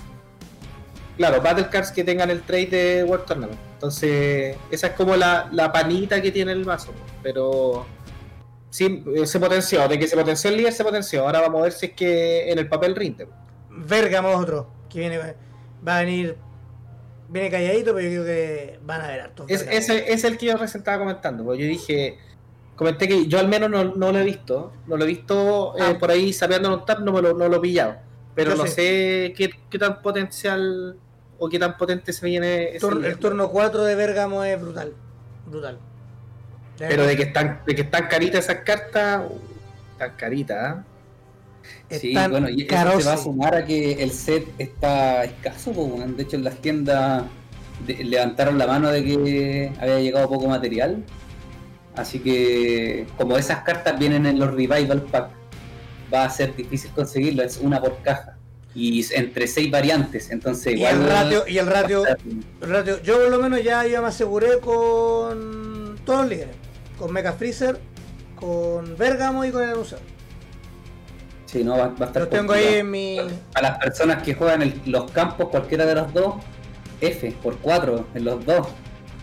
Claro, 1.19 1.41
Battle 1.41 1.67
Cards 1.69 1.91
que 1.91 2.05
tengan 2.05 2.29
el 2.29 2.43
trade 2.43 2.67
de 2.67 3.03
World 3.03 3.25
Tournament. 3.25 3.59
Entonces, 3.73 4.55
esa 4.71 4.87
es 4.87 4.93
como 4.93 5.17
la, 5.17 5.49
la 5.51 5.69
panita 5.69 6.21
que 6.21 6.31
tiene 6.31 6.53
el 6.53 6.65
mazo. 6.65 6.93
Pero 7.21 7.85
sí, 8.69 9.03
eh, 9.13 9.27
se 9.27 9.37
potenció. 9.37 9.85
De 9.89 9.99
que 9.99 10.07
se 10.07 10.15
potenció 10.15 10.49
el 10.49 10.55
líder, 10.55 10.71
se 10.71 10.81
potenció. 10.85 11.25
Ahora 11.25 11.41
vamos 11.41 11.59
a 11.59 11.63
ver 11.63 11.73
si 11.73 11.87
es 11.87 11.91
que 11.91 12.49
en 12.49 12.57
el 12.57 12.69
papel 12.69 12.95
rinde. 12.95 13.27
Bergamo 13.69 14.29
otro, 14.29 14.71
que 14.89 14.99
viene, 14.99 15.17
va 15.85 15.97
a 15.97 15.99
venir, 15.99 16.37
viene 17.27 17.49
calladito, 17.51 17.93
pero 17.93 18.09
yo 18.09 18.23
creo 18.23 18.25
que 18.25 18.79
van 18.83 19.01
a 19.01 19.07
ver 19.07 19.19
hartos. 19.19 19.45
Es, 19.49 19.67
ese 19.69 20.13
es 20.13 20.23
el 20.23 20.37
que 20.37 20.45
yo 20.45 20.55
recién 20.55 20.79
estaba 20.79 20.99
comentando. 20.99 21.43
Porque 21.43 21.63
yo 21.63 21.67
dije, 21.67 22.17
comenté 22.77 23.09
que 23.09 23.27
yo 23.27 23.39
al 23.39 23.49
menos 23.49 23.69
no, 23.69 23.83
no 23.93 24.13
lo 24.13 24.19
he 24.19 24.23
visto. 24.23 24.71
No 24.87 24.95
lo 24.95 25.03
he 25.03 25.07
visto 25.07 25.75
eh, 25.77 25.81
Ah. 25.81 25.97
por 25.99 26.11
ahí 26.11 26.31
sapeando 26.31 26.69
en 26.69 26.79
un 26.79 26.85
tap, 26.85 26.99
no, 26.99 27.11
me 27.11 27.21
lo, 27.21 27.33
no 27.33 27.49
lo 27.49 27.57
he 27.57 27.59
pillado. 27.59 27.97
Pero 28.35 28.51
Yo 28.51 28.55
no 28.57 28.63
sí. 28.67 28.71
sé 28.71 29.33
qué, 29.35 29.49
qué 29.69 29.77
tan 29.77 30.01
potencial 30.01 30.97
o 31.39 31.49
qué 31.49 31.57
tan 31.57 31.77
potente 31.77 32.11
se 32.13 32.25
viene 32.25 32.69
ese 32.75 32.79
Tur- 32.79 32.97
líder. 32.97 33.11
el 33.11 33.17
turno 33.17 33.49
4 33.49 33.83
de 33.83 33.95
Bergamo 33.95 34.43
es 34.43 34.59
brutal. 34.61 34.93
Brutal. 35.47 35.79
Pero 36.77 37.05
de 37.05 37.15
que 37.17 37.23
están, 37.23 37.61
de 37.65 37.75
que 37.75 37.81
están 37.81 38.07
caritas 38.07 38.45
esas 38.45 38.63
cartas, 38.63 39.23
están 39.93 40.11
caritas, 40.15 40.57
¿ah? 40.61 40.83
Sí, 41.89 42.09
Están 42.09 42.31
bueno, 42.31 42.49
y 42.49 42.61
eso 42.63 42.99
se 43.01 43.07
va 43.07 43.13
a 43.13 43.17
sumar 43.17 43.55
a 43.55 43.65
que 43.65 44.01
el 44.01 44.11
set 44.11 44.47
está 44.57 45.23
escaso, 45.25 45.71
de 46.15 46.23
hecho 46.23 46.35
en 46.37 46.43
las 46.45 46.55
tiendas 46.55 47.23
de- 47.85 48.03
levantaron 48.05 48.57
la 48.57 48.65
mano 48.65 48.89
de 48.89 49.03
que 49.03 49.71
había 49.79 49.99
llegado 49.99 50.29
poco 50.29 50.47
material, 50.47 51.03
así 51.95 52.19
que 52.19 53.05
como 53.17 53.37
esas 53.37 53.61
cartas 53.63 53.99
vienen 53.99 54.25
en 54.25 54.39
los 54.39 54.49
revival 54.51 55.01
pack, 55.11 55.29
va 56.13 56.23
a 56.25 56.29
ser 56.29 56.55
difícil 56.55 56.91
conseguirlo, 56.91 57.43
es 57.43 57.57
una 57.57 57.79
por 57.81 58.01
caja 58.01 58.37
y 58.75 59.03
entre 59.13 59.47
seis 59.47 59.71
variantes, 59.71 60.29
entonces 60.31 60.73
Y 60.73 60.77
igual 60.77 60.95
el 61.01 61.07
ratio, 61.09 61.43
y 61.47 61.57
el 61.57 61.67
ratio, 61.67 62.03
el 62.05 62.69
ratio, 62.69 63.01
yo 63.01 63.15
por 63.19 63.29
lo 63.29 63.39
menos 63.39 63.63
ya, 63.63 63.85
ya 63.85 64.01
me 64.01 64.07
aseguré 64.07 64.59
con 64.59 65.97
todos 66.05 66.21
los 66.21 66.29
líderes. 66.29 66.55
Con 66.97 67.11
Mecha 67.13 67.33
Freezer, 67.33 67.79
con 68.35 68.95
Bergamo 68.97 69.43
y 69.45 69.51
con 69.51 69.63
el 69.63 69.69
anunciador. 69.71 70.05
Sí, 71.45 71.63
no, 71.63 71.77
va, 71.77 71.87
va 71.87 72.05
a 72.05 72.07
estar 72.07 72.21
Los 72.23 72.29
tengo 72.29 72.53
ahí 72.53 72.75
en 72.75 72.91
mi. 72.91 73.17
A 73.55 73.61
las 73.61 73.79
personas 73.79 74.21
que 74.21 74.35
juegan 74.35 74.61
el- 74.61 74.79
los 74.85 75.09
campos, 75.11 75.49
cualquiera 75.49 75.85
de 75.85 75.95
los 75.95 76.13
dos, 76.13 76.35
F 77.01 77.33
por 77.41 77.57
4 77.57 78.05
en 78.13 78.23
los 78.25 78.45
dos. 78.45 78.67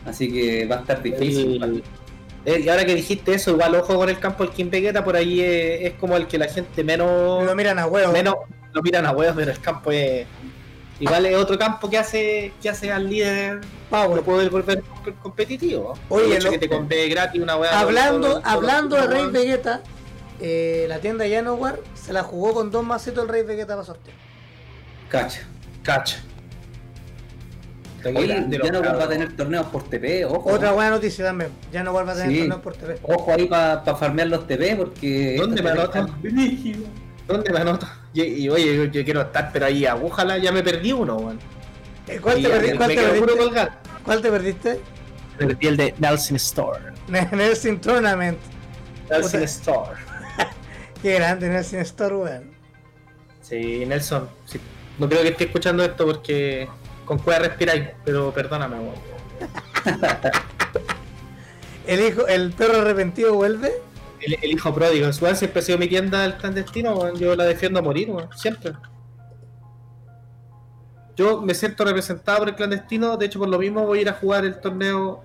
Así 0.05 0.33
que 0.33 0.67
va 0.67 0.77
a 0.77 0.81
estar 0.81 1.03
difícil. 1.03 1.63
El- 1.63 1.85
y 2.47 2.69
ahora 2.69 2.85
que 2.85 2.95
dijiste 2.95 3.35
eso, 3.35 3.51
igual 3.51 3.75
ojo 3.75 3.97
con 3.97 4.09
el 4.09 4.19
campo 4.21 4.45
del 4.45 4.53
King 4.53 4.71
Vegeta, 4.71 5.05
por 5.05 5.17
ahí 5.17 5.41
es, 5.41 5.93
es 5.93 5.93
como 5.95 6.17
el 6.17 6.27
que 6.29 6.39
la 6.39 6.47
gente 6.49 6.85
menos, 6.85 7.45
Lo 7.45 7.55
miran 7.57 7.79
a 7.79 7.87
huevo. 7.87 8.13
menos 8.13 8.35
lo 8.73 8.83
miran 8.83 9.05
a 9.07 9.11
huevos, 9.13 9.35
pero 9.37 9.51
el 9.51 9.61
campo 9.61 9.91
es. 9.91 10.27
Igual 11.01 11.27
es 11.27 11.37
otro 11.37 11.59
campo 11.59 11.91
que 11.91 11.99
hace 11.99 12.53
que 12.63 12.69
hace 12.71 12.91
al 12.93 13.09
líder 13.09 13.61
Power. 13.91 14.17
lo 14.17 14.23
puede 14.23 14.49
volver 14.49 14.83
comp- 14.83 15.15
competitivo. 15.23 15.95
Oye, 16.09 16.41
lo- 16.41 16.51
que 16.51 16.59
te 16.59 16.69
compre 16.69 17.09
gratis 17.09 17.41
una 17.43 17.57
weá. 17.57 17.79
Hablando, 17.81 18.29
todo- 18.29 18.41
todo- 18.41 18.51
hablando 18.51 18.97
de 18.97 19.03
todo- 19.03 19.11
Rey 19.13 19.27
Vegeta, 19.31 19.83
eh, 20.41 20.87
la 20.89 20.99
tienda 21.01 21.25
Janowar 21.29 21.81
se 21.95 22.13
la 22.13 22.23
jugó 22.23 22.55
con 22.55 22.71
dos 22.71 22.85
macetos 22.85 23.25
el 23.25 23.29
Rey 23.31 23.43
Vegeta 23.43 23.75
para 23.75 23.85
sorteo. 23.85 24.15
Cacha. 25.09 25.41
Cacha. 25.83 26.19
Oye, 28.05 28.47
ya 28.51 28.71
no 28.73 28.83
va 28.83 29.05
a 29.05 29.09
tener 29.09 29.35
torneos 29.37 29.67
por 29.67 29.83
TP, 29.89 30.25
ojo. 30.27 30.51
Otra 30.53 30.73
buena 30.73 30.91
noticia 30.91 31.25
también. 31.25 31.51
Janowar 31.73 32.07
va 32.09 32.13
a 32.13 32.15
tener 32.17 32.31
Sí. 32.31 32.39
torneos 32.41 32.61
por 32.61 32.77
TV. 32.77 32.99
Ojo 33.03 33.33
ahí 33.33 33.47
para 33.47 33.83
farmear 33.97 34.29
los 34.29 34.47
TP 34.47 34.77
porque. 34.77 35.37
¿Dónde 35.39 35.63
me 35.63 35.73
brígidos. 36.23 36.89
¿Dónde 37.27 37.53
me 37.53 37.59
anoto? 37.59 37.89
Y, 38.15 38.23
y, 38.23 38.49
oye, 38.49 38.77
yo, 38.77 38.85
yo 38.85 39.05
quiero 39.05 39.23
estar, 39.23 39.51
pero 39.53 39.67
ahí 39.67 39.85
agújala, 39.85 40.39
ya 40.39 40.53
me 40.53 40.63
perdí 40.63 40.93
uno, 40.93 41.17
weón. 41.17 41.39
Eh, 42.07 42.21
¿Cuál, 42.23 42.37
te 42.37 42.43
ya 42.43 42.49
perdiste? 42.51 42.73
me- 42.73 42.79
¿Cuál 42.79 42.89
te 42.89 43.03
perdiste? 43.03 43.37
colgar. 43.39 43.79
¿Cuál 44.05 44.23
te 44.23 44.31
perdiste? 44.31 44.81
Me 45.41 45.47
perdí 45.49 45.67
el 45.67 45.77
de 45.77 45.95
Nelson 45.99 46.37
Store. 46.37 46.81
Nelson 47.09 47.81
Tournament. 47.81 48.39
Nelson 49.11 49.33
Puta. 49.33 49.45
Store. 49.45 49.91
Qué 51.03 51.15
grande 51.15 51.49
Nelson 51.49 51.81
Store, 51.81 52.15
weón. 52.17 52.51
Sí, 53.43 53.85
Nelson. 53.87 54.29
sí. 54.45 54.61
No 54.99 55.09
creo 55.09 55.23
que 55.23 55.29
esté 55.29 55.45
escuchando 55.45 55.85
esto 55.85 56.07
porque 56.07 56.69
con 57.07 57.19
cueva 57.19 57.41
respiráis, 57.41 57.89
pero 58.05 58.33
perdóname, 58.33 58.77
weón. 58.79 58.95
El 61.87 62.01
hijo, 62.01 62.27
el 62.27 62.53
perro 62.53 62.81
arrepentido 62.81 63.35
vuelve. 63.35 63.73
El, 64.21 64.37
el 64.43 64.51
hijo 64.51 64.75
pródigo. 64.75 65.13
Su 65.13 65.25
siempre 65.37 65.61
ha 65.61 65.63
sido 65.63 65.79
mi 65.79 65.87
tienda 65.87 66.23
del 66.23 66.37
clandestino, 66.37 66.97
weón. 66.97 67.17
Yo 67.17 67.37
la 67.37 67.45
defiendo 67.45 67.79
a 67.79 67.83
morir, 67.83 68.11
weón. 68.11 68.29
Siempre. 68.37 68.73
Yo 71.15 71.41
me 71.41 71.55
siento 71.55 71.85
representado 71.85 72.41
por 72.41 72.49
el 72.49 72.57
clandestino. 72.57 73.17
De 73.17 73.27
hecho, 73.27 73.39
por 73.39 73.49
lo 73.49 73.59
mismo 73.59 73.87
voy 73.87 74.01
a 74.01 74.03
ir 74.03 74.09
a 74.09 74.15
jugar 74.15 74.45
el 74.45 74.61
torneo 74.61 75.23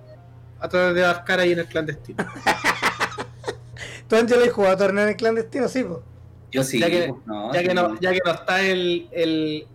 a 0.60 0.68
través 0.68 0.94
de 0.94 1.04
Arcar 1.04 1.40
ahí 1.40 1.52
en 1.52 1.58
el 1.58 1.66
clandestino. 1.66 2.24
¿Tú 4.08 4.16
antes 4.16 4.38
le 4.38 4.44
has 4.44 4.52
jugado 4.52 4.76
torneo 4.76 5.02
en 5.02 5.10
el 5.10 5.16
clandestino? 5.16 5.68
Sí, 5.68 5.82
pues. 5.82 5.98
Yo 6.52 6.62
sí. 6.62 6.78
ya, 6.78 6.88
que, 6.88 7.12
no, 7.26 7.52
ya, 7.52 7.60
sí. 7.60 7.66
que 7.66 7.74
no, 7.74 8.00
ya 8.00 8.12
que 8.12 8.20
no 8.24 8.32
está 8.32 8.62
el, 8.62 9.08
el, 9.10 9.66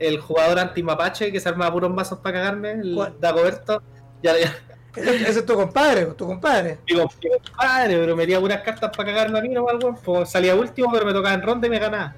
el 0.00 0.18
jugador 0.18 0.58
anti-mapache 0.58 1.30
que 1.30 1.38
se 1.38 1.48
armaba 1.48 1.72
puros 1.72 1.90
mazos 1.92 2.18
para 2.18 2.38
cagarme, 2.38 2.72
el 2.72 2.94
¿Cuál? 2.96 3.14
Dagoberto. 3.20 3.80
Ya, 4.22 4.36
ya. 4.36 4.52
Ese, 4.96 5.14
ese 5.16 5.38
es 5.40 5.46
tu 5.46 5.54
compadre, 5.54 6.06
tu 6.06 6.26
compadre. 6.26 6.78
Digo, 6.86 7.08
padre, 7.56 7.96
pero 7.96 8.16
me 8.16 8.26
dio 8.26 8.40
puras 8.40 8.62
cartas 8.62 8.90
para 8.96 9.10
cagarme 9.12 9.38
a 9.38 9.42
mí, 9.42 9.48
no 9.50 9.68
algo. 9.68 9.94
Pues 10.04 10.28
salía 10.30 10.56
último, 10.56 10.90
pero 10.90 11.06
me 11.06 11.12
tocaba 11.12 11.34
en 11.34 11.42
ronda 11.42 11.66
y 11.68 11.70
me 11.70 11.78
ganaba. 11.78 12.16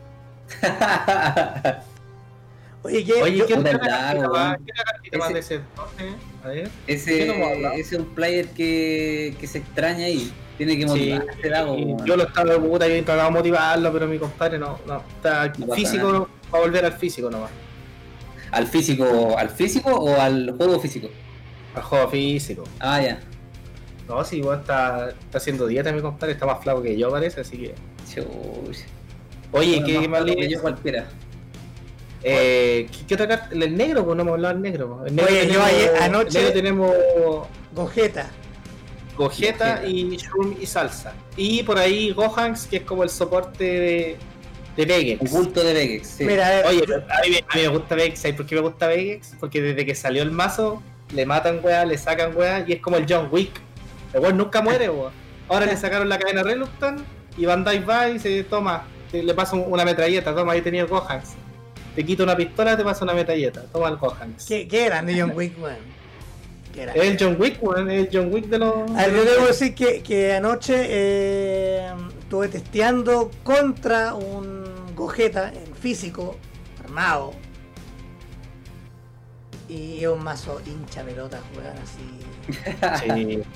Oye, 2.84 3.04
¿qué? 3.04 3.22
Oye, 3.22 3.36
Yo- 3.36 3.46
¿qué 3.46 3.54
otra 3.54 3.78
cartita 3.78 4.28
cartita 4.84 5.18
más 5.18 5.30
Ese- 5.30 5.34
de 5.34 5.40
ese 5.40 5.54
entonces? 5.56 6.14
A 6.44 6.48
ver. 6.48 6.70
ese, 6.88 7.80
es 7.80 7.92
un 7.92 8.06
player 8.06 8.48
que, 8.48 9.36
que 9.38 9.46
se 9.46 9.58
extraña 9.58 10.06
ahí. 10.06 10.32
Tiene 10.58 10.76
que 10.76 10.82
Sí, 10.82 10.88
motivarse, 10.88 11.48
Dago, 11.48 11.76
y 11.78 11.84
weón. 11.84 12.04
yo 12.06 12.16
lo 12.16 12.24
estaba 12.24 12.52
de 12.52 12.58
puta 12.58 12.88
y 12.88 13.02
trataba 13.02 13.28
de 13.28 13.34
motivarlo, 13.34 13.92
pero 13.92 14.06
mi 14.06 14.18
compadre 14.18 14.58
no, 14.58 14.78
no. 14.86 15.02
Está 15.16 15.52
No 15.58 15.74
físico, 15.74 16.28
va 16.52 16.58
a 16.58 16.60
volver 16.62 16.84
al 16.84 16.92
físico 16.94 17.30
nomás. 17.30 17.50
¿Al 18.52 18.66
físico, 18.68 19.36
al 19.36 19.50
físico 19.50 19.90
o 19.90 20.20
al 20.20 20.54
juego 20.56 20.78
físico? 20.78 21.08
Al 21.74 21.82
juego 21.82 22.08
físico. 22.08 22.64
Ah, 22.78 23.00
ya. 23.00 23.18
No, 24.08 24.22
sí, 24.24 24.36
igual 24.38 24.60
está, 24.60 25.08
está 25.10 25.38
haciendo 25.38 25.66
dieta 25.66 25.90
mi 25.92 26.02
compadre, 26.02 26.32
está 26.34 26.44
más 26.46 26.62
flaco 26.62 26.82
que 26.82 26.96
yo 26.96 27.10
parece, 27.10 27.40
así 27.40 27.56
que. 27.56 27.74
Chuch. 28.12 28.76
Oye, 29.52 29.80
Bueno, 29.80 29.86
¿qué 30.24 30.24
le- 30.24 30.36
que 30.36 30.48
yo 30.50 30.60
cualquiera. 30.60 31.06
Eh, 32.24 32.88
¿qué, 32.92 33.06
qué 33.06 33.14
otra 33.14 33.26
carta? 33.28 33.48
El 33.52 33.76
negro, 33.76 34.04
pues 34.04 34.16
no 34.16 34.22
hemos 34.22 34.34
hablado 34.34 34.54
del 34.54 34.62
negro. 34.62 34.98
pues. 34.98 35.10
El 35.10 35.16
negro 35.16 35.32
Oye, 35.32 35.52
yo 35.52 35.62
ayer- 35.62 35.92
anoche- 36.02 36.28
el 36.28 36.34
negro 36.44 36.52
tenemos 36.52 36.96
Gojeta. 37.74 38.30
Gogeta. 39.16 39.82
y 39.86 40.16
Shroom 40.16 40.54
y 40.60 40.66
Salsa. 40.66 41.12
Y 41.36 41.62
por 41.62 41.78
ahí 41.78 42.12
Gohanks, 42.12 42.66
que 42.66 42.76
es 42.78 42.82
como 42.82 43.02
el 43.02 43.10
soporte 43.10 43.64
de, 43.64 44.16
de 44.76 44.86
Vegex. 44.86 45.30
Oculto 45.32 45.62
de 45.62 45.72
Vegex, 45.74 46.06
sí. 46.08 46.24
Mira, 46.24 46.62
Oye, 46.68 46.82
a 46.84 47.20
mí, 47.22 47.30
me- 47.30 47.38
a 47.48 47.56
mí 47.56 47.62
me 47.62 47.68
gusta 47.68 47.94
Vegex. 47.94 48.18
¿Sabes 48.20 48.36
por 48.36 48.46
qué 48.46 48.54
me 48.54 48.60
gusta 48.62 48.86
Vegex? 48.86 49.34
Porque 49.40 49.60
desde 49.60 49.84
que 49.84 49.94
salió 49.94 50.22
el 50.22 50.30
mazo, 50.30 50.82
le 51.14 51.26
matan 51.26 51.60
weá, 51.62 51.84
le 51.84 51.98
sacan 51.98 52.36
weá, 52.36 52.64
y 52.66 52.72
es 52.72 52.80
como 52.80 52.96
el 52.96 53.06
John 53.08 53.28
Wick. 53.30 53.50
El 54.12 54.20
weón 54.20 54.36
nunca 54.36 54.62
muere, 54.62 54.88
weón. 54.90 55.12
Ahora 55.48 55.66
le 55.66 55.76
sacaron 55.76 56.08
la 56.08 56.18
cadena 56.18 56.42
Reluctant 56.42 57.00
y 57.36 57.44
Van 57.44 57.64
Dyke 57.64 57.84
va 57.84 58.08
y 58.08 58.18
se 58.18 58.44
toma, 58.44 58.84
le 59.12 59.34
pasa 59.34 59.56
un- 59.56 59.64
una 59.70 59.84
metralleta. 59.84 60.34
Toma, 60.34 60.52
ahí 60.52 60.62
tenía 60.62 60.82
el 60.82 60.86
Gohanks. 60.88 61.30
Te 61.94 62.04
quito 62.06 62.22
una 62.22 62.34
pistola, 62.36 62.74
te 62.76 62.84
pasa 62.84 63.04
una 63.04 63.12
metralleta. 63.12 63.64
Toma 63.72 63.88
el 63.88 63.96
Gohanks. 63.96 64.46
qué, 64.46 64.66
qué 64.66 64.86
grande 64.86 65.20
John 65.20 65.32
Wick, 65.34 65.58
weón. 65.62 65.76
Es 66.74 66.96
el 66.96 67.16
John 67.20 67.36
Wick, 67.38 67.58
weón. 67.62 67.90
Es 67.90 68.06
el 68.06 68.08
John 68.10 68.32
Wick 68.32 68.46
de 68.46 68.58
los. 68.58 68.90
A 68.92 69.06
ver, 69.06 69.14
yo 69.14 69.24
debo 69.26 69.46
decir 69.46 69.74
que, 69.74 70.02
que 70.02 70.32
anoche 70.32 70.74
eh, 70.88 71.90
estuve 72.32 72.48
testeando 72.48 73.30
contra 73.42 74.14
un 74.14 74.64
Gogeta 74.96 75.52
en 75.52 75.74
físico, 75.74 76.38
armado. 76.82 77.34
Y 79.68 79.98
es 80.02 80.08
un 80.08 80.24
mazo 80.24 80.58
hincha 80.64 81.02
pelota, 81.02 81.40
weón, 81.54 81.76
así. 81.76 83.04
Sí. 83.04 83.42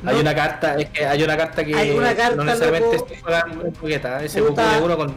No, 0.00 0.12
Hay 0.12 0.20
una 0.20 0.32
carta, 0.32 0.76
es 0.76 0.90
que 0.90 1.04
hay 1.04 1.20
una 1.24 1.36
carta 1.36 1.64
que 1.64 1.74
Hay 1.74 1.90
una 1.90 2.14
carta, 2.14 2.36
no 2.36 2.44
necesariamente 2.44 2.96
loco. 2.98 3.08
se 3.08 3.20
juega 3.20 3.46
en 3.50 3.74
jugueta. 3.74 4.22
Ese 4.22 4.40
Puta. 4.40 4.76
De 4.76 4.80
uno 4.80 4.96
con 4.96 5.16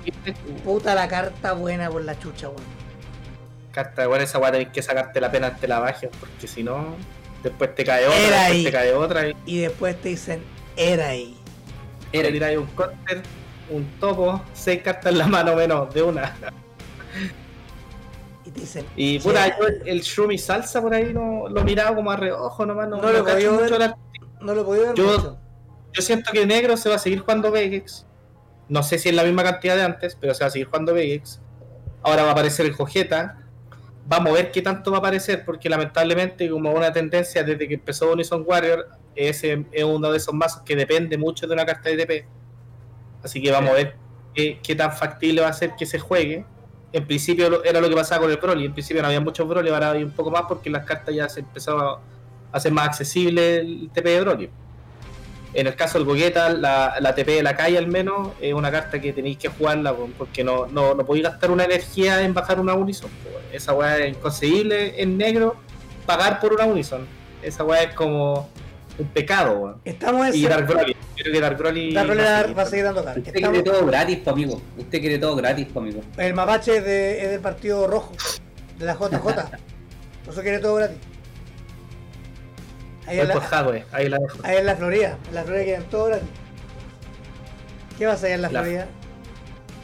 Puta 0.66 0.96
la 0.96 1.08
carta 1.08 1.54
buena 1.54 1.88
por 1.92 2.04
la 2.04 2.18
chucha, 2.18 2.48
weón. 2.50 2.64
carta, 3.72 4.08
bueno, 4.08 4.24
esa 4.24 4.40
weá 4.40 4.52
tenés 4.52 4.70
que 4.70 4.82
sacarte 4.82 5.22
la 5.22 5.32
pena 5.32 5.48
ante 5.48 5.68
la 5.68 5.78
baja, 5.78 6.08
porque 6.20 6.48
si 6.48 6.64
no, 6.64 6.96
después 7.44 7.76
te 7.76 7.86
cae 7.86 8.08
otra, 8.08 8.18
Era 8.20 8.38
después 8.38 8.52
ahí. 8.58 8.64
te 8.64 8.72
cae 8.72 8.94
otra 8.96 9.28
y 9.30 9.36
Y 9.46 9.60
después 9.60 10.02
te 10.02 10.10
dicen, 10.10 10.42
era 10.76 11.10
ahí. 11.10 11.38
Era 12.12 12.30
tiráis 12.30 12.58
un 12.58 12.68
counter, 12.68 13.22
un 13.70 13.86
topo, 14.00 14.42
seis 14.54 14.82
cartas 14.82 15.12
en 15.14 15.18
la 15.20 15.28
mano 15.28 15.56
menos 15.56 15.94
de 15.94 16.02
una. 16.04 16.36
Y 18.46 18.52
dicen, 18.52 18.86
Y 18.96 19.20
puta, 19.20 19.48
"Ya". 19.48 19.58
yo 19.60 19.68
el, 19.68 19.82
el 19.88 20.02
Shroom 20.02 20.32
y 20.32 20.38
salsa 20.38 20.82
por 20.82 20.94
ahí 20.94 21.14
no 21.14 21.48
lo 21.48 21.64
miraba 21.64 21.96
como 21.96 22.12
a 22.12 22.16
reojo 22.16 22.66
nomás, 22.66 22.90
no, 22.90 22.98
No 22.98 23.04
no 23.04 23.12
lo 23.14 23.24
podía 23.26 23.52
ver. 23.52 23.72
la- 23.80 23.98
no 24.42 24.56
lo 24.56 24.66
podía 24.66 24.88
ver 24.88 24.96
Yo- 24.96 25.06
mucho. 25.06 25.38
Yo 25.94 26.02
siento 26.02 26.32
que 26.32 26.46
negro 26.46 26.78
se 26.78 26.88
va 26.90 26.96
a 26.96 27.00
seguir 27.00 27.20
jugando 27.20 27.52
Vegex. 27.52 28.06
No 28.70 28.82
sé 28.82 28.98
si 28.98 29.10
es 29.10 29.16
la 29.16 29.24
misma 29.24 29.44
cantidad 29.44 29.76
de 29.76 29.84
antes, 29.84 30.16
pero 30.20 30.34
se 30.34 30.44
va 30.44 30.48
a 30.48 30.50
seguir 30.50 30.68
jugando 30.68 30.94
Vegex. 30.94 31.42
Ahora 32.02 32.24
va 32.24 32.30
a 32.30 32.32
aparecer 32.32 32.66
el 32.66 32.72
Jojeta. 32.74 33.38
Vamos 34.08 34.32
a 34.32 34.34
ver 34.36 34.52
qué 34.52 34.62
tanto 34.62 34.90
va 34.92 34.98
a 34.98 35.00
aparecer, 35.00 35.44
porque 35.46 35.70
lamentablemente, 35.70 36.50
como 36.50 36.72
una 36.72 36.92
tendencia 36.94 37.44
desde 37.44 37.68
que 37.68 37.74
empezó 37.76 38.12
Unison 38.12 38.44
Warrior, 38.48 38.88
ese 39.16 39.66
es 39.72 39.84
uno 39.84 40.12
de 40.12 40.18
esos 40.18 40.34
mazos 40.34 40.62
que 40.64 40.76
depende 40.76 41.18
mucho 41.18 41.48
de 41.48 41.54
una 41.54 41.66
carta 41.66 41.90
de 41.90 41.98
TP. 41.98 42.26
Así 43.24 43.42
que 43.42 43.52
vamos 43.52 43.72
a 43.72 43.74
ver 43.74 43.96
qué, 44.34 44.76
tan 44.76 44.92
factible 44.92 45.42
va 45.42 45.50
a 45.50 45.54
ser 45.54 45.76
que 45.76 45.86
se 45.86 46.00
juegue. 46.00 46.46
En 46.94 47.06
principio 47.06 47.64
era 47.64 47.80
lo 47.80 47.90
que 47.90 47.96
pasaba 47.96 48.22
con 48.22 48.32
el 48.32 48.38
Broly. 48.38 48.66
En 48.66 48.74
principio 48.74 49.02
no 49.02 49.08
había 49.08 49.22
muchos 49.22 49.48
Broly, 49.48 49.70
ahora 49.70 49.92
hay 49.92 50.04
un 50.04 50.12
poco 50.12 50.32
más 50.32 50.44
porque 50.48 50.70
las 50.70 50.86
cartas 50.86 51.16
ya 51.16 51.30
se 51.30 51.42
empezaba 51.42 52.00
a 52.52 52.58
hacer 52.58 52.72
más 52.72 52.88
accesible 52.88 53.60
el 53.60 53.90
TP 53.94 54.10
de 54.10 54.22
Broly. 54.22 54.50
En 55.54 55.68
el 55.68 55.76
caso 55.76 55.98
del 55.98 56.08
Gogeta, 56.08 56.50
la, 56.50 57.14
TP 57.14 57.28
de 57.28 57.44
la 57.44 57.56
calle 57.58 57.78
al 57.78 57.88
menos 57.88 58.30
es 58.40 58.54
una 58.54 58.72
carta 58.72 59.02
que 59.02 59.12
tenéis 59.12 59.38
que 59.38 59.50
jugarla 59.50 59.94
po, 59.94 60.10
porque 60.18 60.46
no, 60.46 60.68
no, 60.68 60.96
no 60.96 61.06
podéis 61.06 61.26
gastar 61.26 61.52
una 61.52 61.66
energía 61.66 62.22
en 62.22 62.34
bajar 62.34 62.60
una 62.60 62.74
Unison. 62.74 63.10
Esa 63.52 63.74
weá 63.74 63.98
es 63.98 64.16
inconcebible 64.16 65.02
en 65.02 65.18
negro 65.18 65.58
pagar 66.06 66.40
por 66.40 66.54
una 66.54 66.66
Unison. 66.66 67.06
Esa 67.42 67.66
weá 67.66 67.84
es 67.84 67.94
como 67.96 68.50
un 69.00 69.08
pecado. 69.08 69.60
weón. 69.60 69.82
Estamos 69.86 70.28
en 70.28 70.36
Y 70.36 70.44
Dark 70.44 70.68
Broly. 70.68 70.96
Creo 71.16 71.34
que 71.34 71.40
Dark 71.40 71.58
Broly. 71.58 71.94
Dark 71.94 72.08
Broly 72.08 72.22
va 72.24 72.32
a 72.38 72.42
seguir. 72.42 72.58
va 72.58 72.62
a 72.62 72.66
seguir 72.66 72.84
dando 72.86 73.04
cara. 73.04 73.18
Usted 73.20 73.36
Estamos- 73.36 73.58
quiere 73.62 73.72
todo 73.78 73.86
gratis, 73.88 74.18
pa' 74.20 74.32
amigo. 74.32 74.62
Usted 74.78 75.00
quiere 75.00 75.18
todo 75.20 75.36
gratis, 75.36 75.68
pa' 75.68 75.80
amigo. 75.80 76.02
El 76.18 76.34
mapache 76.34 76.78
es, 76.78 76.84
de- 76.86 77.24
es 77.24 77.30
del 77.32 77.40
partido 77.42 77.88
rojo, 77.88 78.14
de 78.80 78.86
la 78.86 78.94
JJ. 78.96 79.22
Por 80.26 80.34
eso 80.34 80.42
quiere 80.42 80.60
todo 80.60 80.76
gratis. 80.76 80.98
Ahí 83.08 83.20
en, 83.20 83.28
la, 83.28 83.34
ahí 83.92 84.08
la 84.10 84.18
dejo. 84.20 84.38
ahí 84.44 84.58
en 84.58 84.66
la 84.66 84.76
Florida. 84.76 85.18
En 85.30 85.36
la 85.36 85.44
Florida 85.44 85.64
quieren 85.66 85.84
todo 85.86 86.06
gratis. 86.06 86.28
¿Qué 87.98 88.06
vas 88.06 88.14
a 88.14 88.18
hacer 88.18 88.32
en 88.32 88.42
la, 88.44 88.50
La- 88.52 88.62
Florida? 88.62 88.88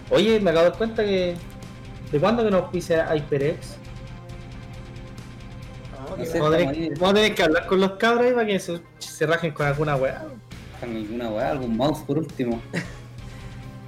Oye, 0.09 0.39
me 0.39 0.51
acabo 0.51 0.65
de 0.65 0.69
dar 0.69 0.77
cuenta 0.77 1.03
que. 1.03 1.35
¿De 2.11 2.19
cuándo 2.19 2.43
que 2.45 2.51
nos 2.51 2.69
pise 2.71 2.95
HyperX? 3.01 3.75
Vamos 6.17 6.53
a 7.11 7.13
tener, 7.13 7.35
que 7.35 7.43
hablar 7.43 7.67
con 7.67 7.79
los 7.79 7.91
cabros 7.93 8.25
ahí 8.25 8.33
para 8.33 8.47
que 8.47 8.59
se, 8.59 8.81
se 8.99 9.25
rajen 9.27 9.51
con 9.51 9.65
alguna 9.67 9.95
weá. 9.95 10.25
Con 10.79 10.95
alguna 10.95 11.29
weá, 11.29 11.51
algún 11.51 11.77
mouse 11.77 11.99
por 12.05 12.17
último. 12.17 12.61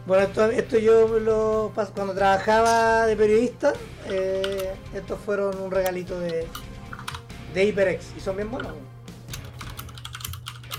Bueno, 0.07 0.23
esto, 0.23 0.45
esto 0.45 0.80
yo 0.80 1.19
lo 1.19 1.71
pas- 1.75 1.91
cuando 1.93 2.15
trabajaba 2.15 3.05
de 3.05 3.15
periodista, 3.15 3.73
eh, 4.09 4.71
estos 4.95 5.19
fueron 5.19 5.55
un 5.61 5.69
regalito 5.69 6.19
de, 6.19 6.47
de 7.53 7.65
HyperX 7.67 8.13
y 8.17 8.19
son 8.19 8.36
bien 8.38 8.49
buenos. 8.49 8.73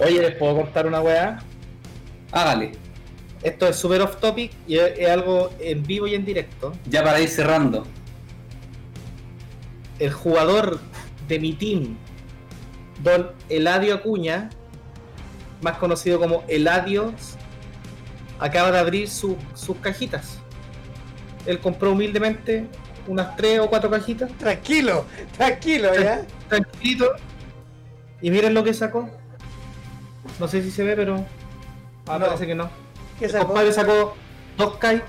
Oye, 0.00 0.20
¿les 0.20 0.34
puedo 0.34 0.56
contar 0.56 0.84
una 0.88 1.00
weá? 1.00 1.38
Hágale. 2.32 2.72
Esto 3.40 3.68
es 3.68 3.76
super 3.76 4.00
off 4.02 4.16
topic 4.16 4.50
y 4.66 4.78
es, 4.78 4.98
es 4.98 5.08
algo 5.08 5.50
en 5.60 5.84
vivo 5.84 6.08
y 6.08 6.16
en 6.16 6.24
directo. 6.24 6.72
Ya 6.86 7.04
para 7.04 7.20
ir 7.20 7.28
cerrando. 7.28 7.86
El 10.00 10.12
jugador 10.12 10.80
de 11.30 11.38
mi 11.38 11.52
team, 11.54 11.96
Don 13.02 13.30
Eladio 13.48 13.94
Acuña, 13.94 14.50
más 15.62 15.78
conocido 15.78 16.18
como 16.18 16.42
Eladio, 16.48 17.14
acaba 18.38 18.70
de 18.70 18.78
abrir 18.78 19.08
su- 19.08 19.36
sus 19.54 19.76
cajitas. 19.78 20.38
Él 21.46 21.58
compró 21.60 21.92
humildemente 21.92 22.66
unas 23.06 23.34
tres 23.36 23.60
o 23.60 23.68
cuatro 23.70 23.88
cajitas, 23.90 24.30
Tranquilo, 24.32 25.06
tranquilo, 25.36 25.88
¿ya? 25.94 26.22
tranquilito. 26.48 27.12
Y 28.20 28.30
miren 28.30 28.52
lo 28.52 28.62
que 28.62 28.74
sacó. 28.74 29.08
No 30.38 30.46
sé 30.48 30.62
si 30.62 30.70
se 30.70 30.82
ve, 30.84 30.94
pero. 30.96 31.24
Ah, 32.06 32.18
No. 32.18 32.26
parece 32.26 32.46
que 32.46 32.54
no. 32.54 32.68
¿Qué 33.18 33.26
El 33.26 33.30
sacó? 33.30 33.46
compadre 33.46 33.72
sacó 33.72 34.14
dos 34.58 34.76
Kai. 34.76 35.02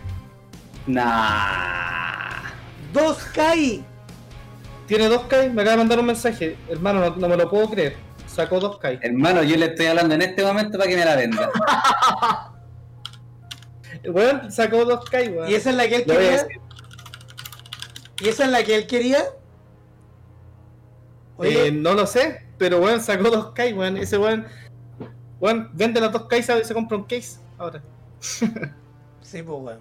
Nah. 0.87 2.51
Dos 2.93 3.17
KI. 3.33 3.83
Tiene 4.87 5.07
dos 5.07 5.21
Kai, 5.23 5.49
me 5.49 5.61
acaba 5.61 5.71
de 5.71 5.77
mandar 5.77 5.99
un 5.99 6.05
mensaje. 6.07 6.57
Hermano, 6.69 6.99
no, 6.99 7.15
no 7.15 7.27
me 7.29 7.37
lo 7.37 7.49
puedo 7.49 7.69
creer. 7.69 7.95
sacó 8.27 8.59
2K. 8.59 8.99
Hermano, 9.01 9.43
yo 9.43 9.55
le 9.57 9.67
estoy 9.67 9.85
hablando 9.87 10.15
en 10.15 10.21
este 10.21 10.43
momento 10.43 10.77
para 10.77 10.89
que 10.89 10.97
me 10.97 11.05
la 11.05 11.15
venda. 11.15 11.49
Weón, 14.05 14.51
sacó 14.51 14.77
2K, 14.85 15.35
weón. 15.35 15.49
¿Y 15.49 15.53
esa 15.55 15.69
es 15.69 15.75
la 15.75 15.87
que 15.87 15.95
él 15.97 16.05
quería? 16.05 16.47
¿Y 18.21 18.29
esa 18.29 18.45
es 18.45 18.51
la 18.51 18.63
que 18.63 18.75
él 18.75 18.87
quería? 18.87 19.19
Oye, 21.37 21.67
eh, 21.67 21.71
no 21.71 21.93
lo 21.93 22.05
sé, 22.07 22.45
pero 22.57 22.79
weón, 22.79 23.01
sacó 23.01 23.29
2K, 23.29 23.75
weón. 23.77 23.97
Ese 23.97 24.17
weón, 24.17 24.45
weón, 25.39 25.69
vende 25.73 25.99
las 26.01 26.11
2K 26.11 26.37
y 26.39 26.43
se- 26.43 26.63
se 26.63 26.73
compra 26.73 26.97
un 26.97 27.03
case 27.03 27.39
ahora. 27.57 27.81
sí, 28.19 28.47
pues, 29.43 29.45
weón. 29.45 29.79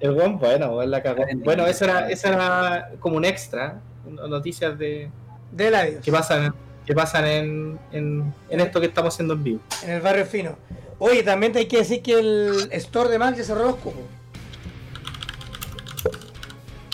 El 0.00 0.10
weón, 0.12 0.38
bueno, 0.38 0.72
weón, 0.76 0.90
la 0.90 1.02
cagó. 1.02 1.24
Bueno, 1.44 1.66
eso 1.66 1.84
era, 1.84 2.08
eso 2.10 2.28
era 2.28 2.90
como 3.00 3.16
un 3.16 3.24
extra, 3.24 3.80
noticias 4.06 4.78
de 4.78 5.10
De 5.52 5.70
labios. 5.70 6.02
que 6.04 6.12
pasan, 6.12 6.54
que 6.86 6.94
pasan 6.94 7.26
en, 7.26 7.78
en, 7.92 8.34
en 8.50 8.60
esto 8.60 8.80
que 8.80 8.86
estamos 8.86 9.14
haciendo 9.14 9.34
en 9.34 9.44
vivo. 9.44 9.60
En 9.82 9.90
el 9.90 10.00
barrio 10.00 10.24
fino. 10.26 10.56
Oye, 10.98 11.22
también 11.22 11.52
te 11.52 11.60
hay 11.60 11.66
que 11.66 11.78
decir 11.78 12.02
que 12.02 12.18
el 12.18 12.68
store 12.72 13.08
de 13.10 13.18
Max 13.18 13.38
ya 13.38 13.44
cerró 13.44 13.64
los 13.64 13.76
cupos. 13.76 14.02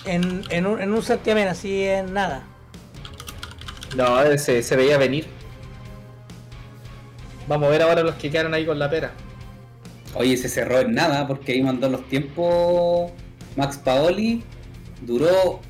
En, 0.05 0.42
en, 0.50 0.66
un, 0.66 0.80
en 0.80 0.92
un 0.92 1.02
santiamén, 1.02 1.48
así 1.48 1.84
en 1.84 2.12
nada. 2.12 2.42
No, 3.96 4.18
se, 4.36 4.62
se 4.62 4.76
veía 4.76 4.98
venir. 4.98 5.26
Vamos 7.48 7.68
a 7.68 7.70
ver 7.70 7.82
ahora 7.82 8.02
los 8.02 8.14
que 8.16 8.30
quedaron 8.30 8.52
ahí 8.55 8.66
con 8.66 8.78
la 8.78 8.90
pera. 8.90 9.12
Oye, 10.14 10.36
se 10.36 10.48
cerró 10.48 10.80
en 10.80 10.94
nada 10.94 11.26
porque 11.26 11.52
ahí 11.52 11.62
mandó 11.62 11.88
los 11.88 12.07
tiempos 12.09 13.11
Max 13.57 13.78
Paoli. 13.78 14.44
Duró 15.00 15.61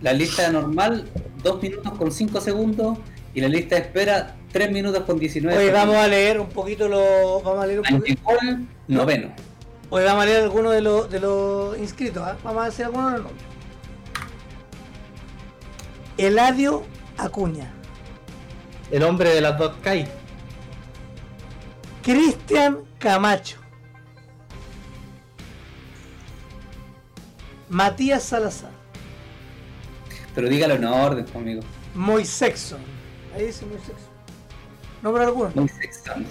la 0.00 0.12
lista 0.12 0.50
normal 0.50 1.08
2 1.42 1.62
minutos 1.62 1.92
con 1.98 2.12
5 2.12 2.40
segundos 2.40 2.98
y 3.34 3.40
la 3.40 3.48
lista 3.48 3.76
de 3.76 3.82
espera 3.82 4.36
3 4.52 4.72
minutos 4.72 5.02
con 5.04 5.18
19 5.18 5.56
Oye, 5.56 5.66
segundos. 5.66 5.88
vamos 5.88 6.04
a 6.04 6.08
leer 6.08 6.40
un 6.40 6.48
poquito 6.48 6.88
los. 6.88 7.42
Vamos 7.42 7.62
a 7.62 7.66
leer 7.66 7.80
un 7.80 7.98
poquito. 7.98 8.22
Noveno. 8.88 9.32
Hoy 9.90 10.04
vamos 10.04 10.22
a 10.22 10.26
leer 10.26 10.42
algunos 10.42 10.72
de 10.72 10.80
los, 10.82 11.10
de 11.10 11.20
los 11.20 11.78
inscritos. 11.78 12.22
¿ah? 12.22 12.36
Vamos 12.44 12.62
a 12.62 12.66
decir 12.66 12.84
algunos 12.84 13.12
de 13.12 13.18
los 13.18 13.26
nombres. 13.26 13.46
Eladio 16.18 16.84
Acuña. 17.16 17.72
El 18.90 19.02
hombre 19.02 19.34
de 19.34 19.40
las 19.40 19.58
2K. 19.58 20.06
Cristian 22.02 22.78
Camacho. 22.98 23.58
Matías 27.68 28.22
Salazar. 28.22 28.77
Pero 30.38 30.48
dígalo 30.50 30.74
en 30.74 30.84
orden, 30.84 31.24
pues, 31.24 31.34
amigo. 31.34 31.62
Moisexon. 31.96 32.78
Ahí 33.34 33.46
dice 33.46 33.66
Moisexon. 33.66 33.96
Nombre 35.02 35.24
alguno. 35.24 35.50
Muy 35.52 35.68
sexón. 35.68 36.24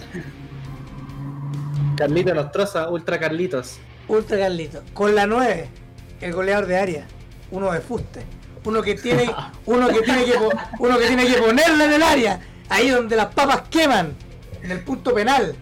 Carlitos 1.94 2.34
Nostroza, 2.34 2.88
Ultra 2.88 3.20
Carlitos. 3.20 3.76
Ultra 4.08 4.38
Carlito. 4.38 4.82
Con 4.94 5.14
la 5.14 5.26
9, 5.26 5.68
el 6.22 6.32
goleador 6.32 6.66
de 6.66 6.78
área. 6.78 7.06
Uno 7.50 7.70
de 7.70 7.82
fuste. 7.82 8.22
Uno 8.64 8.80
que 8.80 8.94
tiene, 8.94 9.30
uno 9.66 9.88
que 9.88 10.00
tiene 10.00 10.24
que 10.24 10.38
uno 10.78 10.98
que 10.98 11.06
tiene 11.06 11.26
que 11.26 11.42
ponerla 11.42 11.84
en 11.84 11.92
el 11.92 12.02
área. 12.02 12.40
Ahí 12.70 12.88
donde 12.88 13.14
las 13.14 13.26
papas 13.34 13.68
queman. 13.68 14.14
En 14.62 14.70
el 14.70 14.80
punto 14.84 15.12
penal. 15.12 15.54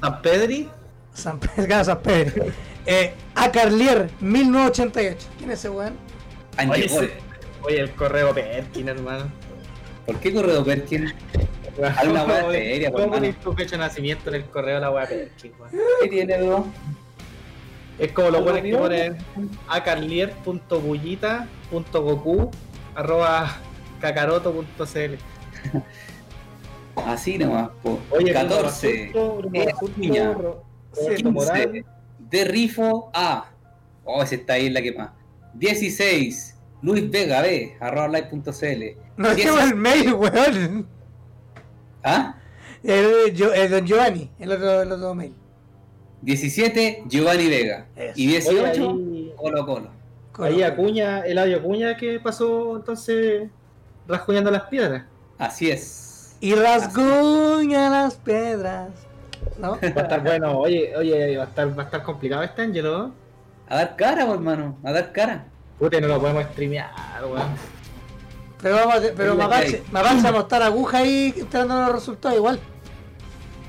San 0.00 0.22
Pedri. 0.22 0.70
San 1.12 1.40
Pedro, 1.40 1.84
San 1.84 1.98
Pedro. 1.98 2.44
Eh, 2.86 3.14
a 3.34 3.50
Carlier, 3.50 4.12
1988. 4.20 5.26
¿Quién 5.38 5.50
es 5.50 5.58
ese 5.58 5.70
weón? 5.70 5.94
Ese- 6.76 7.24
oye, 7.64 7.80
el 7.80 7.90
correo 7.92 8.34
Perkin, 8.34 8.88
hermano. 8.88 9.30
¿Por 10.06 10.18
qué 10.20 10.32
correo 10.32 10.64
Perkin? 10.64 11.08
Haz 11.82 12.06
una 12.06 12.24
weá 12.24 12.48
seria, 12.50 12.92
¿Cómo 12.92 13.10
pones 13.10 13.34
tu 13.40 13.52
fecha 13.52 13.72
de 13.72 13.78
nacimiento 13.78 14.28
en 14.28 14.36
el 14.36 14.44
correo 14.44 14.76
de 14.76 14.80
la 14.80 14.90
weá 14.90 15.06
Perkin, 15.06 15.52
weón? 15.58 15.72
¿Qué 16.02 16.08
tiene, 16.08 16.42
bro? 16.42 16.66
Es 17.98 18.12
como 18.12 18.28
¿Algo 18.28 18.42
buenos 18.42 18.62
que 18.62 18.76
ponen 18.76 19.16
acarlier.bullita.goku 19.68 22.50
arroba 22.94 23.56
kakaroto.cl 24.00 25.14
Así 27.06 27.38
nomás, 27.38 27.70
po. 27.82 27.98
Oye, 28.10 28.32
14. 28.32 29.12
es 29.52 29.96
niña. 29.96 30.32
Roberto 30.32 31.32
Morán. 31.32 31.72
15. 31.72 31.84
De 32.30 32.44
Rifo 32.44 33.10
A. 33.12 33.46
Oh, 34.04 34.22
ese 34.22 34.36
está 34.36 34.52
ahí 34.54 34.66
en 34.66 34.74
la 34.74 34.82
que 34.82 34.92
más. 34.92 35.10
16. 35.54 36.53
Luis 36.84 37.10
Vega 37.10 37.40
B. 37.40 37.76
Arroba 37.80 38.08
live.cl. 38.08 38.98
No 39.16 39.34
tengo 39.34 39.58
el 39.58 39.74
mail, 39.74 40.12
weón. 40.12 40.86
¿Ah? 42.02 42.34
El, 42.82 43.32
yo- 43.34 43.54
el 43.54 43.70
don 43.70 43.86
Giovanni, 43.86 44.30
el 44.38 44.52
otro, 44.52 44.82
el 44.82 44.92
otro 44.92 45.14
mail. 45.14 45.34
17. 46.20 47.04
Giovanni 47.06 47.48
Vega. 47.48 47.86
Eso. 47.96 48.12
Y 48.16 48.26
18. 48.26 48.60
Oye, 48.60 48.70
ahí, 48.90 49.32
Colo 49.36 49.66
Colo. 49.66 49.90
ahí 50.40 50.62
Acuña, 50.62 51.20
Eladio 51.20 51.56
Acuña, 51.58 51.96
que 51.96 52.20
pasó 52.20 52.76
entonces 52.76 53.48
rasguñando 54.06 54.50
las 54.50 54.64
piedras. 54.64 55.04
Así 55.38 55.70
es. 55.70 56.36
Y 56.40 56.54
rasguña 56.54 57.88
las 57.88 58.16
piedras. 58.16 58.90
¿No? 59.58 59.72
Va 59.72 59.78
a 59.82 59.86
estar 60.02 60.22
bueno, 60.22 60.58
oye, 60.58 60.94
oye, 60.96 61.36
va 61.38 61.44
a 61.44 61.46
estar, 61.46 61.78
va 61.78 61.82
a 61.82 61.86
estar 61.86 62.02
complicado 62.02 62.42
este 62.42 62.60
Angelo. 62.62 63.12
A 63.68 63.76
dar 63.76 63.96
cara, 63.96 64.30
hermano. 64.30 64.76
A 64.84 64.92
dar 64.92 65.12
cara. 65.12 65.46
Puta, 65.84 66.00
no 66.00 66.08
lo 66.08 66.18
podemos 66.18 66.44
streamear, 66.44 66.90
weón. 67.22 67.48
Pero 68.62 68.76
vamos 68.76 68.94
a, 68.94 69.00
pero 69.14 69.34
Mapache. 69.34 69.82
Mapache 69.92 70.26
a 70.26 70.32
mostrar 70.32 70.62
aguja 70.62 70.96
ahí 70.96 71.34
entrando 71.36 71.78
los 71.78 71.92
resultados 71.92 72.38
igual. 72.38 72.58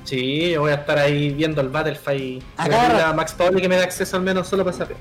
Sí, 0.04 0.52
yo 0.52 0.62
voy 0.62 0.70
a 0.70 0.76
estar 0.76 0.98
ahí 0.98 1.34
viendo 1.34 1.60
el 1.60 1.68
Battlefield. 1.68 2.42
Acá 2.56 3.12
Max 3.12 3.34
Pauli 3.34 3.60
que 3.60 3.68
me 3.68 3.76
dé 3.76 3.82
acceso 3.82 4.16
al 4.16 4.22
menos 4.22 4.48
solo 4.48 4.64
para 4.64 4.74
saber. 4.74 4.96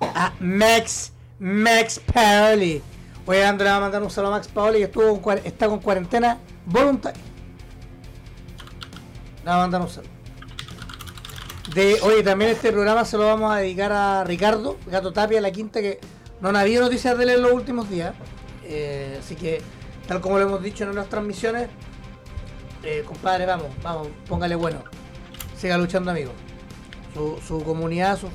A 0.00 0.32
Max, 0.38 1.12
Max 1.40 2.00
Paoli. 2.14 2.80
Oye, 3.26 3.44
André 3.44 3.64
le 3.64 3.70
va 3.72 3.78
a 3.78 3.80
mandar 3.80 4.04
un 4.04 4.10
saludo 4.12 4.32
a 4.32 4.36
Max 4.36 4.46
Paoli 4.46 4.78
que 4.78 4.84
estuvo 4.84 5.20
con 5.20 5.38
está 5.38 5.66
con 5.66 5.80
cuarentena 5.80 6.38
voluntaria. 6.64 7.20
Le 9.42 9.50
va 9.50 9.56
a 9.56 9.58
mandar 9.62 9.80
un 9.80 9.88
saludo. 9.88 10.12
De, 11.74 11.98
oye, 12.02 12.22
también 12.22 12.52
este 12.52 12.70
programa 12.70 13.04
se 13.04 13.16
lo 13.16 13.26
vamos 13.26 13.52
a 13.52 13.56
dedicar 13.56 13.90
a 13.90 14.22
Ricardo, 14.22 14.76
Gato 14.86 15.12
Tapia, 15.12 15.40
la 15.40 15.50
quinta, 15.50 15.80
que 15.80 15.98
no 16.40 16.56
ha 16.56 16.60
habido 16.60 16.82
noticias 16.82 17.16
de 17.16 17.24
él 17.24 17.30
en 17.30 17.42
los 17.42 17.52
últimos 17.52 17.88
días. 17.90 18.14
Eh, 18.64 19.18
así 19.20 19.36
que, 19.36 19.62
tal 20.06 20.20
como 20.20 20.38
lo 20.38 20.44
hemos 20.44 20.62
dicho 20.62 20.84
en 20.84 20.88
nuestras 20.88 21.08
transmisiones, 21.08 21.68
eh, 22.82 23.02
compadre, 23.06 23.46
vamos, 23.46 23.68
vamos, 23.82 24.08
póngale 24.28 24.54
bueno. 24.54 24.82
Siga 25.56 25.78
luchando, 25.78 26.10
amigo. 26.10 26.32
Su, 27.14 27.38
su 27.46 27.64
comunidad, 27.64 28.18
su, 28.18 28.28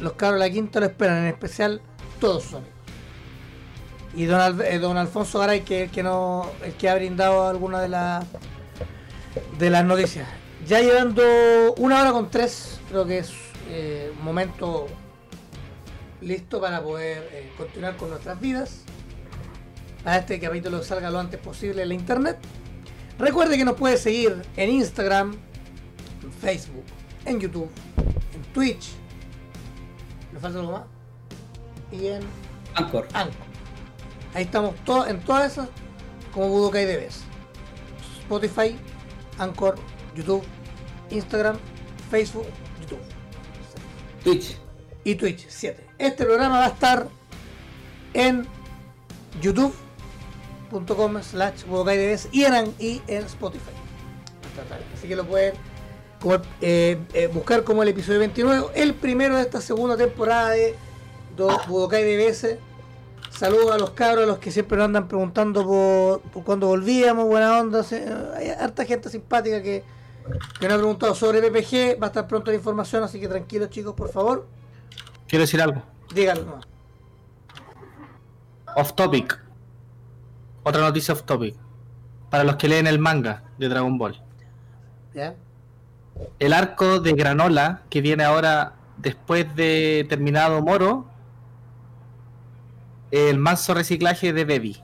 los 0.00 0.12
cabros 0.14 0.40
de 0.40 0.48
la 0.48 0.52
quinta 0.52 0.80
lo 0.80 0.86
esperan, 0.86 1.18
en 1.18 1.26
especial 1.26 1.80
todos 2.20 2.44
sus 2.44 2.54
amigos. 2.54 2.74
Y 4.14 4.24
don, 4.24 4.60
eh, 4.62 4.78
don 4.78 4.96
Alfonso 4.96 5.38
Garay, 5.38 5.60
que, 5.60 5.88
que 5.92 6.02
no, 6.02 6.50
el 6.64 6.72
que 6.72 6.88
ha 6.88 6.94
brindado 6.94 7.46
alguna 7.46 7.80
de 7.80 7.88
las 7.88 8.24
de 9.58 9.70
las 9.70 9.84
noticias. 9.84 10.26
Ya 10.66 10.80
llevando 10.80 11.22
una 11.78 12.00
hora 12.00 12.12
con 12.12 12.30
tres, 12.30 12.80
creo 12.88 13.06
que 13.06 13.18
es 13.18 13.32
eh, 13.68 14.12
momento 14.20 14.88
listo 16.20 16.60
para 16.60 16.82
poder 16.82 17.28
eh, 17.32 17.52
continuar 17.56 17.96
con 17.96 18.10
nuestras 18.10 18.40
vidas. 18.40 18.82
Para 20.04 20.18
este 20.18 20.40
capítulo 20.40 20.82
salga 20.82 21.10
lo 21.10 21.18
antes 21.18 21.38
posible 21.40 21.82
en 21.82 21.88
la 21.88 21.94
internet. 21.94 22.38
Recuerde 23.18 23.56
que 23.58 23.64
nos 23.64 23.76
puede 23.76 23.96
seguir 23.98 24.42
en 24.56 24.70
Instagram, 24.70 25.36
en 26.22 26.32
Facebook, 26.32 26.84
en 27.26 27.38
YouTube, 27.40 27.70
en 28.34 28.42
Twitch. 28.54 28.88
¿Me 30.32 30.40
falta 30.40 30.58
algo 30.60 30.72
más? 30.72 30.82
Y 31.92 32.06
en 32.06 32.22
Anchor. 32.74 33.06
Anchor. 33.12 33.34
Ahí 34.32 34.44
estamos 34.44 34.74
to- 34.84 35.06
en 35.06 35.20
todas 35.20 35.52
esas 35.52 35.68
como 36.32 36.48
Budokai 36.48 36.86
DBs. 36.86 37.22
Spotify, 38.22 38.76
Anchor, 39.38 39.74
YouTube, 40.14 40.44
Instagram, 41.10 41.58
Facebook, 42.10 42.46
YouTube. 42.80 43.00
Twitch. 44.24 44.56
Y 45.04 45.14
Twitch 45.16 45.46
7. 45.48 45.89
Este 46.00 46.24
programa 46.24 46.58
va 46.58 46.64
a 46.64 46.68
estar 46.68 47.06
en 48.14 48.46
youtube.com 49.42 51.22
slash 51.22 51.64
y 52.32 52.44
en, 52.44 52.74
y 52.78 53.02
en 53.06 53.24
Spotify. 53.26 53.70
Así 54.96 55.08
que 55.08 55.16
lo 55.16 55.26
pueden 55.26 55.54
eh, 56.60 56.98
eh, 57.12 57.26
buscar 57.32 57.64
como 57.64 57.82
el 57.82 57.88
episodio 57.90 58.18
29, 58.20 58.66
el 58.74 58.94
primero 58.94 59.36
de 59.36 59.42
esta 59.42 59.60
segunda 59.60 59.96
temporada 59.96 60.50
de 60.50 60.74
Do- 61.36 61.60
Budokai 61.68 62.02
DBS. 62.04 62.56
Saludos 63.30 63.72
a 63.72 63.78
los 63.78 63.90
cabros, 63.90 64.24
a 64.24 64.26
los 64.26 64.38
que 64.38 64.50
siempre 64.50 64.76
nos 64.78 64.86
andan 64.86 65.06
preguntando 65.06 65.64
por, 65.64 66.20
por 66.32 66.44
cuando 66.44 66.66
volvíamos, 66.66 67.26
buena 67.26 67.58
onda. 67.60 67.84
Hay 68.36 68.48
harta 68.48 68.84
gente 68.84 69.08
simpática 69.08 69.62
que, 69.62 69.84
que 70.58 70.66
nos 70.66 70.74
ha 70.74 70.78
preguntado 70.78 71.14
sobre 71.14 71.40
PPG. 71.42 72.00
Va 72.02 72.06
a 72.06 72.08
estar 72.08 72.26
pronto 72.26 72.50
la 72.50 72.56
información, 72.56 73.04
así 73.04 73.20
que 73.20 73.28
tranquilos 73.28 73.70
chicos, 73.70 73.94
por 73.94 74.10
favor. 74.10 74.46
Quiero 75.30 75.44
decir 75.44 75.62
algo. 75.62 75.80
Díganlo 76.12 76.44
nomás. 76.44 76.66
Off 78.74 78.94
topic. 78.94 79.40
Otra 80.64 80.80
noticia 80.82 81.14
off 81.14 81.22
topic. 81.22 81.54
para 82.30 82.42
los 82.42 82.56
que 82.56 82.66
leen 82.66 82.88
el 82.88 82.98
manga 82.98 83.44
de 83.56 83.68
Dragon 83.68 83.96
Ball. 83.96 84.20
¿Ya? 85.14 85.34
El 86.40 86.52
arco 86.52 86.98
de 86.98 87.12
Granola, 87.12 87.82
que 87.90 88.00
viene 88.00 88.24
ahora 88.24 88.74
después 88.98 89.54
de 89.54 90.04
terminado 90.08 90.60
Moro, 90.62 91.06
el 93.12 93.38
manso 93.38 93.72
reciclaje 93.72 94.32
de 94.32 94.44
Baby. 94.44 94.82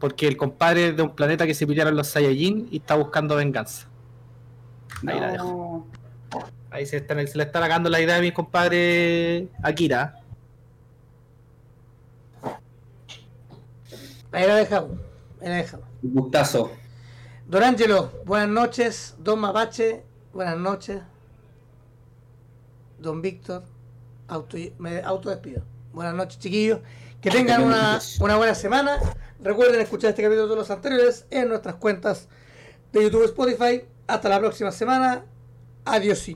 Porque 0.00 0.26
el 0.26 0.36
compadre 0.36 0.88
es 0.88 0.96
de 0.96 1.02
un 1.02 1.14
planeta 1.14 1.46
que 1.46 1.54
se 1.54 1.66
pillaron 1.66 1.96
los 1.96 2.08
Saiyajin 2.08 2.68
y 2.72 2.78
está 2.78 2.96
buscando 2.96 3.36
venganza. 3.36 3.86
Ahí 5.06 5.20
la 5.20 5.32
dejo. 5.32 5.86
Ahí 6.70 6.86
se, 6.86 6.98
están- 6.98 7.26
se 7.26 7.36
le 7.36 7.44
está 7.44 7.60
sacando 7.60 7.90
la 7.90 8.00
idea 8.00 8.16
de 8.16 8.20
mi 8.22 8.32
compadre 8.32 9.48
Akira. 9.62 10.20
Ahí 14.32 14.46
la 14.46 14.56
dejamos. 14.56 14.92
Ahí 15.40 15.48
la 15.48 15.56
dejamos. 15.56 15.86
Un 16.02 16.14
gustazo. 16.14 16.70
Don 17.46 17.62
Ángelo, 17.62 18.12
buenas 18.24 18.48
noches. 18.48 19.16
Don 19.18 19.40
Mapache, 19.40 20.04
buenas 20.32 20.56
noches. 20.56 21.02
Don 22.98 23.20
Víctor, 23.22 23.64
auto, 24.28 24.56
me 24.78 25.00
autodespido. 25.02 25.62
Buenas 25.92 26.14
noches, 26.14 26.38
chiquillos. 26.38 26.80
Que 27.20 27.30
tengan 27.30 27.62
una, 27.64 27.98
una 28.20 28.36
buena 28.36 28.54
semana. 28.54 28.98
Recuerden 29.40 29.80
escuchar 29.80 30.10
este 30.10 30.22
capítulo 30.22 30.46
de 30.48 30.56
los 30.56 30.70
anteriores 30.70 31.26
en 31.30 31.48
nuestras 31.48 31.74
cuentas 31.74 32.28
de 32.92 33.02
YouTube 33.02 33.22
y 33.22 33.26
Spotify. 33.26 33.84
Hasta 34.06 34.28
la 34.28 34.38
próxima 34.38 34.70
semana. 34.70 35.24
Adiós. 35.90 36.26